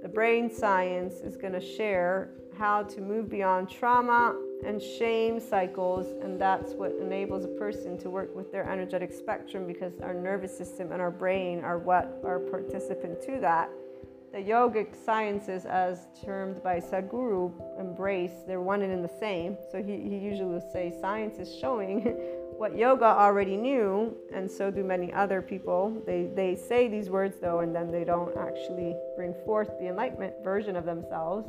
the 0.04 0.10
brain 0.10 0.54
science 0.54 1.22
is 1.22 1.38
going 1.38 1.54
to 1.54 1.62
share 1.62 2.32
how 2.58 2.84
to 2.84 3.00
move 3.00 3.30
beyond 3.30 3.70
trauma 3.70 4.36
and 4.66 4.82
shame 4.82 5.40
cycles, 5.40 6.08
and 6.24 6.40
that's 6.40 6.74
what 6.74 6.92
enables 7.02 7.46
a 7.46 7.50
person 7.50 7.98
to 8.00 8.10
work 8.10 8.36
with 8.36 8.52
their 8.52 8.70
energetic 8.70 9.12
spectrum 9.12 9.68
because 9.68 10.00
our 10.02 10.14
nervous 10.14 10.56
system 10.58 10.92
and 10.92 11.02
our 11.02 11.12
brain 11.12 11.64
are 11.64 11.78
what 11.78 12.22
are 12.24 12.40
participant 12.40 13.22
to 13.24 13.40
that. 13.40 13.70
The 14.32 14.40
yogic 14.40 14.96
sciences, 15.06 15.66
as 15.66 16.08
termed 16.26 16.64
by 16.64 16.80
Sadhguru, 16.80 17.54
embrace, 17.80 18.32
they're 18.48 18.62
one 18.62 18.82
and 18.82 18.92
in 18.92 19.04
the 19.04 19.12
same. 19.20 19.58
So 19.72 19.84
he, 19.84 19.98
he 19.98 20.18
usually 20.18 20.50
will 20.50 20.72
say 20.74 20.92
science 21.00 21.38
is 21.38 21.54
showing 21.56 22.02
what 22.58 22.76
yoga 22.76 23.06
already 23.06 23.56
knew, 23.56 24.18
and 24.34 24.50
so 24.50 24.72
do 24.72 24.84
many 24.84 25.14
other 25.14 25.42
people. 25.42 26.02
They, 26.08 26.30
they 26.34 26.56
say 26.56 26.88
these 26.88 27.12
words 27.12 27.38
though, 27.40 27.60
and 27.60 27.76
then 27.76 27.92
they 27.92 28.04
don't 28.04 28.36
actually 28.36 28.96
bring 29.16 29.36
forth 29.46 29.70
the 29.80 29.90
enlightenment 29.90 30.34
version 30.44 30.76
of 30.76 30.86
themselves. 30.86 31.48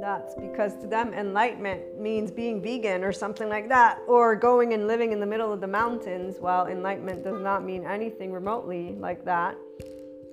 That's 0.00 0.34
because 0.34 0.76
to 0.78 0.86
them, 0.86 1.12
enlightenment 1.12 2.00
means 2.00 2.30
being 2.30 2.62
vegan 2.62 3.04
or 3.04 3.12
something 3.12 3.48
like 3.48 3.68
that, 3.68 3.98
or 4.08 4.34
going 4.34 4.72
and 4.72 4.86
living 4.86 5.12
in 5.12 5.20
the 5.20 5.26
middle 5.26 5.52
of 5.52 5.60
the 5.60 5.66
mountains, 5.66 6.36
while 6.40 6.66
enlightenment 6.66 7.22
does 7.22 7.40
not 7.40 7.64
mean 7.64 7.84
anything 7.84 8.32
remotely 8.32 8.96
like 8.98 9.24
that. 9.26 9.56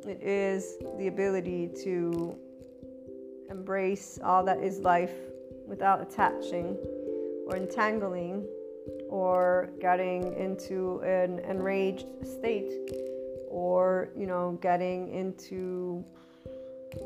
It 0.05 0.23
is 0.23 0.77
the 0.97 1.07
ability 1.07 1.69
to 1.83 2.37
embrace 3.49 4.19
all 4.23 4.43
that 4.45 4.59
is 4.59 4.79
life 4.79 5.13
without 5.67 6.01
attaching 6.01 6.77
or 7.45 7.57
entangling 7.57 8.45
or 9.09 9.69
getting 9.81 10.33
into 10.37 10.99
an 10.99 11.39
enraged 11.39 12.07
state 12.23 12.71
or, 13.49 14.09
you 14.17 14.27
know, 14.27 14.57
getting 14.61 15.13
into 15.13 16.05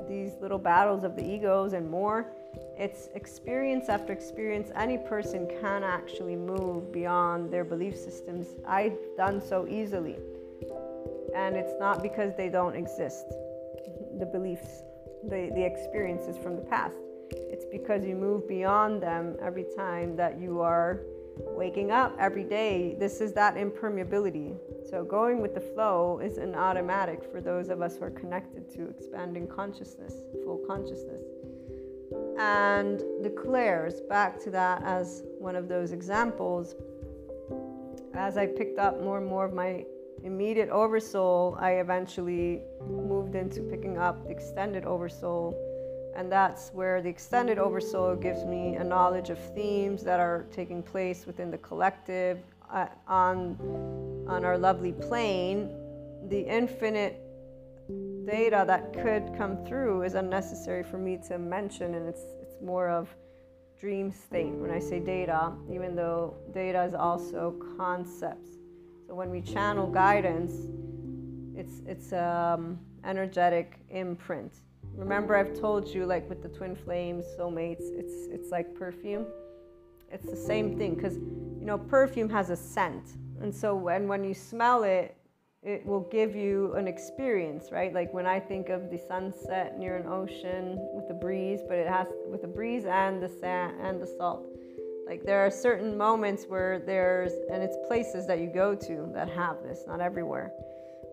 these 0.08 0.34
little 0.42 0.58
battles 0.58 1.04
of 1.04 1.16
the 1.16 1.24
egos 1.24 1.74
and 1.74 1.90
more. 1.90 2.32
It's 2.78 3.08
experience 3.16 3.90
after 3.90 4.14
experience. 4.14 4.72
Any 4.76 4.98
person 4.98 5.48
can 5.62 5.84
actually 5.84 6.36
move 6.36 6.92
beyond 6.92 7.52
their 7.52 7.64
belief 7.64 7.96
systems. 7.98 8.48
I've 8.68 8.98
done 9.18 9.42
so 9.42 9.68
easily. 9.68 10.18
And 11.36 11.56
it's 11.56 11.74
not 11.80 12.04
because 12.04 12.36
they 12.36 12.50
don't 12.50 12.76
exist, 12.76 13.26
the 14.20 14.26
beliefs, 14.26 14.84
the, 15.24 15.50
the 15.56 15.64
experiences 15.66 16.38
from 16.38 16.56
the 16.56 16.62
past. 16.64 16.98
It's 17.32 17.66
because 17.72 18.06
you 18.06 18.16
move 18.16 18.48
beyond 18.48 19.02
them 19.02 19.38
every 19.42 19.66
time 19.78 20.16
that 20.18 20.40
you 20.40 20.60
are 20.60 21.02
waking 21.48 21.92
up 21.92 22.16
every 22.20 22.44
day. 22.44 22.96
This 23.00 23.22
is 23.22 23.34
that 23.34 23.56
impermeability. 23.56 24.58
So, 24.90 25.04
going 25.04 25.42
with 25.42 25.54
the 25.54 25.62
flow 25.62 26.20
is 26.20 26.38
an 26.38 26.56
automatic 26.56 27.24
for 27.32 27.42
those 27.42 27.70
of 27.70 27.82
us 27.82 27.98
who 27.98 28.06
are 28.06 28.12
connected 28.12 28.70
to 28.76 28.90
expanding 28.90 29.48
consciousness, 29.48 30.14
full 30.44 30.64
consciousness. 30.68 31.22
And 32.38 33.00
the 33.24 33.30
clairs 33.30 34.02
back 34.02 34.40
to 34.44 34.52
that 34.52 34.84
as 34.84 35.24
one 35.40 35.56
of 35.56 35.68
those 35.68 35.92
examples. 35.92 36.76
As 38.14 38.38
I 38.38 38.48
picked 38.48 38.80
up 38.80 39.02
more 39.02 39.20
and 39.20 39.28
more 39.28 39.46
of 39.46 39.54
my 39.54 39.86
immediate 40.24 40.70
oversoul, 40.70 41.58
I 41.60 41.74
eventually 41.74 42.62
moved 42.88 43.36
into 43.36 43.62
picking 43.62 43.98
up 43.98 44.24
the 44.24 44.30
extended 44.30 44.86
oversoul 44.86 45.56
and 46.16 46.32
that's 46.32 46.70
where 46.74 47.02
the 47.02 47.10
extended 47.10 47.58
oversoul 47.58 48.16
gives 48.16 48.46
me 48.46 48.76
a 48.76 48.84
knowledge 48.84 49.30
of 49.30 49.40
themes 49.56 50.04
that 50.04 50.20
are 50.20 50.46
taking 50.52 50.84
place 50.84 51.26
within 51.26 51.50
the 51.52 51.58
collective 51.58 52.40
uh, 52.72 52.88
on 53.08 53.58
on 54.28 54.46
our 54.46 54.58
lovely 54.58 54.92
plane. 54.92 55.70
The 56.30 56.40
infinite 56.40 57.22
data 58.26 58.64
that 58.68 58.94
could 58.94 59.34
come 59.38 59.66
through 59.66 60.04
is 60.04 60.14
unnecessary 60.14 60.84
for 60.84 60.98
me 60.98 61.18
to 61.28 61.38
mention 61.38 61.96
and 61.96 62.08
it's 62.08 62.22
it's 62.42 62.62
more 62.62 62.90
of 62.90 63.10
dream 63.80 64.12
state. 64.12 64.52
When 64.52 64.70
i 64.70 64.80
say 64.80 65.00
data 65.00 65.54
even 65.72 65.96
though 65.96 66.36
data 66.54 66.84
is 66.84 66.94
also 66.94 67.56
concepts. 67.78 68.50
So 69.08 69.16
when 69.16 69.30
we 69.30 69.42
channel 69.42 69.88
guidance 69.88 70.54
it's 71.56 71.82
it's 71.86 72.14
um 72.14 72.80
energetic 73.04 73.80
imprint 73.90 74.54
Remember, 74.96 75.36
I've 75.36 75.60
told 75.60 75.88
you, 75.88 76.06
like 76.06 76.28
with 76.30 76.44
the 76.44 76.50
twin 76.50 76.76
flames, 76.76 77.26
soulmates, 77.38 77.84
it's 77.92 78.28
it's 78.32 78.52
like 78.52 78.76
perfume. 78.76 79.26
It's 80.12 80.30
the 80.30 80.36
same 80.36 80.78
thing 80.78 80.96
because 80.96 81.16
you 81.16 81.66
know 81.66 81.78
perfume 81.78 82.30
has 82.30 82.50
a 82.50 82.56
scent, 82.56 83.18
and 83.42 83.54
so 83.54 83.76
when 83.76 84.08
when 84.08 84.24
you 84.24 84.34
smell 84.34 84.84
it, 84.84 85.16
it 85.64 85.86
will 85.86 86.08
give 86.12 86.36
you 86.36 86.74
an 86.74 86.88
experience, 86.88 87.72
right? 87.72 87.94
Like 87.94 88.14
when 88.14 88.26
I 88.26 88.40
think 88.40 88.70
of 88.70 88.90
the 88.90 88.98
sunset 88.98 89.78
near 89.78 89.96
an 89.96 90.08
ocean 90.08 90.78
with 90.94 91.08
the 91.08 91.14
breeze, 91.14 91.62
but 91.68 91.78
it 91.78 91.88
has 91.88 92.08
with 92.28 92.42
the 92.42 92.48
breeze 92.48 92.86
and 92.86 93.22
the 93.22 93.30
sand 93.30 93.78
and 93.80 94.02
the 94.02 94.08
salt. 94.18 94.46
Like 95.06 95.24
there 95.24 95.46
are 95.46 95.52
certain 95.52 95.98
moments 95.98 96.46
where 96.48 96.80
there's 96.80 97.34
and 97.52 97.62
it's 97.62 97.76
places 97.88 98.26
that 98.28 98.40
you 98.40 98.48
go 98.48 98.74
to 98.76 99.10
that 99.14 99.30
have 99.30 99.62
this, 99.62 99.84
not 99.88 100.02
everywhere. 100.02 100.52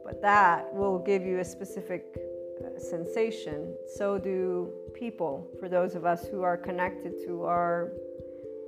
But 0.04 0.22
that 0.22 0.72
will 0.72 0.98
give 0.98 1.22
you 1.24 1.40
a 1.40 1.44
specific 1.44 2.16
sensation, 2.80 3.74
so 3.96 4.18
do 4.18 4.70
people 4.94 5.48
for 5.58 5.68
those 5.68 5.94
of 5.94 6.04
us 6.04 6.26
who 6.26 6.42
are 6.42 6.56
connected 6.56 7.14
to 7.26 7.44
our 7.44 7.92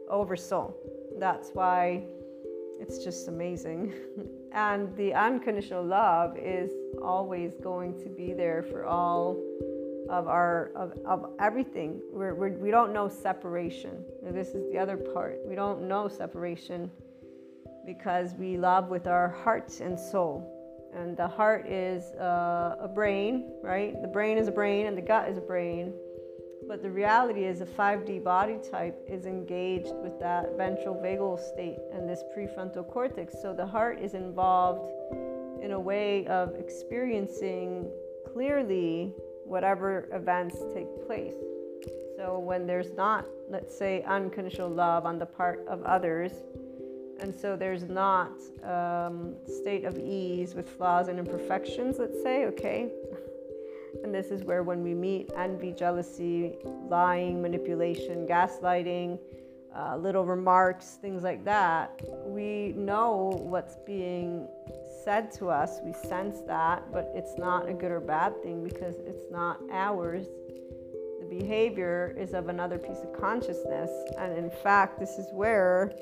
oversoul. 0.08 0.76
That's 1.18 1.50
why 1.50 2.04
it's 2.80 3.04
just 3.04 3.28
amazing. 3.28 3.92
and 4.52 4.94
the 4.96 5.14
unconditional 5.14 5.84
love 5.84 6.36
is 6.36 6.70
always 7.02 7.54
going 7.56 7.98
to 8.02 8.08
be 8.08 8.32
there 8.32 8.62
for 8.62 8.84
all 8.84 9.36
of 10.08 10.26
our 10.26 10.72
of, 10.74 10.92
of 11.06 11.30
everything 11.38 12.00
we're, 12.12 12.34
we're, 12.34 12.50
we 12.50 12.70
do 12.70 12.72
not 12.72 12.92
know 12.92 13.08
separation 13.08 14.04
this 14.32 14.48
is 14.48 14.70
the 14.72 14.76
other 14.76 14.96
part 14.96 15.38
we 15.46 15.54
don't 15.54 15.86
know 15.86 16.08
separation 16.08 16.90
because 17.86 18.34
we 18.34 18.56
love 18.56 18.88
with 18.88 19.06
our 19.06 19.28
heart 19.28 19.78
and 19.78 19.98
soul 19.98 20.59
and 20.94 21.16
the 21.16 21.28
heart 21.28 21.66
is 21.66 22.12
uh, 22.14 22.76
a 22.80 22.88
brain, 22.88 23.52
right? 23.62 24.00
The 24.02 24.08
brain 24.08 24.38
is 24.38 24.48
a 24.48 24.52
brain, 24.52 24.86
and 24.86 24.96
the 24.96 25.02
gut 25.02 25.28
is 25.28 25.38
a 25.38 25.42
brain. 25.42 25.92
But 26.66 26.82
the 26.82 26.90
reality 26.90 27.44
is, 27.44 27.60
a 27.60 27.66
5D 27.66 28.22
body 28.22 28.58
type 28.70 28.96
is 29.08 29.26
engaged 29.26 29.92
with 30.02 30.18
that 30.20 30.56
ventral 30.56 30.94
vagal 30.94 31.40
state 31.52 31.78
and 31.92 32.08
this 32.08 32.22
prefrontal 32.36 32.88
cortex. 32.88 33.34
So 33.42 33.52
the 33.52 33.66
heart 33.66 34.00
is 34.00 34.14
involved 34.14 34.88
in 35.62 35.72
a 35.72 35.80
way 35.80 36.26
of 36.26 36.54
experiencing 36.54 37.90
clearly 38.32 39.12
whatever 39.44 40.08
events 40.12 40.58
take 40.72 40.86
place. 41.06 41.34
So 42.16 42.38
when 42.38 42.66
there's 42.66 42.92
not, 42.92 43.26
let's 43.48 43.76
say, 43.76 44.02
unconditional 44.06 44.70
love 44.70 45.06
on 45.06 45.18
the 45.18 45.26
part 45.26 45.66
of 45.66 45.82
others, 45.82 46.32
and 47.20 47.34
so 47.34 47.56
there's 47.56 47.84
not 47.84 48.32
um, 48.64 49.34
state 49.46 49.84
of 49.84 49.98
ease 49.98 50.54
with 50.54 50.68
flaws 50.68 51.08
and 51.08 51.18
imperfections 51.18 51.98
let's 51.98 52.22
say 52.22 52.46
okay? 52.46 52.90
And 54.04 54.14
this 54.14 54.26
is 54.26 54.44
where 54.44 54.62
when 54.62 54.82
we 54.82 54.94
meet 54.94 55.30
envy 55.36 55.72
jealousy 55.72 56.56
lying 56.88 57.42
manipulation 57.42 58.26
gaslighting 58.26 59.18
uh, 59.76 59.96
little 59.96 60.24
remarks 60.24 60.98
things 61.00 61.22
like 61.22 61.44
that 61.44 62.00
we 62.26 62.72
know 62.76 63.30
what's 63.44 63.76
being 63.86 64.48
said 65.04 65.30
to 65.30 65.48
us 65.48 65.78
we 65.84 65.92
sense 65.92 66.40
that 66.46 66.82
but 66.92 67.10
it's 67.14 67.38
not 67.38 67.68
a 67.68 67.72
good 67.72 67.90
or 67.90 68.00
bad 68.00 68.40
thing 68.42 68.62
because 68.64 68.96
it's 69.06 69.30
not 69.30 69.60
ours. 69.72 70.26
The 71.20 71.26
behavior 71.38 72.14
is 72.18 72.34
of 72.34 72.48
another 72.48 72.78
piece 72.78 72.98
of 72.98 73.12
consciousness 73.12 73.90
and 74.18 74.36
in 74.36 74.50
fact 74.50 74.98
this 74.98 75.18
is 75.18 75.28
where 75.32 75.92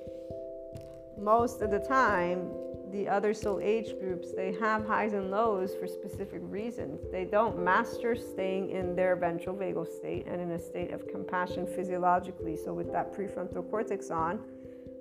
most 1.19 1.63
of 1.63 1.71
the 1.71 1.81
time 1.81 2.51
the 2.91 3.07
other 3.07 3.35
soul 3.35 3.61
age 3.63 3.99
groups 4.01 4.33
they 4.33 4.53
have 4.61 4.87
highs 4.87 5.13
and 5.13 5.31
lows 5.31 5.75
for 5.75 5.87
specific 5.87 6.41
reasons. 6.45 7.01
They 7.13 7.27
don't 7.27 7.63
master 7.63 8.17
staying 8.17 8.71
in 8.71 8.97
their 8.97 9.15
ventral 9.15 9.55
vagal 9.55 9.87
state 9.89 10.27
and 10.27 10.41
in 10.41 10.53
a 10.53 10.59
state 10.59 10.93
of 10.93 11.07
compassion 11.07 11.67
physiologically. 11.67 12.57
So 12.57 12.73
with 12.73 12.91
that 12.93 13.13
prefrontal 13.13 13.69
cortex 13.71 14.11
on 14.11 14.41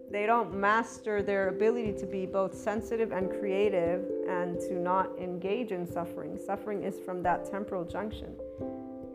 they 0.09 0.25
don't 0.25 0.53
master 0.53 1.21
their 1.21 1.49
ability 1.49 1.91
to 1.99 2.05
be 2.05 2.25
both 2.25 2.55
sensitive 2.55 3.11
and 3.11 3.29
creative 3.29 4.05
and 4.29 4.57
to 4.61 4.75
not 4.75 5.09
engage 5.19 5.71
in 5.71 5.85
suffering. 5.85 6.37
Suffering 6.37 6.83
is 6.83 6.97
from 6.99 7.21
that 7.23 7.49
temporal 7.49 7.83
junction. 7.83 8.33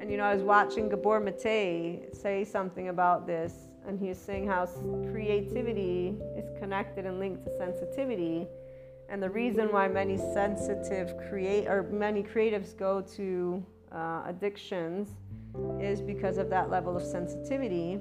And 0.01 0.11
you 0.11 0.17
know 0.17 0.25
i 0.25 0.35
was 0.35 0.43
watching 0.43 0.89
Gabor 0.89 1.21
Maté 1.21 2.15
say 2.15 2.45
something 2.45 2.89
about 2.89 3.27
this 3.27 3.69
and 3.87 3.99
he's 3.99 4.18
saying 4.18 4.47
how 4.47 4.66
creativity 5.11 6.14
is 6.37 6.47
connected 6.59 7.07
and 7.07 7.18
linked 7.18 7.45
to 7.45 7.57
sensitivity. 7.57 8.47
And 9.09 9.22
the 9.22 9.30
reason 9.30 9.70
why 9.72 9.89
many 9.89 10.16
sensitive 10.16 11.16
create 11.28 11.66
or 11.66 11.83
many 11.83 12.22
creatives 12.22 12.76
go 12.76 13.03
to 13.16 13.64
uh, 13.93 14.22
addictions 14.26 15.11
is 15.80 16.01
because 16.01 16.39
of 16.39 16.49
that 16.51 16.70
level 16.70 16.97
of 16.97 17.03
sensitivity. 17.03 17.99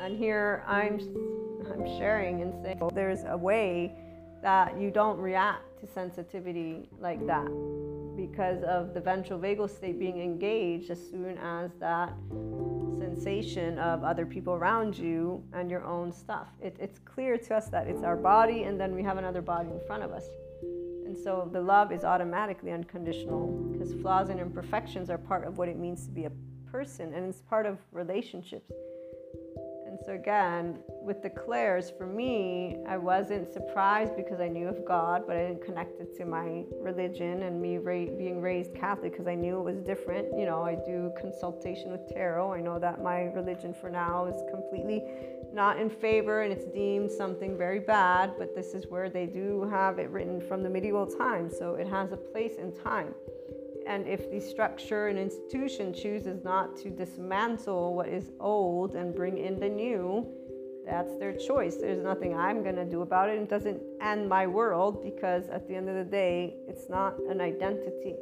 And 0.00 0.16
here 0.16 0.64
i'm 0.66 0.98
i'm 1.70 1.86
sharing 1.98 2.40
and 2.40 2.54
saying 2.62 2.80
there's 2.94 3.24
a 3.24 3.36
way 3.36 3.92
that 4.42 4.80
you 4.80 4.90
don't 4.90 5.18
react 5.18 5.78
to 5.80 5.86
sensitivity 5.86 6.88
like 6.98 7.24
that 7.26 7.46
because 8.30 8.62
of 8.62 8.94
the 8.94 9.00
ventral 9.00 9.38
vagal 9.38 9.68
state 9.68 9.98
being 9.98 10.20
engaged 10.20 10.90
as 10.90 11.00
soon 11.10 11.36
as 11.38 11.72
that 11.80 12.12
sensation 12.98 13.78
of 13.78 14.04
other 14.04 14.24
people 14.24 14.54
around 14.54 14.96
you 14.96 15.42
and 15.52 15.70
your 15.70 15.84
own 15.84 16.12
stuff. 16.12 16.48
It, 16.62 16.76
it's 16.78 16.98
clear 17.00 17.36
to 17.36 17.56
us 17.56 17.68
that 17.68 17.86
it's 17.86 18.02
our 18.02 18.16
body 18.16 18.64
and 18.64 18.80
then 18.80 18.94
we 18.94 19.02
have 19.02 19.18
another 19.18 19.42
body 19.42 19.70
in 19.70 19.80
front 19.86 20.02
of 20.02 20.12
us. 20.12 20.28
And 21.06 21.16
so 21.16 21.48
the 21.52 21.60
love 21.60 21.90
is 21.92 22.04
automatically 22.04 22.70
unconditional 22.70 23.48
because 23.72 23.92
flaws 23.94 24.28
and 24.28 24.38
imperfections 24.38 25.10
are 25.10 25.18
part 25.18 25.44
of 25.44 25.58
what 25.58 25.68
it 25.68 25.76
means 25.76 26.06
to 26.06 26.12
be 26.12 26.24
a 26.26 26.32
person 26.70 27.12
and 27.14 27.28
it's 27.28 27.40
part 27.42 27.66
of 27.66 27.78
relationships. 27.90 28.70
So, 30.04 30.12
again, 30.12 30.78
with 31.02 31.22
the 31.22 31.28
clairs, 31.28 31.92
for 31.96 32.06
me, 32.06 32.78
I 32.88 32.96
wasn't 32.96 33.52
surprised 33.52 34.16
because 34.16 34.40
I 34.40 34.48
knew 34.48 34.66
of 34.66 34.84
God, 34.84 35.24
but 35.26 35.36
I 35.36 35.48
didn't 35.48 35.64
connect 35.64 36.00
it 36.00 36.16
to 36.16 36.24
my 36.24 36.64
religion 36.80 37.42
and 37.42 37.60
me 37.60 37.76
ra- 37.76 38.06
being 38.16 38.40
raised 38.40 38.74
Catholic 38.74 39.12
because 39.12 39.26
I 39.26 39.34
knew 39.34 39.58
it 39.58 39.62
was 39.62 39.80
different. 39.80 40.28
You 40.38 40.46
know, 40.46 40.62
I 40.62 40.74
do 40.74 41.12
consultation 41.20 41.92
with 41.92 42.08
tarot. 42.08 42.52
I 42.52 42.60
know 42.60 42.78
that 42.78 43.02
my 43.02 43.24
religion 43.34 43.74
for 43.74 43.90
now 43.90 44.24
is 44.24 44.42
completely 44.50 45.04
not 45.52 45.78
in 45.78 45.90
favor 45.90 46.42
and 46.42 46.52
it's 46.52 46.64
deemed 46.66 47.10
something 47.10 47.58
very 47.58 47.80
bad, 47.80 48.32
but 48.38 48.54
this 48.54 48.72
is 48.72 48.86
where 48.86 49.10
they 49.10 49.26
do 49.26 49.68
have 49.70 49.98
it 49.98 50.08
written 50.10 50.40
from 50.40 50.62
the 50.62 50.70
medieval 50.70 51.06
times. 51.06 51.58
So 51.58 51.74
it 51.74 51.86
has 51.88 52.12
a 52.12 52.16
place 52.16 52.56
in 52.56 52.72
time. 52.72 53.14
And 53.90 54.06
if 54.06 54.30
the 54.30 54.38
structure 54.38 55.08
and 55.08 55.18
institution 55.18 55.92
chooses 55.92 56.44
not 56.44 56.76
to 56.76 56.90
dismantle 56.90 57.96
what 57.96 58.08
is 58.08 58.30
old 58.38 58.94
and 58.94 59.12
bring 59.12 59.36
in 59.36 59.58
the 59.58 59.68
new, 59.68 60.32
that's 60.86 61.16
their 61.18 61.36
choice. 61.36 61.74
There's 61.74 62.00
nothing 62.00 62.36
I'm 62.36 62.62
going 62.62 62.76
to 62.76 62.84
do 62.84 63.02
about 63.02 63.28
it. 63.28 63.42
It 63.42 63.50
doesn't 63.50 63.82
end 64.00 64.28
my 64.28 64.46
world 64.46 65.02
because 65.02 65.48
at 65.48 65.66
the 65.66 65.74
end 65.74 65.88
of 65.88 65.96
the 65.96 66.04
day, 66.04 66.54
it's 66.68 66.88
not 66.88 67.18
an 67.28 67.40
identity. 67.40 68.14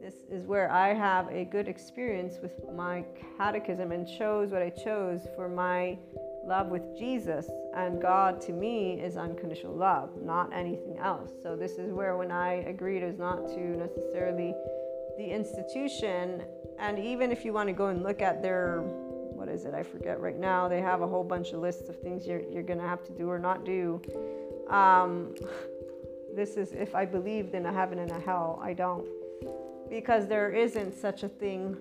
This 0.00 0.14
is 0.30 0.46
where 0.46 0.70
I 0.70 0.94
have 0.94 1.28
a 1.28 1.44
good 1.44 1.68
experience 1.68 2.36
with 2.40 2.52
my 2.74 3.04
catechism 3.36 3.92
and 3.92 4.08
chose 4.08 4.50
what 4.50 4.62
I 4.62 4.70
chose 4.70 5.20
for 5.36 5.46
my 5.46 5.98
love 6.50 6.66
with 6.66 6.98
Jesus 6.98 7.48
and 7.76 8.02
God 8.02 8.40
to 8.42 8.52
me 8.52 9.00
is 9.00 9.16
unconditional 9.16 9.72
love, 9.72 10.20
not 10.20 10.52
anything 10.52 10.98
else. 10.98 11.30
So, 11.42 11.54
this 11.54 11.78
is 11.78 11.92
where 11.92 12.16
when 12.16 12.32
I 12.32 12.54
agreed 12.74 13.04
is 13.04 13.18
not 13.18 13.46
to 13.54 13.60
necessarily 13.60 14.52
the 15.16 15.24
institution, 15.24 16.42
and 16.80 16.98
even 16.98 17.30
if 17.30 17.44
you 17.44 17.52
want 17.52 17.68
to 17.68 17.72
go 17.72 17.86
and 17.86 18.02
look 18.02 18.20
at 18.20 18.42
their 18.42 18.82
what 19.40 19.48
is 19.48 19.64
it? 19.64 19.72
I 19.72 19.82
forget 19.82 20.20
right 20.20 20.38
now. 20.38 20.68
They 20.68 20.82
have 20.82 21.00
a 21.00 21.06
whole 21.06 21.24
bunch 21.24 21.52
of 21.52 21.60
lists 21.60 21.88
of 21.88 21.98
things 22.00 22.26
you're, 22.26 22.42
you're 22.50 22.62
going 22.62 22.78
to 22.78 22.86
have 22.86 23.02
to 23.04 23.12
do 23.12 23.30
or 23.30 23.38
not 23.38 23.64
do. 23.64 24.02
Um, 24.68 25.34
this 26.34 26.58
is 26.58 26.72
if 26.72 26.94
I 26.94 27.06
believed 27.06 27.54
in 27.54 27.64
a 27.64 27.72
heaven 27.72 28.00
and 28.00 28.10
a 28.10 28.20
hell. 28.20 28.60
I 28.62 28.74
don't. 28.74 29.08
Because 29.88 30.26
there 30.26 30.50
isn't 30.50 30.94
such 30.94 31.22
a 31.22 31.28
thing 31.28 31.76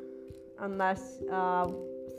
unless 0.59 1.19
uh, 1.29 1.67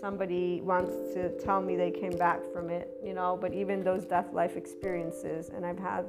somebody 0.00 0.60
wants 0.62 1.14
to 1.14 1.30
tell 1.38 1.60
me 1.60 1.76
they 1.76 1.90
came 1.90 2.16
back 2.16 2.40
from 2.52 2.70
it, 2.70 2.90
you 3.04 3.12
know. 3.12 3.38
But 3.40 3.52
even 3.52 3.82
those 3.82 4.04
death 4.04 4.32
life 4.32 4.56
experiences, 4.56 5.50
and 5.54 5.64
I've 5.64 5.78
had 5.78 6.06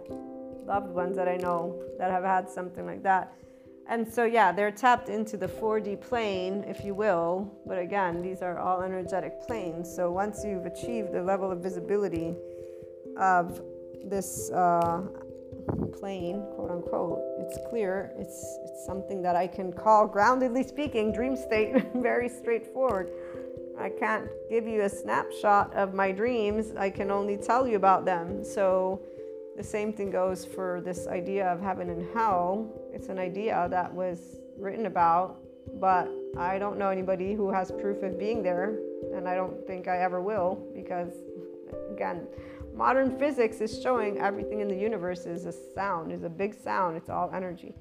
loved 0.65 0.91
ones 0.93 1.15
that 1.17 1.27
I 1.27 1.37
know 1.37 1.81
that 1.97 2.11
have 2.11 2.23
had 2.23 2.49
something 2.49 2.85
like 2.85 3.03
that. 3.03 3.33
And 3.87 4.07
so, 4.07 4.23
yeah, 4.23 4.51
they're 4.51 4.71
tapped 4.71 5.09
into 5.09 5.35
the 5.35 5.47
4D 5.47 5.99
plane, 6.01 6.63
if 6.67 6.85
you 6.85 6.93
will. 6.93 7.51
But 7.65 7.77
again, 7.77 8.21
these 8.21 8.41
are 8.41 8.57
all 8.57 8.81
energetic 8.81 9.41
planes. 9.41 9.93
So, 9.93 10.11
once 10.11 10.43
you've 10.45 10.65
achieved 10.65 11.11
the 11.11 11.21
level 11.21 11.51
of 11.51 11.59
visibility 11.59 12.35
of 13.17 13.61
this 14.05 14.49
uh, 14.51 15.01
plane, 15.99 16.45
quote 16.55 16.71
unquote, 16.71 17.19
it's 17.39 17.57
clear. 17.69 18.13
It's, 18.17 18.57
it's 18.63 18.85
something 18.85 19.21
that 19.23 19.35
I 19.35 19.47
can 19.47 19.73
call, 19.73 20.07
groundedly 20.07 20.65
speaking, 20.65 21.11
dream 21.11 21.35
state, 21.35 21.83
very 21.95 22.29
straightforward. 22.29 23.11
I 23.81 23.89
can't 23.89 24.29
give 24.49 24.67
you 24.67 24.81
a 24.81 24.89
snapshot 24.89 25.73
of 25.73 25.93
my 25.93 26.11
dreams. 26.11 26.73
I 26.77 26.89
can 26.89 27.09
only 27.09 27.35
tell 27.35 27.67
you 27.67 27.75
about 27.75 28.05
them. 28.05 28.43
So 28.43 29.01
the 29.57 29.63
same 29.63 29.91
thing 29.91 30.11
goes 30.11 30.45
for 30.45 30.81
this 30.81 31.07
idea 31.07 31.47
of 31.47 31.61
heaven 31.61 31.89
and 31.89 32.07
hell. 32.13 32.71
It's 32.93 33.09
an 33.09 33.17
idea 33.17 33.67
that 33.69 33.93
was 33.93 34.37
written 34.57 34.85
about, 34.85 35.37
but 35.79 36.09
I 36.37 36.59
don't 36.59 36.77
know 36.77 36.89
anybody 36.89 37.33
who 37.33 37.51
has 37.51 37.71
proof 37.71 38.03
of 38.03 38.19
being 38.19 38.43
there, 38.43 38.77
and 39.13 39.27
I 39.27 39.35
don't 39.35 39.65
think 39.65 39.87
I 39.87 39.97
ever 39.97 40.21
will 40.21 40.63
because, 40.75 41.13
again, 41.91 42.27
modern 42.75 43.17
physics 43.17 43.61
is 43.61 43.81
showing 43.81 44.19
everything 44.19 44.59
in 44.61 44.67
the 44.67 44.75
universe 44.75 45.25
is 45.25 45.45
a 45.45 45.51
sound, 45.51 46.11
is 46.11 46.23
a 46.23 46.29
big 46.29 46.53
sound, 46.53 46.95
it's 46.95 47.09
all 47.09 47.31
energy, 47.33 47.73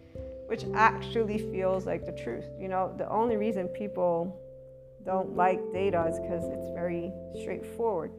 which 0.46 0.64
actually 0.74 1.38
feels 1.38 1.86
like 1.86 2.06
the 2.06 2.12
truth. 2.12 2.46
You 2.58 2.68
know, 2.68 2.94
the 2.96 3.08
only 3.10 3.36
reason 3.36 3.68
people 3.68 4.36
don't 5.10 5.34
like 5.34 5.60
data 5.72 6.06
is 6.06 6.20
because 6.20 6.44
it's 6.44 6.70
very 6.72 7.10
straightforward. 7.40 8.12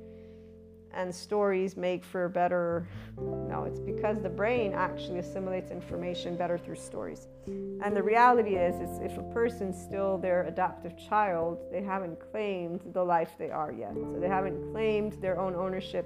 And 0.93 1.15
stories 1.15 1.77
make 1.77 2.03
for 2.03 2.27
better 2.27 2.85
no 3.17 3.63
it's 3.63 3.79
because 3.79 4.21
the 4.21 4.33
brain 4.41 4.73
actually 4.73 5.19
assimilates 5.19 5.71
information 5.71 6.35
better 6.35 6.57
through 6.57 6.75
stories. 6.75 7.29
And 7.47 7.95
the 7.95 8.03
reality 8.03 8.55
is, 8.55 8.75
is 8.75 8.99
if 8.99 9.17
a 9.17 9.23
person's 9.33 9.81
still 9.81 10.17
their 10.17 10.43
adaptive 10.47 10.97
child 11.09 11.59
they 11.71 11.81
haven't 11.81 12.19
claimed 12.29 12.81
the 12.91 13.05
life 13.05 13.31
they 13.39 13.51
are 13.51 13.71
yet. 13.71 13.93
So 13.93 14.17
they 14.19 14.27
haven't 14.27 14.73
claimed 14.73 15.13
their 15.21 15.39
own 15.39 15.55
ownership 15.55 16.05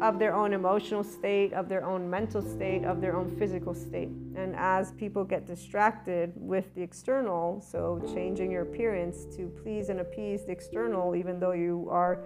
of 0.00 0.18
their 0.18 0.34
own 0.34 0.52
emotional 0.52 1.02
state, 1.02 1.52
of 1.52 1.68
their 1.68 1.84
own 1.84 2.08
mental 2.08 2.42
state, 2.42 2.84
of 2.84 3.00
their 3.00 3.16
own 3.16 3.34
physical 3.38 3.74
state. 3.74 4.10
And 4.36 4.54
as 4.56 4.92
people 4.92 5.24
get 5.24 5.46
distracted 5.46 6.32
with 6.36 6.74
the 6.74 6.82
external, 6.82 7.60
so 7.60 8.02
changing 8.14 8.50
your 8.50 8.62
appearance 8.62 9.24
to 9.36 9.48
please 9.62 9.88
and 9.88 10.00
appease 10.00 10.44
the 10.44 10.52
external, 10.52 11.16
even 11.16 11.40
though 11.40 11.52
you 11.52 11.88
are 11.90 12.24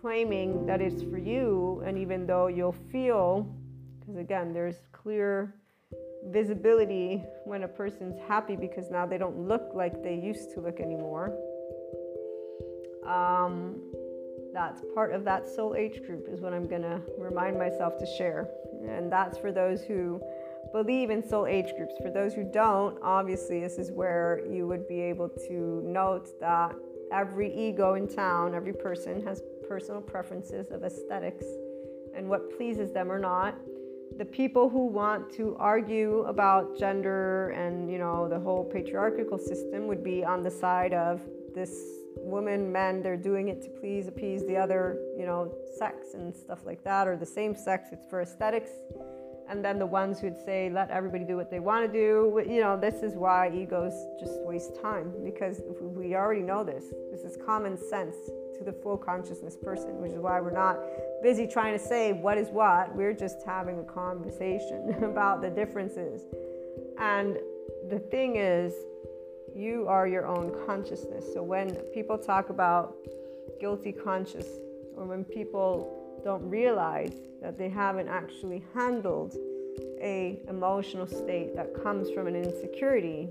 claiming 0.00 0.66
that 0.66 0.80
it's 0.80 1.02
for 1.02 1.18
you, 1.18 1.82
and 1.86 1.98
even 1.98 2.26
though 2.26 2.46
you'll 2.48 2.76
feel, 2.92 3.54
because 3.98 4.16
again, 4.16 4.52
there's 4.52 4.76
clear 4.92 5.54
visibility 6.26 7.24
when 7.44 7.62
a 7.62 7.68
person's 7.68 8.18
happy 8.28 8.56
because 8.56 8.90
now 8.90 9.06
they 9.06 9.18
don't 9.18 9.48
look 9.48 9.70
like 9.74 10.02
they 10.02 10.14
used 10.14 10.52
to 10.52 10.60
look 10.60 10.80
anymore. 10.80 11.34
Um, 13.06 13.80
that's 14.58 14.82
part 14.92 15.12
of 15.12 15.22
that 15.22 15.46
soul 15.46 15.76
age 15.76 16.02
group 16.04 16.26
is 16.28 16.40
what 16.40 16.52
I'm 16.52 16.66
going 16.66 16.82
to 16.82 17.00
remind 17.16 17.56
myself 17.56 17.96
to 17.98 18.06
share. 18.18 18.48
And 18.88 19.10
that's 19.10 19.38
for 19.38 19.52
those 19.52 19.84
who 19.84 20.20
believe 20.72 21.10
in 21.10 21.26
soul 21.26 21.46
age 21.46 21.72
groups. 21.76 21.94
For 22.02 22.10
those 22.10 22.34
who 22.34 22.42
don't, 22.42 22.98
obviously, 23.00 23.60
this 23.60 23.78
is 23.78 23.92
where 23.92 24.42
you 24.50 24.66
would 24.66 24.88
be 24.88 25.00
able 25.00 25.28
to 25.28 25.80
note 25.84 26.40
that 26.40 26.74
every 27.12 27.54
ego 27.56 27.94
in 27.94 28.08
town, 28.08 28.52
every 28.52 28.72
person 28.72 29.24
has 29.24 29.42
personal 29.68 30.00
preferences 30.00 30.72
of 30.72 30.82
aesthetics 30.82 31.44
and 32.16 32.28
what 32.28 32.56
pleases 32.56 32.90
them 32.90 33.12
or 33.12 33.20
not. 33.20 33.54
The 34.16 34.24
people 34.24 34.68
who 34.68 34.86
want 34.86 35.32
to 35.34 35.54
argue 35.60 36.22
about 36.22 36.76
gender 36.76 37.50
and, 37.50 37.88
you 37.88 37.98
know, 37.98 38.28
the 38.28 38.40
whole 38.40 38.64
patriarchal 38.64 39.38
system 39.38 39.86
would 39.86 40.02
be 40.02 40.24
on 40.24 40.42
the 40.42 40.50
side 40.50 40.94
of 40.94 41.20
this 41.54 41.97
women, 42.16 42.70
men, 42.72 43.02
they're 43.02 43.16
doing 43.16 43.48
it 43.48 43.62
to 43.62 43.68
please, 43.68 44.08
appease 44.08 44.46
the 44.46 44.56
other, 44.56 44.98
you 45.16 45.26
know, 45.26 45.54
sex 45.76 46.14
and 46.14 46.34
stuff 46.34 46.64
like 46.64 46.82
that, 46.84 47.06
or 47.06 47.16
the 47.16 47.26
same 47.26 47.54
sex, 47.54 47.88
it's 47.92 48.06
for 48.06 48.22
aesthetics. 48.22 48.70
And 49.48 49.64
then 49.64 49.78
the 49.78 49.86
ones 49.86 50.20
who'd 50.20 50.36
say, 50.36 50.68
let 50.68 50.90
everybody 50.90 51.24
do 51.24 51.36
what 51.36 51.50
they 51.50 51.58
want 51.58 51.86
to 51.86 51.92
do, 51.92 52.44
you 52.46 52.60
know, 52.60 52.78
this 52.78 53.02
is 53.02 53.14
why 53.14 53.50
egos 53.54 53.94
just 54.20 54.42
waste 54.42 54.80
time 54.82 55.12
because 55.24 55.62
we 55.80 56.14
already 56.14 56.42
know 56.42 56.62
this. 56.62 56.84
This 57.10 57.22
is 57.22 57.38
common 57.46 57.78
sense 57.78 58.14
to 58.58 58.64
the 58.64 58.72
full 58.72 58.98
consciousness 58.98 59.56
person, 59.56 59.96
which 60.02 60.12
is 60.12 60.18
why 60.18 60.38
we're 60.40 60.50
not 60.50 60.78
busy 61.22 61.46
trying 61.46 61.78
to 61.78 61.82
say 61.82 62.12
what 62.12 62.36
is 62.36 62.48
what. 62.48 62.94
We're 62.94 63.14
just 63.14 63.42
having 63.46 63.78
a 63.78 63.84
conversation 63.84 64.94
about 65.02 65.40
the 65.40 65.48
differences. 65.48 66.22
And 66.98 67.38
the 67.88 67.98
thing 67.98 68.36
is, 68.36 68.74
you 69.58 69.88
are 69.88 70.06
your 70.06 70.24
own 70.24 70.54
consciousness. 70.66 71.24
So 71.34 71.42
when 71.42 71.74
people 71.92 72.16
talk 72.16 72.48
about 72.48 72.94
guilty 73.60 73.90
conscious, 73.90 74.46
or 74.96 75.04
when 75.04 75.24
people 75.24 76.20
don't 76.24 76.48
realize 76.48 77.12
that 77.42 77.58
they 77.58 77.68
haven't 77.68 78.08
actually 78.08 78.62
handled 78.72 79.34
a 80.00 80.40
emotional 80.48 81.06
state 81.06 81.56
that 81.56 81.82
comes 81.82 82.10
from 82.10 82.28
an 82.28 82.36
insecurity 82.36 83.28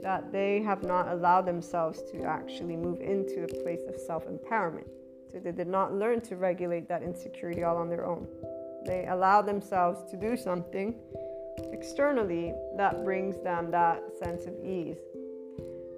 that 0.00 0.30
they 0.30 0.62
have 0.62 0.84
not 0.84 1.08
allowed 1.08 1.46
themselves 1.46 2.02
to 2.12 2.22
actually 2.22 2.76
move 2.76 3.00
into 3.00 3.42
a 3.42 3.62
place 3.62 3.80
of 3.88 3.96
self-empowerment. 3.96 4.86
So 5.32 5.40
they 5.40 5.50
did 5.50 5.66
not 5.66 5.92
learn 5.92 6.20
to 6.22 6.36
regulate 6.36 6.88
that 6.88 7.02
insecurity 7.02 7.64
all 7.64 7.76
on 7.76 7.88
their 7.88 8.06
own. 8.06 8.28
They 8.84 9.06
allow 9.08 9.42
themselves 9.42 10.08
to 10.12 10.16
do 10.16 10.36
something 10.36 10.94
externally 11.72 12.54
that 12.76 13.02
brings 13.04 13.42
them 13.42 13.70
that 13.72 14.02
sense 14.22 14.44
of 14.46 14.54
ease 14.64 14.98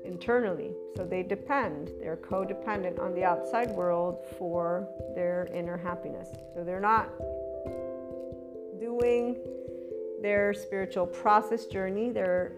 internally. 0.08 0.72
So 0.96 1.04
they 1.04 1.22
depend, 1.22 1.92
they're 2.00 2.16
codependent 2.16 2.98
on 2.98 3.14
the 3.14 3.22
outside 3.22 3.70
world 3.70 4.24
for 4.38 4.88
their 5.14 5.48
inner 5.54 5.76
happiness. 5.76 6.30
So 6.54 6.64
they're 6.64 6.80
not 6.80 7.10
doing 8.80 9.36
their 10.20 10.52
spiritual 10.52 11.06
process 11.06 11.66
journey, 11.66 12.10
they're 12.10 12.52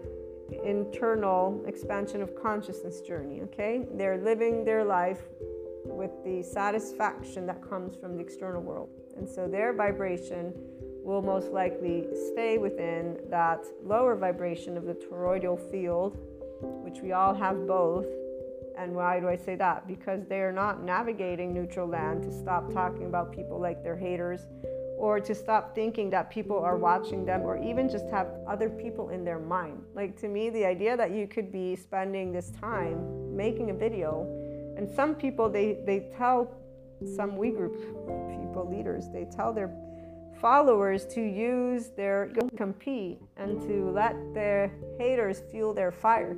internal 0.65 1.63
expansion 1.67 2.21
of 2.21 2.35
consciousness 2.35 3.01
journey, 3.01 3.41
okay? 3.41 3.85
They're 3.93 4.17
living 4.17 4.65
their 4.65 4.83
life 4.83 5.21
with 5.85 6.11
the 6.23 6.43
satisfaction 6.43 7.45
that 7.47 7.61
comes 7.67 7.95
from 7.95 8.15
the 8.15 8.21
external 8.21 8.61
world. 8.61 8.89
And 9.17 9.27
so 9.27 9.47
their 9.47 9.73
vibration 9.73 10.53
will 11.03 11.21
most 11.21 11.51
likely 11.51 12.07
stay 12.31 12.57
within 12.57 13.17
that 13.29 13.65
lower 13.83 14.15
vibration 14.15 14.77
of 14.77 14.85
the 14.85 14.93
toroidal 14.93 15.59
field, 15.71 16.17
which 16.91 17.01
we 17.01 17.13
all 17.13 17.33
have 17.33 17.67
both. 17.67 18.05
And 18.77 18.93
why 18.93 19.19
do 19.19 19.29
I 19.29 19.35
say 19.35 19.55
that? 19.55 19.87
Because 19.87 20.25
they 20.27 20.41
are 20.41 20.51
not 20.51 20.83
navigating 20.83 21.53
neutral 21.53 21.87
land 21.87 22.23
to 22.23 22.31
stop 22.31 22.71
talking 22.73 23.05
about 23.05 23.31
people 23.31 23.59
like 23.59 23.83
they're 23.83 23.97
haters 23.97 24.41
or 24.97 25.19
to 25.19 25.33
stop 25.33 25.73
thinking 25.73 26.09
that 26.09 26.29
people 26.29 26.59
are 26.59 26.77
watching 26.77 27.25
them 27.25 27.41
or 27.41 27.57
even 27.57 27.89
just 27.89 28.07
have 28.09 28.27
other 28.47 28.69
people 28.69 29.09
in 29.09 29.23
their 29.23 29.39
mind. 29.39 29.81
Like 29.95 30.19
to 30.21 30.27
me, 30.27 30.49
the 30.49 30.65
idea 30.65 30.97
that 30.97 31.11
you 31.11 31.27
could 31.27 31.51
be 31.51 31.75
spending 31.75 32.31
this 32.31 32.51
time 32.51 33.35
making 33.35 33.69
a 33.69 33.73
video 33.73 34.27
and 34.77 34.89
some 34.89 35.15
people 35.15 35.49
they, 35.49 35.79
they 35.85 36.11
tell 36.17 36.51
some 37.15 37.37
we 37.37 37.51
group 37.51 37.73
people 38.29 38.67
leaders, 38.69 39.05
they 39.13 39.25
tell 39.25 39.53
their 39.53 39.73
followers 40.39 41.05
to 41.05 41.21
use 41.21 41.89
their 41.95 42.31
compete 42.57 43.19
and 43.37 43.61
to 43.61 43.91
let 43.91 44.15
their 44.33 44.71
haters 44.97 45.41
fuel 45.51 45.73
their 45.73 45.91
fire. 45.91 46.35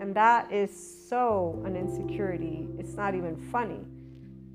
And 0.00 0.14
that 0.16 0.52
is 0.52 1.08
so 1.08 1.62
an 1.64 1.76
insecurity. 1.76 2.68
It's 2.78 2.94
not 2.94 3.14
even 3.14 3.36
funny 3.50 3.80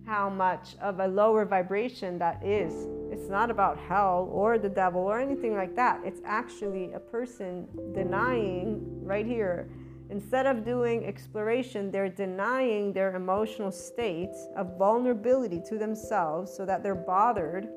how 0.05 0.29
much 0.29 0.75
of 0.81 0.99
a 0.99 1.07
lower 1.07 1.45
vibration 1.45 2.17
that 2.17 2.43
is. 2.43 2.73
It's 3.11 3.29
not 3.29 3.51
about 3.51 3.77
hell 3.77 4.27
or 4.31 4.57
the 4.57 4.69
devil 4.69 5.01
or 5.01 5.19
anything 5.19 5.55
like 5.55 5.75
that. 5.75 6.01
It's 6.03 6.21
actually 6.25 6.93
a 6.93 6.99
person 6.99 7.67
denying 7.93 8.81
right 9.05 9.25
here. 9.25 9.69
Instead 10.09 10.47
of 10.47 10.65
doing 10.65 11.05
exploration, 11.05 11.91
they're 11.91 12.09
denying 12.09 12.91
their 12.91 13.15
emotional 13.15 13.71
states 13.71 14.47
of 14.57 14.77
vulnerability 14.77 15.61
to 15.69 15.77
themselves 15.77 16.51
so 16.51 16.65
that 16.65 16.81
they're 16.81 16.95
bothered 16.95 17.67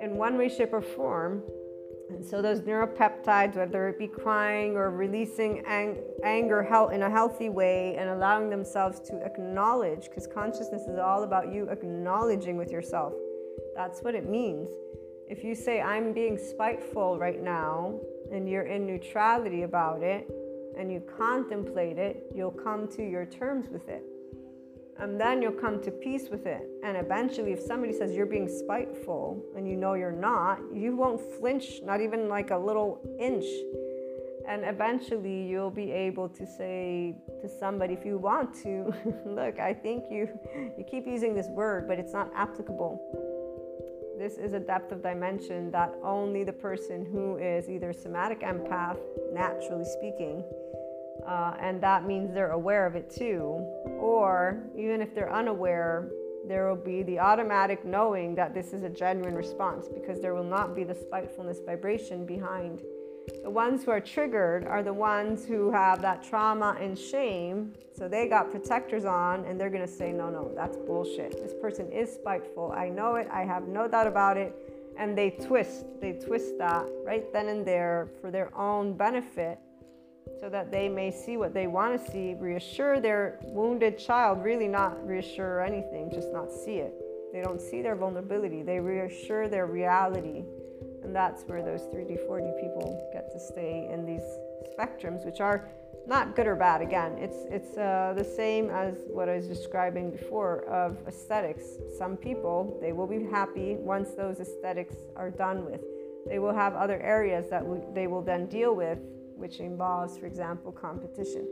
in 0.00 0.16
one 0.16 0.38
way, 0.38 0.48
shape, 0.48 0.72
or 0.72 0.80
form 0.80 1.42
and 2.10 2.24
so 2.24 2.42
those 2.42 2.60
neuropeptides, 2.60 3.56
whether 3.56 3.88
it 3.88 3.98
be 3.98 4.06
crying 4.06 4.76
or 4.76 4.90
releasing 4.90 5.60
ang- 5.66 5.98
anger 6.24 6.60
in 6.92 7.02
a 7.02 7.10
healthy 7.10 7.48
way 7.48 7.96
and 7.96 8.10
allowing 8.10 8.50
themselves 8.50 9.00
to 9.08 9.16
acknowledge, 9.24 10.08
because 10.08 10.26
consciousness 10.26 10.82
is 10.82 10.98
all 10.98 11.22
about 11.22 11.52
you 11.52 11.68
acknowledging 11.70 12.56
with 12.56 12.70
yourself. 12.70 13.12
That's 13.74 14.00
what 14.00 14.14
it 14.14 14.28
means. 14.28 14.70
If 15.28 15.42
you 15.42 15.54
say, 15.54 15.80
I'm 15.80 16.12
being 16.12 16.36
spiteful 16.36 17.18
right 17.18 17.42
now, 17.42 17.98
and 18.30 18.48
you're 18.48 18.64
in 18.66 18.86
neutrality 18.86 19.62
about 19.62 20.02
it, 20.02 20.28
and 20.78 20.92
you 20.92 21.00
contemplate 21.00 21.98
it, 21.98 22.26
you'll 22.34 22.50
come 22.50 22.88
to 22.88 23.02
your 23.02 23.24
terms 23.24 23.68
with 23.68 23.88
it 23.88 24.02
and 25.02 25.20
then 25.20 25.42
you'll 25.42 25.50
come 25.50 25.82
to 25.82 25.90
peace 25.90 26.28
with 26.30 26.46
it. 26.46 26.62
And 26.84 26.96
eventually, 26.96 27.52
if 27.52 27.60
somebody 27.60 27.92
says 27.92 28.14
you're 28.14 28.24
being 28.24 28.48
spiteful 28.48 29.44
and 29.56 29.68
you 29.68 29.76
know 29.76 29.94
you're 29.94 30.12
not, 30.12 30.60
you 30.72 30.94
won't 30.94 31.20
flinch, 31.20 31.80
not 31.82 32.00
even 32.00 32.28
like 32.28 32.52
a 32.52 32.56
little 32.56 33.00
inch. 33.18 33.44
And 34.48 34.64
eventually, 34.64 35.42
you'll 35.42 35.72
be 35.72 35.90
able 35.90 36.28
to 36.28 36.46
say 36.46 37.16
to 37.40 37.48
somebody, 37.48 37.94
if 37.94 38.06
you 38.06 38.16
want 38.16 38.54
to, 38.62 38.94
look, 39.26 39.58
I 39.58 39.74
think 39.74 40.04
you, 40.08 40.28
you 40.78 40.84
keep 40.88 41.04
using 41.04 41.34
this 41.34 41.48
word, 41.48 41.88
but 41.88 41.98
it's 41.98 42.12
not 42.12 42.30
applicable. 42.36 42.94
This 44.18 44.34
is 44.34 44.52
a 44.52 44.60
depth 44.60 44.92
of 44.92 45.02
dimension 45.02 45.72
that 45.72 45.92
only 46.04 46.44
the 46.44 46.52
person 46.52 47.04
who 47.04 47.38
is 47.38 47.68
either 47.68 47.92
somatic 47.92 48.42
empath, 48.42 48.98
naturally 49.32 49.84
speaking, 49.84 50.44
uh, 51.26 51.54
and 51.60 51.80
that 51.82 52.06
means 52.06 52.32
they're 52.32 52.50
aware 52.50 52.86
of 52.86 52.96
it 52.96 53.10
too. 53.10 53.64
Or 54.00 54.64
even 54.76 55.00
if 55.00 55.14
they're 55.14 55.32
unaware, 55.32 56.08
there 56.46 56.68
will 56.68 56.82
be 56.82 57.02
the 57.02 57.18
automatic 57.18 57.84
knowing 57.84 58.34
that 58.34 58.52
this 58.52 58.72
is 58.72 58.82
a 58.82 58.88
genuine 58.88 59.34
response 59.34 59.88
because 59.88 60.20
there 60.20 60.34
will 60.34 60.44
not 60.44 60.74
be 60.74 60.84
the 60.84 60.94
spitefulness 60.94 61.60
vibration 61.64 62.26
behind. 62.26 62.82
The 63.44 63.50
ones 63.50 63.84
who 63.84 63.92
are 63.92 64.00
triggered 64.00 64.66
are 64.66 64.82
the 64.82 64.92
ones 64.92 65.44
who 65.44 65.70
have 65.70 66.02
that 66.02 66.24
trauma 66.24 66.76
and 66.80 66.98
shame. 66.98 67.72
So 67.96 68.08
they 68.08 68.26
got 68.28 68.50
protectors 68.50 69.04
on 69.04 69.44
and 69.44 69.60
they're 69.60 69.70
going 69.70 69.86
to 69.86 69.92
say, 69.92 70.12
no, 70.12 70.30
no, 70.30 70.50
that's 70.56 70.76
bullshit. 70.76 71.32
This 71.40 71.54
person 71.60 71.90
is 71.92 72.12
spiteful. 72.12 72.72
I 72.76 72.88
know 72.88 73.14
it. 73.14 73.28
I 73.30 73.44
have 73.44 73.68
no 73.68 73.86
doubt 73.86 74.08
about 74.08 74.36
it. 74.36 74.54
And 74.98 75.16
they 75.16 75.30
twist, 75.30 75.86
they 76.00 76.12
twist 76.12 76.58
that 76.58 76.84
right 77.04 77.32
then 77.32 77.48
and 77.48 77.64
there 77.64 78.08
for 78.20 78.30
their 78.30 78.54
own 78.56 78.94
benefit 78.94 79.58
so 80.40 80.48
that 80.48 80.70
they 80.70 80.88
may 80.88 81.10
see 81.10 81.36
what 81.36 81.54
they 81.54 81.66
want 81.66 82.04
to 82.04 82.10
see, 82.10 82.34
reassure 82.34 83.00
their 83.00 83.38
wounded 83.42 83.98
child, 83.98 84.42
really 84.42 84.68
not 84.68 85.04
reassure 85.06 85.62
anything, 85.62 86.10
just 86.12 86.32
not 86.32 86.50
see 86.50 86.76
it. 86.76 86.94
They 87.32 87.40
don't 87.40 87.60
see 87.60 87.80
their 87.80 87.96
vulnerability, 87.96 88.62
they 88.62 88.80
reassure 88.80 89.48
their 89.48 89.66
reality. 89.66 90.44
And 91.02 91.14
that's 91.14 91.42
where 91.44 91.62
those 91.62 91.82
3D, 91.82 92.28
4D 92.28 92.60
people 92.60 93.10
get 93.12 93.32
to 93.32 93.40
stay 93.40 93.88
in 93.92 94.04
these 94.04 94.22
spectrums, 94.76 95.24
which 95.24 95.40
are 95.40 95.68
not 96.06 96.34
good 96.36 96.46
or 96.46 96.56
bad. 96.56 96.82
Again, 96.82 97.16
it's 97.18 97.36
it's 97.48 97.76
uh, 97.76 98.14
the 98.16 98.24
same 98.24 98.70
as 98.70 98.96
what 99.08 99.28
I 99.28 99.36
was 99.36 99.46
describing 99.46 100.10
before 100.10 100.64
of 100.64 100.96
aesthetics. 101.06 101.62
Some 101.96 102.16
people 102.16 102.78
they 102.80 102.92
will 102.92 103.06
be 103.06 103.24
happy 103.24 103.76
once 103.78 104.10
those 104.10 104.40
aesthetics 104.40 104.94
are 105.16 105.30
done 105.30 105.64
with. 105.64 105.80
They 106.26 106.38
will 106.38 106.54
have 106.54 106.74
other 106.74 107.00
areas 107.00 107.50
that 107.50 107.64
they 107.94 108.06
will 108.06 108.22
then 108.22 108.46
deal 108.46 108.74
with 108.74 108.98
which 109.36 109.60
involves, 109.60 110.16
for 110.18 110.26
example, 110.26 110.72
competition. 110.72 111.46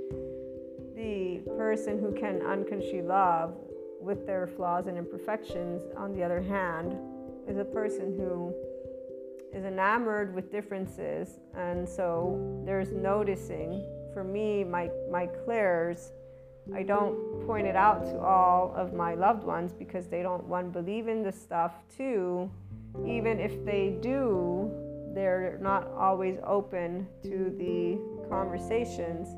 The 0.95 1.43
person 1.57 1.99
who 1.99 2.13
can 2.13 2.43
unconsciously 2.43 3.03
love 3.03 3.57
with 4.01 4.27
their 4.27 4.47
flaws 4.47 4.87
and 4.87 4.97
imperfections, 4.97 5.83
on 5.97 6.13
the 6.13 6.23
other 6.23 6.41
hand, 6.41 6.97
is 7.49 7.59
a 7.59 7.65
person 7.65 8.15
who 8.17 8.55
is 9.53 9.65
enamored 9.65 10.35
with 10.35 10.51
differences, 10.51 11.41
and 11.57 11.89
so 11.89 12.63
there's 12.65 12.93
noticing. 12.93 13.85
For 14.15 14.25
me, 14.25 14.65
my, 14.65 14.91
my 15.11 15.27
clairs, 15.27 16.13
I 16.75 16.83
don't 16.83 17.47
point 17.47 17.67
it 17.67 17.77
out 17.77 18.05
to 18.07 18.19
all 18.21 18.73
of 18.77 18.93
my 18.93 19.15
loved 19.15 19.45
ones 19.45 19.73
because 19.73 20.07
they 20.07 20.23
don't, 20.23 20.45
one, 20.45 20.71
believe 20.71 21.09
in 21.09 21.23
the 21.23 21.33
stuff, 21.33 21.73
two, 21.97 22.51
even 23.07 23.39
if 23.41 23.65
they 23.65 23.97
do, 24.01 24.71
they're 25.15 25.59
not 25.61 25.89
always 25.89 26.39
open 26.47 27.07
to 27.23 27.55
the 27.59 27.99
conversations. 28.29 29.29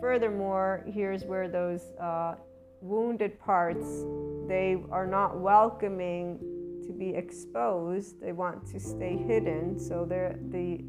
Furthermore, 0.00 0.84
here's 0.86 1.24
where 1.24 1.48
those 1.48 1.92
uh, 2.00 2.34
wounded 2.80 3.38
parts 3.40 4.04
they 4.48 4.76
are 4.90 5.06
not 5.06 5.38
welcoming 5.38 6.38
to 6.86 6.92
be 6.92 7.10
exposed. 7.10 8.20
They 8.20 8.32
want 8.32 8.66
to 8.72 8.80
stay 8.80 9.16
hidden. 9.16 9.78
So 9.78 10.04
the 10.04 10.84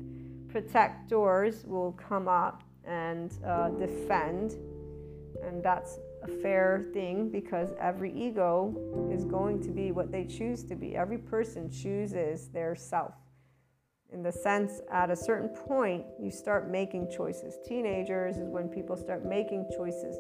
protectors 0.50 1.64
will 1.66 1.94
come 1.94 2.28
up 2.28 2.64
and 2.86 3.34
uh, 3.46 3.70
defend, 3.70 4.56
and 5.44 5.64
that's 5.64 6.00
a 6.24 6.28
fair 6.28 6.86
thing 6.94 7.30
because 7.30 7.70
every 7.80 8.12
ego 8.14 9.10
is 9.14 9.24
going 9.26 9.62
to 9.64 9.70
be 9.70 9.92
what 9.92 10.12
they 10.12 10.26
choose 10.26 10.64
to 10.66 10.76
be. 10.76 10.96
Every 10.96 11.18
person 11.18 11.70
chooses 11.70 12.48
their 12.50 12.76
self 12.76 13.14
in 14.14 14.24
the 14.24 14.32
sense 14.32 14.82
at 14.92 15.10
a 15.10 15.16
certain 15.16 15.50
point 15.50 16.06
you 16.20 16.32
start 16.32 16.70
making 16.70 17.10
choices. 17.16 17.58
Teenagers 17.66 18.38
is 18.38 18.48
when 18.50 18.68
people 18.68 18.96
start 18.96 19.26
making 19.26 19.66
choices. 19.76 20.18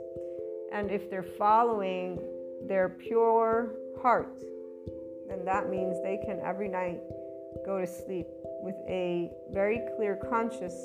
And 0.72 0.90
if 0.90 1.10
they're 1.10 1.24
following 1.24 2.20
their 2.68 2.90
pure 2.90 3.74
heart 4.02 4.44
then 5.34 5.46
that 5.46 5.70
means 5.70 6.02
they 6.04 6.20
can 6.26 6.40
every 6.42 6.68
night 6.68 7.00
go 7.66 7.80
to 7.80 7.88
sleep 7.88 8.28
with 8.62 8.76
a 8.88 9.32
very 9.52 9.82
clear 9.96 10.16
conscience 10.30 10.76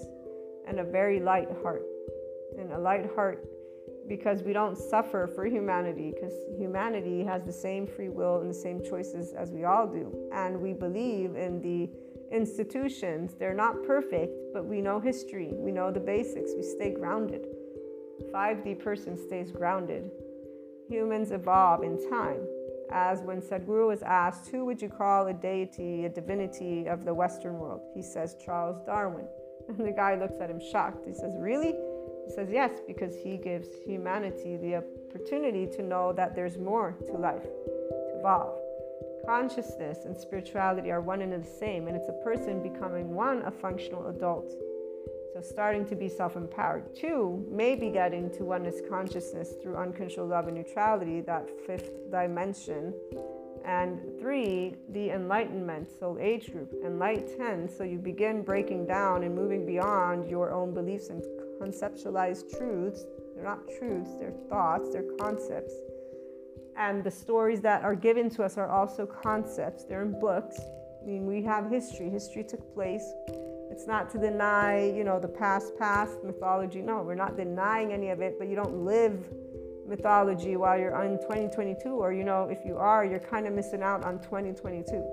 and 0.67 0.81
a 0.81 0.85
very 0.85 1.21
light 1.21 1.49
heart. 1.63 1.83
And 2.59 2.73
a 2.73 2.79
light 2.79 3.07
heart 3.15 3.45
because 4.09 4.43
we 4.43 4.53
don't 4.53 4.77
suffer 4.77 5.27
for 5.27 5.45
humanity 5.47 6.13
because 6.15 6.33
humanity 6.59 7.23
has 7.25 7.45
the 7.45 7.53
same 7.53 7.87
free 7.87 8.09
will 8.09 8.41
and 8.41 8.51
the 8.51 8.55
same 8.55 8.83
choices 8.83 9.33
as 9.35 9.51
we 9.51 9.65
all 9.65 9.87
do. 9.87 10.13
And 10.33 10.61
we 10.61 10.73
believe 10.73 11.37
in 11.37 11.61
the 11.61 11.91
institutions. 12.31 13.35
They're 13.39 13.55
not 13.55 13.85
perfect, 13.85 14.33
but 14.53 14.65
we 14.65 14.81
know 14.81 15.01
history, 15.01 15.51
we 15.53 15.73
know 15.73 15.91
the 15.91 16.01
basics, 16.01 16.53
we 16.57 16.63
stay 16.63 16.93
grounded. 16.93 17.47
5D 18.33 18.79
person 18.79 19.17
stays 19.17 19.51
grounded. 19.51 20.11
Humans 20.89 21.33
evolve 21.33 21.83
in 21.83 21.99
time. 22.11 22.41
As 22.91 23.21
when 23.21 23.43
Sadhguru 23.43 23.89
was 23.89 24.03
asked, 24.03 24.49
Who 24.49 24.65
would 24.65 24.81
you 24.81 24.89
call 24.89 25.27
a 25.27 25.35
deity, 25.35 26.07
a 26.07 26.09
divinity 26.09 26.87
of 26.87 27.05
the 27.05 27.13
Western 27.13 27.59
world? 27.59 27.83
He 27.95 28.03
says, 28.03 28.37
Charles 28.45 28.81
Darwin. 28.85 29.27
And 29.69 29.87
the 29.87 29.93
guy 29.93 30.15
looks 30.15 30.41
at 30.41 30.49
him 30.49 30.63
shocked. 30.73 31.05
He 31.07 31.13
says, 31.13 31.35
Really? 31.39 31.75
He 32.27 32.35
says, 32.35 32.49
Yes, 32.51 32.81
because 32.87 33.15
he 33.15 33.37
gives 33.37 33.69
humanity 33.85 34.57
the 34.57 34.77
opportunity 34.77 35.67
to 35.77 35.83
know 35.83 36.13
that 36.15 36.35
there's 36.35 36.57
more 36.57 36.97
to 37.07 37.13
life, 37.13 37.43
to 37.43 38.19
evolve. 38.19 38.58
Consciousness 39.27 40.05
and 40.05 40.17
spirituality 40.17 40.91
are 40.91 41.01
one 41.01 41.23
and 41.23 41.33
the 41.33 41.47
same, 41.47 41.87
and 41.87 41.97
it's 41.97 42.09
a 42.09 42.25
person 42.25 42.63
becoming 42.63 43.15
one, 43.15 43.43
a 43.43 43.51
functional 43.51 44.09
adult. 44.09 44.53
So 45.35 45.43
starting 45.43 45.87
to 45.87 45.95
be 45.95 46.09
self 46.09 46.37
empowered. 46.37 46.97
Two, 46.97 47.47
maybe 47.51 47.91
getting 47.91 48.31
to 48.37 48.45
oneness 48.45 48.81
consciousness 48.89 49.55
through 49.63 49.77
unconditional 49.77 50.27
love 50.27 50.49
and 50.49 50.57
neutrality, 50.57 51.21
that 51.23 51.49
fifth 51.67 52.11
dimension. 52.11 52.95
And 53.65 54.01
three, 54.19 54.77
the 54.91 55.11
enlightenment, 55.11 55.91
soul 55.91 56.17
age 56.19 56.51
group. 56.51 56.73
10, 56.83 57.69
so 57.69 57.85
you 57.85 57.99
begin 57.99 58.43
breaking 58.43 58.87
down 58.87 59.25
and 59.25 59.35
moving 59.35 59.67
beyond 59.67 60.29
your 60.29 60.53
own 60.53 60.73
beliefs 60.73 61.11
and 61.11 61.23
conceptualized 61.61 62.57
truths. 62.57 63.05
They're 63.35 63.45
not 63.45 63.61
truths, 63.79 64.11
they're 64.19 64.33
thoughts, 64.49 64.91
they're 64.93 65.05
concepts. 65.21 65.75
And 66.79 67.05
the 67.05 67.11
stories 67.11 67.61
that 67.63 67.83
are 67.83 67.95
given 67.95 68.31
to 68.31 68.45
us 68.45 68.57
are 68.57 68.71
also 68.71 69.05
concepts, 69.05 69.85
they're 69.85 70.03
in 70.03 70.19
books. 70.19 70.59
I 71.03 71.05
mean, 71.05 71.27
we 71.27 71.43
have 71.43 71.71
history. 71.71 72.09
History 72.09 72.45
took 72.45 72.73
place 72.73 73.05
it's 73.71 73.87
not 73.87 74.11
to 74.11 74.19
deny, 74.19 74.91
you 74.91 75.05
know, 75.05 75.21
the 75.21 75.29
past, 75.29 75.79
past 75.79 76.25
mythology. 76.25 76.81
No, 76.81 77.03
we're 77.03 77.15
not 77.15 77.37
denying 77.37 77.93
any 77.93 78.09
of 78.09 78.21
it, 78.21 78.39
but 78.39 78.49
you 78.49 78.57
don't 78.57 78.85
live 78.85 79.29
mythology 79.87 80.57
while 80.57 80.79
you're 80.79 80.95
on 80.95 81.19
2022, 81.21 81.89
or, 81.89 82.13
you 82.13 82.25
know, 82.25 82.49
if 82.51 82.65
you 82.65 82.77
are, 82.77 83.05
you're 83.05 83.19
kind 83.19 83.47
of 83.47 83.53
missing 83.53 83.83
out 83.83 84.05
on 84.05 84.19
2022. 84.21 85.05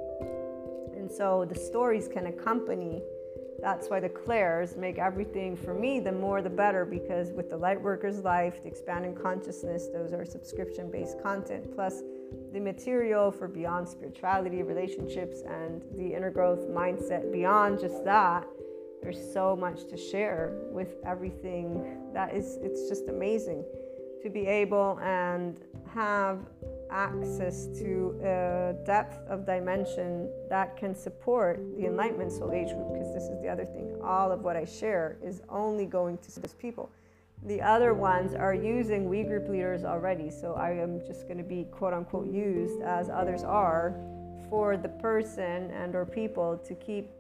And 0.95 1.11
so 1.11 1.45
the 1.45 1.55
stories 1.55 2.07
can 2.07 2.27
accompany. 2.27 3.03
That's 3.65 3.89
why 3.89 3.99
the 3.99 4.09
clairs 4.09 4.77
make 4.77 4.99
everything 4.99 5.57
for 5.57 5.73
me, 5.73 5.99
the 5.99 6.11
more 6.11 6.43
the 6.43 6.51
better, 6.51 6.85
because 6.85 7.31
with 7.31 7.49
the 7.49 7.57
Lightworker's 7.57 8.19
Life, 8.19 8.61
the 8.61 8.67
Expanding 8.69 9.15
Consciousness, 9.15 9.87
those 9.91 10.13
are 10.13 10.23
subscription 10.23 10.91
based 10.91 11.19
content. 11.23 11.73
Plus, 11.73 12.03
the 12.53 12.59
material 12.59 13.31
for 13.31 13.47
beyond 13.47 13.87
spirituality, 13.89 14.61
relationships, 14.61 15.41
and 15.47 15.81
the 15.97 16.13
inner 16.13 16.29
growth 16.29 16.69
mindset 16.69 17.33
beyond 17.33 17.79
just 17.79 18.05
that. 18.05 18.45
There's 19.01 19.33
so 19.33 19.55
much 19.55 19.87
to 19.87 19.97
share 19.97 20.53
with 20.69 20.97
everything 21.03 22.11
that 22.13 22.35
is, 22.35 22.59
it's 22.61 22.87
just 22.87 23.09
amazing 23.09 23.65
to 24.21 24.29
be 24.29 24.45
able 24.45 24.99
and 25.01 25.59
have 25.91 26.37
access 26.95 27.67
to 27.79 28.17
a 28.23 28.73
depth 28.85 29.17
of 29.27 29.45
dimension 29.45 30.29
that 30.49 30.77
can 30.77 30.95
support 30.95 31.59
the 31.77 31.85
enlightenment 31.85 32.31
soul 32.31 32.51
age 32.51 32.69
group 32.69 32.93
because 32.93 33.13
this 33.13 33.23
is 33.23 33.41
the 33.41 33.49
other 33.49 33.65
thing 33.65 33.87
all 34.01 34.31
of 34.31 34.39
what 34.41 34.55
i 34.55 34.63
share 34.63 35.17
is 35.21 35.41
only 35.49 35.85
going 35.85 36.17
to 36.19 36.39
those 36.39 36.53
people 36.53 36.89
the 37.45 37.61
other 37.61 37.93
ones 37.93 38.33
are 38.33 38.55
using 38.55 39.07
we 39.07 39.23
group 39.23 39.47
leaders 39.47 39.83
already. 39.83 40.31
So 40.31 40.53
I 40.53 40.71
am 40.71 40.99
just 41.05 41.27
going 41.27 41.37
to 41.37 41.43
be 41.43 41.65
quote 41.65 41.93
unquote 41.93 42.27
used 42.27 42.81
as 42.81 43.09
others 43.09 43.43
are 43.43 43.95
for 44.49 44.77
the 44.77 44.89
person 44.89 45.69
and 45.71 45.95
or 45.95 46.05
people 46.05 46.57
to 46.65 46.73
keep 46.75 47.11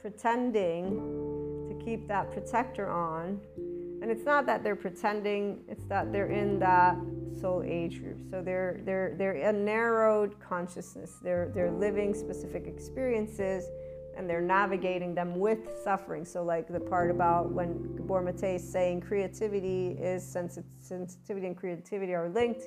pretending 0.00 1.00
to 1.68 1.84
keep 1.84 2.06
that 2.06 2.30
protector 2.30 2.88
on. 2.88 3.40
And 4.04 4.12
it's 4.12 4.26
not 4.26 4.44
that 4.44 4.62
they're 4.62 4.76
pretending, 4.76 5.64
it's 5.66 5.86
that 5.86 6.12
they're 6.12 6.26
in 6.26 6.58
that 6.58 6.94
soul 7.40 7.62
age 7.66 8.02
group. 8.02 8.20
So 8.30 8.42
they're 8.42 8.82
they're 8.84 9.14
they're 9.16 9.48
a 9.48 9.50
narrowed 9.50 10.38
consciousness. 10.40 11.16
They're 11.22 11.50
they're 11.54 11.70
living 11.70 12.12
specific 12.12 12.66
experiences 12.66 13.64
and 14.14 14.28
they're 14.28 14.42
navigating 14.42 15.14
them 15.14 15.38
with 15.38 15.60
suffering. 15.82 16.26
So, 16.26 16.44
like 16.44 16.68
the 16.68 16.80
part 16.80 17.10
about 17.10 17.50
when 17.50 17.96
Gabor 17.96 18.22
Maté 18.22 18.56
is 18.56 18.72
saying 18.72 19.00
creativity 19.00 19.96
is 19.98 20.22
sensitivity 20.22 21.46
and 21.46 21.56
creativity 21.56 22.12
are 22.12 22.28
linked, 22.28 22.64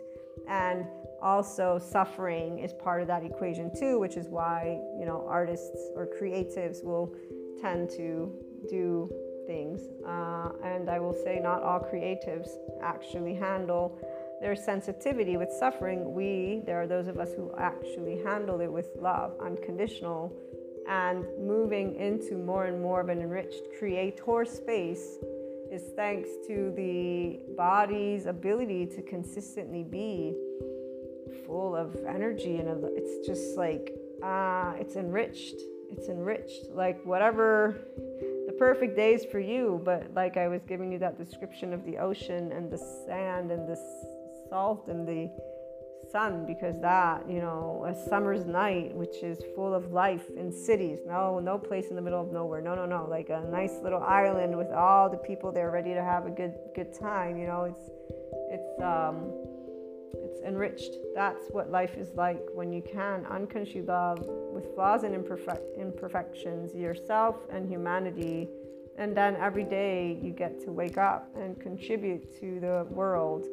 and 0.50 0.88
also 1.22 1.78
suffering 1.78 2.58
is 2.58 2.74
part 2.74 3.04
of 3.04 3.08
that 3.10 3.24
equation 3.24 3.72
too, 3.80 4.00
which 4.00 4.18
is 4.18 4.28
why 4.28 4.80
you 5.00 5.06
know 5.06 5.24
artists 5.30 5.92
or 5.96 6.08
creatives 6.20 6.84
will 6.84 7.14
tend 7.62 7.92
to 7.92 8.34
do 8.72 9.08
things. 9.48 9.82
Uh, 10.06 10.50
and 10.64 10.90
I 10.90 11.00
will 11.00 11.16
say, 11.16 11.40
not 11.42 11.64
all 11.64 11.80
creatives 11.80 12.50
actually 12.82 13.34
handle 13.34 13.98
their 14.42 14.56
sensitivity 14.56 15.38
with 15.38 15.50
suffering. 15.52 16.14
We, 16.14 16.62
there 16.66 16.80
are 16.82 16.88
those 16.88 17.08
of 17.08 17.18
us 17.18 17.34
who 17.34 17.52
actually 17.58 18.22
handle 18.24 18.62
it 18.62 18.72
with 18.72 18.90
love, 19.00 19.34
unconditional 19.44 20.32
and 20.88 21.26
moving 21.38 21.96
into 21.96 22.36
more 22.36 22.66
and 22.66 22.82
more 22.82 23.02
of 23.02 23.10
an 23.10 23.22
enriched 23.22 23.64
creator 23.78 24.46
space 24.46 25.18
is 25.70 25.84
thanks 25.98 26.30
to 26.48 26.74
the 26.78 27.40
body's 27.58 28.26
ability 28.26 28.86
to 28.86 29.02
consistently 29.02 29.84
be 29.84 30.34
full 31.46 31.76
of 31.76 31.98
energy 32.08 32.58
and 32.58 32.70
it's 32.96 33.28
just 33.28 33.58
like 33.58 33.94
uh, 34.24 34.74
it's 34.80 34.96
enriched 34.96 35.60
it's 35.92 36.08
enriched 36.08 36.70
like 36.72 37.04
whatever 37.06 37.82
perfect 38.58 38.96
days 38.96 39.26
for 39.26 39.40
you 39.40 39.82
but 39.84 40.14
like 40.16 40.38
i 40.38 40.48
was 40.48 40.62
giving 40.68 40.92
you 40.92 41.00
that 41.00 41.18
description 41.18 41.74
of 41.74 41.84
the 41.86 41.98
ocean 41.98 42.52
and 42.52 42.72
the 42.72 42.78
sand 43.06 43.52
and 43.52 43.68
the 43.68 43.78
salt 44.50 44.88
and 44.88 45.08
the 45.08 45.30
sun 46.12 46.46
because 46.46 46.80
that 46.80 47.24
you 47.30 47.40
know 47.40 47.86
a 47.88 48.10
summer's 48.10 48.46
night 48.46 48.96
which 48.96 49.24
is 49.24 49.40
full 49.56 49.74
of 49.74 49.92
life 49.92 50.24
in 50.38 50.52
cities 50.52 51.00
no 51.06 51.40
no 51.40 51.58
place 51.58 51.88
in 51.90 51.96
the 51.96 52.02
middle 52.02 52.22
of 52.22 52.32
nowhere 52.32 52.62
no 52.62 52.76
no 52.76 52.86
no 52.86 53.06
like 53.10 53.30
a 53.30 53.42
nice 53.52 53.74
little 53.84 54.02
island 54.02 54.56
with 54.58 54.72
all 54.72 55.10
the 55.10 55.18
people 55.18 55.52
there 55.52 55.70
ready 55.72 55.94
to 55.94 56.04
have 56.04 56.26
a 56.26 56.30
good 56.30 56.54
good 56.76 56.98
time 56.98 57.38
you 57.38 57.46
know 57.46 57.64
it's 57.64 57.90
it's 58.50 58.82
um 58.82 59.32
it's 60.14 60.40
enriched. 60.42 60.98
That's 61.16 61.46
what 61.52 61.72
life 61.72 61.98
is 61.98 62.10
like 62.16 62.42
when 62.54 62.72
you 62.72 62.82
can 62.82 63.26
unconsciously 63.26 63.82
love 63.82 64.20
with 64.26 64.74
flaws 64.76 65.04
and 65.04 65.14
imperfect 65.14 65.78
imperfections 65.78 66.74
yourself 66.74 67.36
and 67.52 67.70
humanity. 67.70 68.48
And 68.98 69.16
then 69.16 69.36
every 69.36 69.64
day 69.64 70.20
you 70.22 70.32
get 70.32 70.60
to 70.66 70.72
wake 70.72 70.98
up 70.98 71.30
and 71.36 71.60
contribute 71.60 72.40
to 72.40 72.60
the 72.60 72.88
world. 72.90 73.46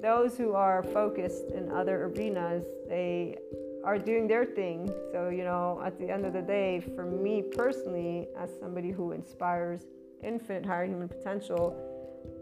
Those 0.00 0.36
who 0.36 0.54
are 0.54 0.82
focused 0.82 1.50
in 1.50 1.70
other 1.70 2.04
arenas, 2.04 2.64
they 2.88 3.36
are 3.84 3.98
doing 3.98 4.28
their 4.28 4.44
thing. 4.44 4.90
So, 5.12 5.28
you 5.28 5.44
know, 5.44 5.80
at 5.84 5.98
the 5.98 6.10
end 6.10 6.24
of 6.24 6.32
the 6.32 6.42
day, 6.42 6.80
for 6.94 7.04
me 7.04 7.42
personally, 7.42 8.28
as 8.38 8.50
somebody 8.60 8.90
who 8.90 9.12
inspires 9.12 9.82
infinite 10.22 10.66
higher 10.66 10.86
human 10.86 11.08
potential, 11.08 11.76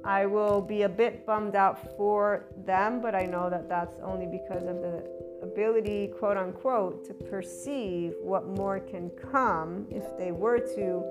I 0.04 0.26
will 0.26 0.60
be 0.60 0.82
a 0.82 0.88
bit 0.88 1.26
bummed 1.26 1.56
out 1.56 1.96
for 1.96 2.44
them, 2.64 3.00
but 3.00 3.14
I 3.14 3.24
know 3.24 3.50
that 3.50 3.68
that's 3.68 3.98
only 4.02 4.26
because 4.26 4.62
of 4.62 4.76
the 4.76 5.04
ability, 5.42 6.12
quote 6.18 6.36
unquote, 6.36 7.04
to 7.06 7.14
perceive 7.14 8.14
what 8.20 8.46
more 8.46 8.78
can 8.78 9.10
come 9.10 9.86
if 9.90 10.16
they 10.16 10.30
were 10.30 10.60
to 10.60 11.02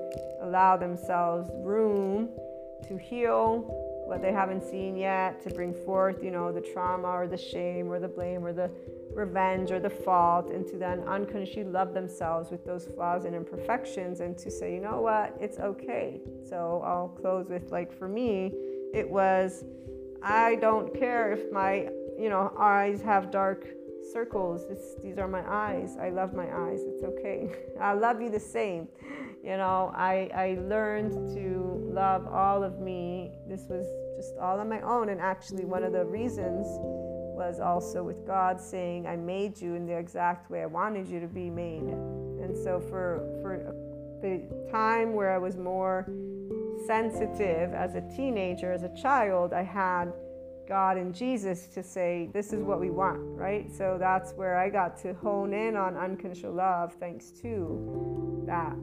allow 0.42 0.78
themselves 0.78 1.50
room 1.56 2.30
to 2.88 2.98
heal 2.98 3.66
what 4.06 4.22
they 4.22 4.32
haven't 4.32 4.64
seen 4.64 4.96
yet 4.96 5.42
to 5.44 5.50
bring 5.50 5.74
forth, 5.74 6.24
you 6.24 6.32
know, 6.32 6.52
the 6.52 6.62
trauma 6.62 7.08
or 7.08 7.28
the 7.28 7.38
shame 7.38 7.92
or 7.92 8.00
the 8.00 8.08
blame 8.08 8.46
or 8.46 8.54
the 8.54 8.70
revenge 9.16 9.72
or 9.72 9.80
the 9.80 9.90
fault, 9.90 10.50
and 10.50 10.68
to 10.68 10.78
then 10.78 11.00
unconsciously 11.08 11.64
love 11.64 11.94
themselves 11.94 12.52
with 12.52 12.66
those 12.66 12.86
flaws 12.86 13.26
and 13.26 13.34
imperfections, 13.34 14.20
and 14.20 14.38
to 14.38 14.52
say, 14.52 14.74
you 14.74 14.82
know 14.82 15.02
what, 15.02 15.36
it's 15.40 15.58
okay. 15.58 16.22
So 16.48 16.84
I'll 16.86 17.08
close 17.08 17.48
with 17.50 17.72
like 17.72 17.98
for 17.98 18.08
me, 18.08 18.52
it 18.94 19.10
was, 19.10 19.64
I 20.22 20.56
don't 20.56 20.94
care 20.94 21.32
if 21.32 21.52
my, 21.52 21.90
you 22.20 22.30
know, 22.30 22.54
eyes 22.58 23.02
have 23.02 23.32
dark 23.32 23.66
circles. 24.12 24.66
It's, 24.70 24.96
these 25.02 25.18
are 25.18 25.28
my 25.28 25.44
eyes. 25.50 25.98
I 26.00 26.10
love 26.10 26.34
my 26.34 26.46
eyes. 26.46 26.82
It's 26.84 27.04
okay. 27.04 27.50
I 27.82 27.94
love 27.94 28.22
you 28.22 28.30
the 28.30 28.40
same. 28.40 28.88
You 29.44 29.58
know, 29.58 29.92
I, 29.96 30.30
I 30.34 30.58
learned 30.62 31.12
to 31.36 31.92
love 31.94 32.28
all 32.28 32.64
of 32.64 32.80
me. 32.80 33.34
This 33.48 33.66
was 33.70 33.86
just 34.18 34.38
all 34.40 34.60
on 34.60 34.70
my 34.70 34.82
own. 34.82 35.10
And 35.10 35.22
actually, 35.22 35.66
one 35.66 35.84
of 35.84 35.94
the 35.94 36.06
reasons 36.06 36.66
was 37.36 37.60
also 37.60 38.04
with 38.04 38.26
God 38.26 38.60
saying, 38.60 39.06
I 39.08 39.16
made 39.16 39.60
you 39.62 39.76
in 39.76 39.86
the 39.86 39.98
exact 39.98 40.50
way 40.50 40.62
I 40.64 40.66
wanted 40.66 41.08
you 41.08 41.20
to 41.20 41.28
be 41.28 41.50
made. 41.50 41.82
And 41.82 42.56
so, 42.56 42.80
for, 42.80 43.28
for 43.42 43.74
the 44.22 44.72
time 44.72 45.14
where 45.14 45.34
I 45.34 45.38
was 45.38 45.58
more 45.58 46.10
sensitive 46.86 47.74
as 47.74 47.96
a 47.96 48.02
teenager, 48.16 48.72
as 48.72 48.84
a 48.84 48.96
child, 48.96 49.54
I 49.54 49.64
had 49.64 50.14
God 50.68 50.98
and 50.98 51.14
Jesus 51.14 51.68
to 51.68 51.84
say, 51.84 52.30
This 52.34 52.54
is 52.54 52.64
what 52.64 52.80
we 52.80 52.90
want, 52.90 53.20
right? 53.38 53.72
So 53.72 53.98
that's 54.00 54.34
where 54.34 54.58
I 54.58 54.70
got 54.70 54.98
to 55.02 55.14
hone 55.14 55.54
in 55.54 55.76
on 55.76 55.96
unconditional 55.96 56.54
love 56.54 56.94
thanks 57.00 57.32
to 57.42 58.44
that 58.48 58.76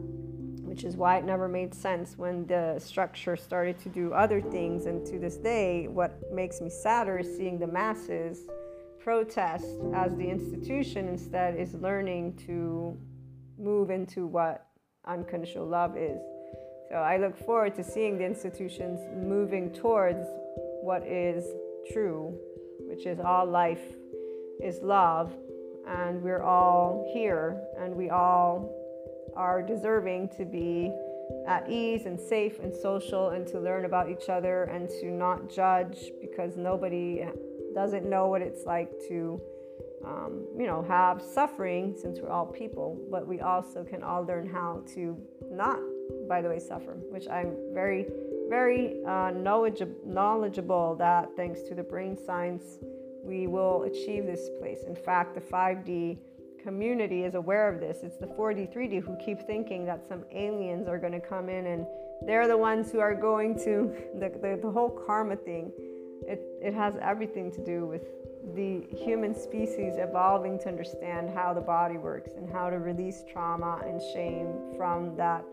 which 0.73 0.85
is 0.85 0.97
why 0.97 1.19
it 1.19 1.25
never 1.27 1.49
made 1.49 1.75
sense 1.75 2.17
when 2.17 2.47
the 2.47 2.79
structure 2.79 3.37
started 3.37 3.79
to 3.79 3.91
do 3.91 4.15
other 4.15 4.41
things. 4.41 4.87
And 4.87 5.05
to 5.05 5.19
this 5.19 5.37
day, 5.37 5.87
what 5.87 6.33
makes 6.33 6.63
me 6.63 6.71
sadder 6.71 7.19
is 7.19 7.37
seeing 7.37 7.59
the 7.59 7.67
masses 7.67 8.49
protest 8.99 9.67
as 9.95 10.17
the 10.17 10.27
institution 10.27 11.09
instead 11.09 11.57
is 11.57 11.75
learning 11.75 12.37
to 12.47 12.97
move 13.59 13.91
into 13.91 14.27
what 14.27 14.67
unconditional 15.05 15.67
love 15.67 15.99
is. 15.99 16.23
So 16.89 16.97
I 16.97 17.19
look 17.19 17.37
forward 17.37 17.75
to 17.75 17.85
seeing 17.85 18.17
the 18.17 18.25
institutions 18.25 18.99
moving 19.15 19.75
towards 19.75 20.25
what 20.81 21.07
is 21.07 21.45
true, 21.93 22.35
which 22.89 23.05
is 23.05 23.21
all 23.21 23.45
life 23.45 23.85
is 24.63 24.79
love, 24.81 25.35
and 25.87 26.23
we're 26.23 26.43
all 26.43 27.11
here, 27.13 27.61
and 27.79 27.95
we 27.95 28.09
all 28.09 28.82
are 29.37 29.63
deserving 29.63 30.29
to 30.37 30.45
be 30.45 30.93
at 31.47 31.69
ease 31.69 32.07
and 32.07 32.19
safe 32.19 32.59
and 32.61 32.75
social 32.75 33.31
and 33.31 33.47
to 33.47 33.59
learn 33.59 33.85
about 33.85 34.11
each 34.11 34.29
other 34.29 34.65
and 34.65 34.89
to 34.89 35.11
not 35.11 35.49
judge 35.49 36.11
because 36.21 36.57
nobody 36.57 37.25
doesn't 37.75 38.09
know 38.09 38.27
what 38.29 38.43
it's 38.43 38.65
like 38.67 38.91
to 39.09 39.41
um, 40.05 40.45
you 40.59 40.67
know 40.67 40.83
have 40.83 41.23
suffering 41.23 41.95
since 41.97 42.19
we're 42.21 42.31
all 42.31 42.47
people. 42.47 42.99
But 43.11 43.27
we 43.27 43.41
also 43.41 43.85
can 43.85 44.03
all 44.03 44.25
learn 44.25 44.49
how 44.49 44.83
to 44.95 45.17
not 45.51 45.79
by 46.29 46.43
the 46.43 46.49
way 46.49 46.59
suffer 46.59 46.97
which 47.11 47.27
i'm 47.29 47.55
very 47.73 48.07
very 48.49 49.03
uh, 49.07 49.31
knowledgeable 49.31 50.95
that 50.97 51.31
thanks 51.37 51.63
to 51.63 51.75
the 51.75 51.83
brain 51.83 52.19
science 52.27 52.79
we 53.23 53.47
will 53.47 53.85
achieve 53.85 54.27
this 54.27 54.51
place. 54.59 54.83
In 54.87 54.97
fact 54.97 55.35
the 55.35 55.41
5d 55.41 56.19
community 56.63 57.25
is 57.25 57.35
aware 57.35 57.69
of 57.73 57.81
this. 57.81 57.99
It's 58.03 58.17
the 58.17 58.27
4D, 58.27 58.75
3D 58.75 59.03
who 59.03 59.17
keep 59.17 59.47
thinking 59.47 59.85
that 59.87 60.07
some 60.07 60.25
aliens 60.33 60.89
are 60.89 60.99
going 60.99 61.13
to 61.13 61.21
come 61.21 61.49
in 61.49 61.67
and 61.67 61.87
they're 62.27 62.49
the 62.49 62.57
ones 62.57 62.93
who 62.93 63.01
are 63.01 63.15
going 63.15 63.55
to, 63.61 63.93
the, 64.19 64.31
the, 64.41 64.59
the 64.63 64.71
whole 64.71 64.91
karma 64.91 65.37
thing, 65.37 65.73
it, 66.27 66.41
it 66.61 66.75
has 66.75 66.95
everything 67.01 67.51
to 67.53 67.65
do 67.65 67.87
with 67.87 68.03
the 68.55 68.85
human 68.97 69.35
species 69.35 69.95
evolving 69.99 70.59
to 70.59 70.69
understand 70.69 71.31
how 71.31 71.55
the 71.55 71.61
body 71.61 71.97
works 71.97 72.33
and 72.37 72.51
how 72.51 72.69
to 72.71 72.79
release 72.79 73.25
trauma 73.31 73.81
and 73.87 74.01
shame 74.13 74.75
from 74.77 75.17
that 75.17 75.45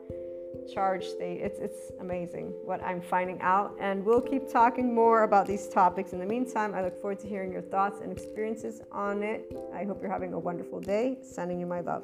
charged 0.73 1.05
state. 1.05 1.41
It's, 1.41 1.59
it's 1.59 1.91
amazing 1.99 2.53
what 2.63 2.81
I'm 2.83 3.01
finding 3.01 3.39
out. 3.41 3.75
And 3.79 4.05
we'll 4.05 4.21
keep 4.21 4.51
talking 4.51 4.93
more 4.93 5.23
about 5.23 5.47
these 5.47 5.67
topics. 5.67 6.13
In 6.13 6.19
the 6.19 6.25
meantime, 6.25 6.73
I 6.73 6.83
look 6.83 6.99
forward 6.99 7.19
to 7.19 7.27
hearing 7.27 7.51
your 7.51 7.61
thoughts 7.61 8.01
and 8.01 8.11
experiences 8.11 8.81
on 8.91 9.23
it. 9.23 9.51
I 9.73 9.83
hope 9.83 10.01
you're 10.01 10.11
having 10.11 10.33
a 10.33 10.39
wonderful 10.39 10.79
day. 10.79 11.17
Sending 11.21 11.59
you 11.59 11.65
my 11.65 11.81
love. 11.81 12.03